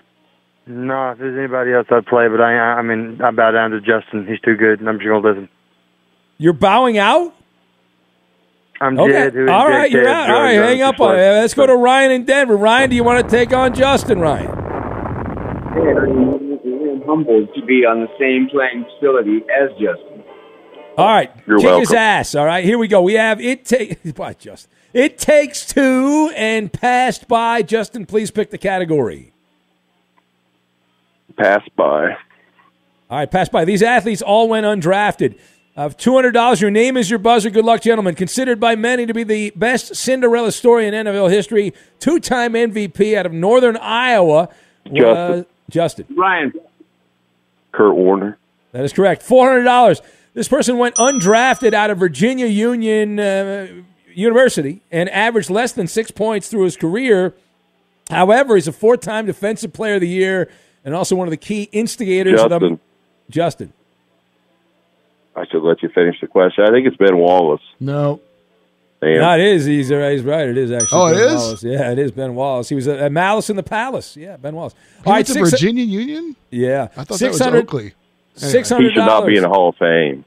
No, 0.67 1.13
if 1.13 1.19
there's 1.19 1.39
anybody 1.39 1.73
else 1.73 1.87
I'd 1.91 2.07
play, 2.07 2.29
but 2.29 2.41
I, 2.41 2.53
I 2.55 2.83
mean, 2.83 3.21
I 3.23 3.31
bow 3.31 3.51
down 3.53 3.71
to 3.71 3.81
Justin. 3.81 4.27
He's 4.27 4.41
too 4.41 4.55
good. 4.57 4.81
and 4.81 4.89
I'm 4.89 4.99
just 4.99 5.09
gonna 5.09 5.27
listen. 5.27 5.49
You're 6.37 6.53
bowing 6.53 6.99
out. 6.99 7.35
I'm 8.81 8.99
Okay. 8.99 9.13
Jed. 9.13 9.35
Who 9.35 9.45
is 9.47 9.51
All 9.51 9.67
Jed 9.69 9.75
right, 9.75 9.91
you're 9.91 10.05
Jed, 10.05 10.13
out. 10.13 10.31
All 10.31 10.43
right, 10.43 10.53
hang 10.55 10.83
up 10.83 11.01
on 11.01 11.15
it. 11.17 11.19
Let's 11.19 11.55
go 11.55 11.67
to 11.67 11.75
Ryan 11.75 12.11
in 12.13 12.25
Denver. 12.27 12.57
Ryan, 12.57 12.91
do 12.91 12.97
you 12.97 13.03
want 13.03 13.25
to 13.29 13.37
take 13.37 13.53
on 13.53 13.75
Justin? 13.75 14.21
Ryan. 14.21 14.51
I'm 15.71 17.03
humbled 17.07 17.49
to 17.55 17.65
be 17.65 17.85
on 17.87 18.01
the 18.01 18.09
same 18.19 18.49
playing 18.51 18.85
facility 18.95 19.39
as 19.61 19.71
Justin. 19.73 20.23
All 20.97 21.07
right, 21.07 21.31
You're 21.47 21.59
kick 21.59 21.79
his 21.79 21.91
welcome. 21.91 21.97
ass. 21.97 22.35
All 22.35 22.45
right, 22.45 22.65
here 22.65 22.77
we 22.79 22.89
go. 22.89 23.03
We 23.03 23.15
have 23.15 23.41
it. 23.41 23.65
Take 23.65 23.99
what, 24.17 24.39
Justin? 24.39 24.71
It 24.93 25.19
takes 25.19 25.67
two 25.67 26.33
and 26.35 26.73
passed 26.73 27.29
by. 27.29 27.63
Justin, 27.63 28.07
please 28.07 28.31
pick 28.31 28.51
the 28.51 28.59
category. 28.59 29.33
Passed 31.37 31.75
by. 31.77 32.17
All 33.11 33.19
right, 33.19 33.31
passed 33.31 33.53
by. 33.53 33.65
These 33.65 33.83
athletes 33.83 34.23
all 34.23 34.49
went 34.49 34.67
undrafted. 34.67 35.39
Of 35.77 35.97
two 35.97 36.13
hundred 36.15 36.33
dollars, 36.33 36.61
your 36.61 36.73
name 36.73 36.97
is 36.97 37.09
your 37.09 37.21
buzzer. 37.21 37.51
Good 37.51 37.65
luck, 37.65 37.83
gentlemen. 37.83 38.17
Considered 38.17 38.59
by 38.59 38.75
many 38.75 39.07
to 39.07 39.15
be 39.15 39.23
the 39.23 39.51
best 39.55 39.95
Cinderella 39.95 40.51
story 40.51 40.89
in 40.89 40.93
NFL 40.93 41.31
history, 41.31 41.73
two-time 42.01 42.55
MVP 42.55 43.17
out 43.17 43.27
of 43.27 43.33
Northern 43.33 43.77
Iowa. 43.77 44.49
Justin. 44.93 45.07
Uh, 45.07 45.45
Justin. 45.71 46.07
Ryan. 46.17 46.53
Kurt 47.71 47.95
Warner. 47.95 48.39
That 48.73 48.85
is 48.85 48.93
correct. 48.93 49.23
Four 49.23 49.51
hundred 49.51 49.63
dollars. 49.63 50.03
This 50.35 50.49
person 50.49 50.79
went 50.79 50.97
undrafted 50.97 51.75
out 51.75 51.91
of 51.91 51.99
Virginia 51.99 52.47
Union 52.47 53.21
uh, 53.21 53.69
University 54.15 54.83
and 54.91 55.09
averaged 55.11 55.51
less 55.51 55.73
than 55.73 55.87
six 55.87 56.11
points 56.11 56.49
through 56.49 56.65
his 56.65 56.77
career. 56.77 57.35
However, 58.11 58.55
he's 58.55 58.69
a 58.69 58.73
four-time 58.73 59.27
Defensive 59.27 59.73
Player 59.73 59.97
of 59.97 60.01
the 60.01 60.09
Year 60.09 60.51
and 60.85 60.95
also 60.95 61.15
one 61.17 61.27
of 61.27 61.31
the 61.31 61.37
key 61.37 61.69
instigators 61.73 62.41
of 62.41 62.51
the 62.51 62.59
Justin. 62.59 62.81
Justin. 63.31 63.73
I 65.37 65.47
should 65.47 65.63
let 65.63 65.83
you 65.83 65.89
finish 65.91 66.21
the 66.21 66.27
question. 66.27 66.65
I 66.65 66.71
think 66.71 66.87
it's 66.87 66.97
Ben 66.97 67.17
Wallace. 67.17 67.63
No. 67.79 68.21
Damn. 69.01 69.21
No, 69.21 69.35
it 69.35 69.41
is. 69.41 69.65
He's, 69.65 69.93
uh, 69.93 70.09
he's 70.09 70.23
right. 70.23 70.49
It 70.49 70.59
is 70.59 70.73
actually. 70.73 70.99
Oh, 70.99 71.07
it 71.07 71.15
ben 71.15 71.29
is? 71.29 71.35
Wallace. 71.37 71.63
Yeah, 71.63 71.93
it 71.93 71.99
is 72.01 72.11
Ben 72.11 72.35
Wallace. 72.35 72.69
He 72.69 72.75
was 72.75 72.89
at, 72.89 72.99
at 72.99 73.13
Malice 73.13 73.49
in 73.49 73.55
the 73.55 73.63
Palace. 73.63 74.17
Yeah, 74.17 74.37
Ben 74.37 74.57
Wallace. 74.57 74.75
He 75.05 75.11
went 75.11 75.27
to 75.29 75.35
Virginia 75.35 75.85
Union? 75.85 76.35
Yeah, 76.51 76.89
I 76.97 77.05
thought 77.05 77.21
that 77.21 77.29
was 77.29 77.39
600 77.39 77.59
Oakley. 77.59 77.95
Six 78.35 78.69
He 78.71 78.91
should 78.91 78.97
not 78.97 79.27
be 79.27 79.37
in 79.37 79.43
the. 79.43 79.49
Hall 79.49 79.69
of 79.69 79.77
Fame. 79.77 80.25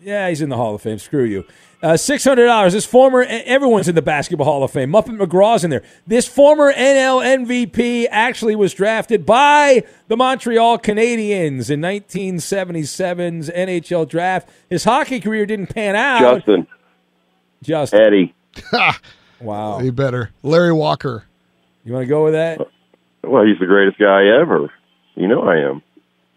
Yeah, 0.00 0.28
he's 0.28 0.42
in 0.42 0.48
the 0.48 0.56
Hall 0.56 0.74
of 0.74 0.82
Fame. 0.82 0.98
Screw 0.98 1.24
you. 1.24 1.44
Uh, 1.82 1.96
Six 1.96 2.24
hundred 2.24 2.46
dollars. 2.46 2.72
This 2.72 2.86
former 2.86 3.22
everyone's 3.28 3.86
in 3.86 3.94
the 3.94 4.02
Basketball 4.02 4.46
Hall 4.46 4.64
of 4.64 4.70
Fame. 4.70 4.90
Muffet 4.90 5.12
McGraw's 5.18 5.62
in 5.62 5.70
there. 5.70 5.82
This 6.06 6.26
former 6.26 6.72
NL 6.72 7.22
MVP 7.46 8.06
actually 8.10 8.56
was 8.56 8.72
drafted 8.72 9.26
by 9.26 9.84
the 10.08 10.16
Montreal 10.16 10.78
Canadiens 10.78 11.70
in 11.70 11.80
1977's 11.80 13.50
NHL 13.50 14.08
draft. 14.08 14.48
His 14.70 14.84
hockey 14.84 15.20
career 15.20 15.44
didn't 15.46 15.66
pan 15.68 15.96
out. 15.96 16.20
Justin. 16.38 16.66
Justin. 17.62 18.00
Eddie. 18.00 18.34
Wow. 19.40 19.78
He 19.80 19.90
better. 19.90 20.30
Larry 20.42 20.72
Walker. 20.72 21.24
You 21.84 21.92
want 21.92 22.04
to 22.04 22.08
go 22.08 22.24
with 22.24 22.32
that? 22.32 22.58
Well, 23.22 23.44
he's 23.44 23.58
the 23.58 23.66
greatest 23.66 23.98
guy 23.98 24.24
ever. 24.40 24.72
You 25.14 25.28
know 25.28 25.42
I 25.42 25.58
am. 25.58 25.82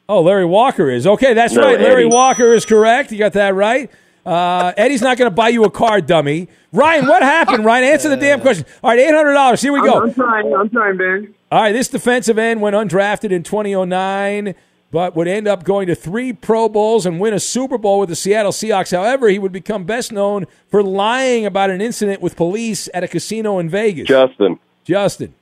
Oh, 0.09 0.21
Larry 0.21 0.45
Walker 0.45 0.89
is. 0.89 1.07
Okay, 1.07 1.33
that's 1.33 1.53
No, 1.53 1.61
right. 1.61 1.79
Larry 1.79 2.05
Eddie. 2.07 2.13
Walker 2.13 2.53
is 2.53 2.65
correct. 2.65 3.11
You 3.11 3.17
got 3.19 3.33
that 3.33 3.55
right. 3.55 3.89
Uh, 4.29 4.73
Eddie's 4.77 5.01
not 5.01 5.17
going 5.17 5.29
to 5.29 5.35
buy 5.35 5.49
you 5.49 5.63
a 5.63 5.71
car, 5.71 6.01
dummy. 6.01 6.47
Ryan, 6.71 7.07
what 7.07 7.23
happened? 7.23 7.65
Ryan, 7.65 7.83
answer 7.85 8.09
the 8.09 8.17
damn 8.17 8.41
question. 8.41 8.63
All 8.83 8.91
right, 8.91 8.99
eight 8.99 9.13
hundred 9.13 9.33
dollars. 9.33 9.59
Here 9.61 9.73
we 9.73 9.79
I'm, 9.79 9.85
go. 9.85 10.01
I'm 10.03 10.13
trying. 10.13 10.53
I'm 10.53 10.69
trying, 10.69 10.97
Ben. 10.97 11.33
All 11.51 11.61
right, 11.61 11.71
this 11.71 11.87
defensive 11.87 12.37
end 12.37 12.61
went 12.61 12.75
undrafted 12.75 13.31
in 13.31 13.41
2009, 13.41 14.53
but 14.91 15.15
would 15.15 15.27
end 15.27 15.47
up 15.47 15.63
going 15.63 15.87
to 15.87 15.95
three 15.95 16.31
Pro 16.31 16.69
Bowls 16.69 17.07
and 17.07 17.19
win 17.19 17.33
a 17.33 17.39
Super 17.39 17.79
Bowl 17.79 17.99
with 17.99 18.09
the 18.09 18.15
Seattle 18.15 18.51
Seahawks. 18.51 18.95
However, 18.95 19.29
he 19.29 19.39
would 19.39 19.51
become 19.51 19.83
best 19.83 20.11
known 20.11 20.45
for 20.69 20.83
lying 20.83 21.47
about 21.47 21.71
an 21.71 21.81
incident 21.81 22.21
with 22.21 22.35
police 22.35 22.87
at 22.93 23.03
a 23.03 23.07
casino 23.07 23.57
in 23.57 23.67
Vegas. 23.67 24.07
Justin. 24.07 24.59
Justin. 24.83 25.33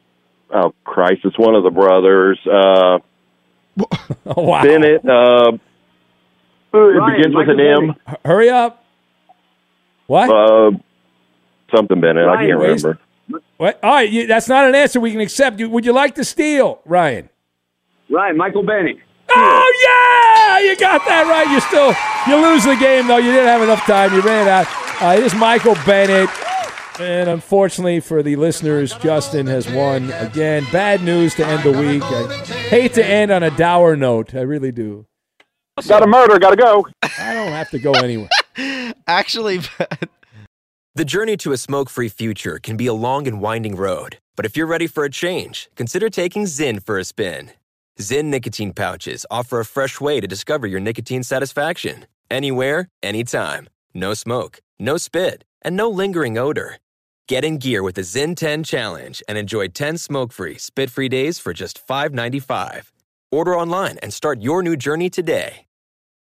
Oh, 0.50 0.74
Christ. 0.86 1.26
It's 1.26 1.38
one 1.38 1.56
of 1.56 1.64
the 1.64 1.72
brothers. 1.72 2.40
Uh, 2.48 3.00
Oh, 4.26 4.44
wow. 4.44 4.64
Bennett. 4.64 5.08
Uh, 5.08 5.58
it 6.74 6.78
Ryan, 6.78 7.16
begins 7.18 7.36
with 7.36 7.50
an 7.50 7.58
Michael 7.58 7.90
M. 7.90 7.96
H- 8.10 8.16
Hurry 8.26 8.50
up. 8.50 8.84
What? 10.08 10.30
Uh, 10.30 10.72
something 11.76 12.00
Bennett. 12.00 12.28
I 12.28 12.46
can't 12.46 12.60
waste- 12.60 12.84
remember. 12.86 13.02
What? 13.58 13.80
All 13.84 13.92
right, 13.92 14.10
you, 14.10 14.26
that's 14.28 14.48
not 14.48 14.66
an 14.70 14.76
answer 14.76 15.00
we 15.00 15.12
can 15.12 15.20
accept. 15.20 15.60
You, 15.60 15.70
would 15.70 15.86
you 15.86 15.92
like 15.92 16.16
to 16.16 16.24
steal, 16.24 16.80
Ryan? 16.86 17.30
Ryan, 18.10 18.38
Michael 18.38 18.64
Bennett. 18.64 18.98
Oh 19.30 20.60
yeah, 20.60 20.70
you 20.70 20.78
got 20.78 21.06
that 21.06 21.28
right. 21.28 21.50
You 21.52 21.60
still 21.60 21.94
you 22.28 22.42
lose 22.42 22.64
the 22.64 22.76
game 22.78 23.08
though. 23.08 23.18
You 23.18 23.32
didn't 23.34 23.48
have 23.48 23.62
enough 23.62 23.82
time. 23.82 24.14
You 24.14 24.22
ran 24.22 24.48
out. 24.48 24.68
Uh, 25.02 25.16
it 25.18 25.24
is 25.24 25.36
Michael 25.36 25.76
Bennett, 25.86 26.30
and 27.02 27.30
unfortunately 27.30 28.00
for 28.00 28.24
the 28.24 28.38
listeners, 28.38 28.94
Justin 28.96 29.46
has 29.48 29.70
won 29.70 30.12
again. 30.14 30.66
Bad 30.72 31.04
news 31.04 31.36
to 31.36 31.46
end 31.46 31.64
the 31.64 31.78
week. 31.78 32.04
I 32.04 32.44
hate 32.70 32.94
to 32.94 33.06
end 33.06 33.32
on 33.32 33.44
a 33.44 33.52
dour 33.52 33.98
note. 33.98 34.34
I 34.34 34.42
really 34.42 34.72
do. 34.72 35.06
Got 35.86 36.04
a 36.04 36.08
murder. 36.08 36.40
Got 36.40 36.52
to 36.52 36.56
go. 36.56 36.88
I 37.04 37.34
don't 37.34 37.52
have 37.52 37.70
to 37.72 37.80
go 37.80 37.92
anywhere. 37.92 38.30
Actually, 39.08 39.62
The 40.96 41.06
journey 41.06 41.38
to 41.38 41.52
a 41.52 41.58
smoke 41.58 41.92
free 41.92 42.10
future 42.10 42.58
can 42.58 42.76
be 42.76 42.88
a 42.88 42.94
long 42.94 43.28
and 43.28 43.40
winding 43.40 43.76
road, 43.76 44.18
but 44.36 44.46
if 44.48 44.58
you're 44.58 44.66
ready 44.66 44.88
for 44.88 45.04
a 45.04 45.12
change, 45.12 45.70
consider 45.76 46.10
taking 46.10 46.46
Zyn 46.46 46.84
for 46.84 46.98
a 46.98 47.04
spin. 47.04 47.52
Zyn 48.00 48.26
nicotine 48.26 48.74
pouches 48.74 49.24
offer 49.30 49.60
a 49.60 49.66
fresh 49.66 50.02
way 50.02 50.20
to 50.20 50.28
discover 50.28 50.66
your 50.66 50.80
nicotine 50.80 51.22
satisfaction 51.22 52.08
anywhere, 52.32 52.90
anytime. 53.04 53.70
No 53.94 54.16
smoke, 54.16 54.60
no 54.80 54.98
spit, 54.98 55.44
and 55.62 55.78
no 55.78 55.88
lingering 55.88 56.36
odor. 56.36 56.78
Get 57.28 57.46
in 57.46 57.60
gear 57.60 57.84
with 57.84 57.94
the 57.94 58.02
Zyn 58.02 58.36
10 58.36 58.64
challenge 58.64 59.22
and 59.28 59.38
enjoy 59.38 59.68
10 59.68 60.00
smoke 60.00 60.34
free, 60.34 60.58
spit 60.58 60.90
free 60.90 61.10
days 61.10 61.38
for 61.38 61.54
just 61.54 61.86
$5.95. 61.88 62.92
Order 63.32 63.56
online 63.56 64.00
and 64.00 64.12
start 64.12 64.42
your 64.42 64.64
new 64.64 64.76
journey 64.76 65.12
today. 65.12 65.67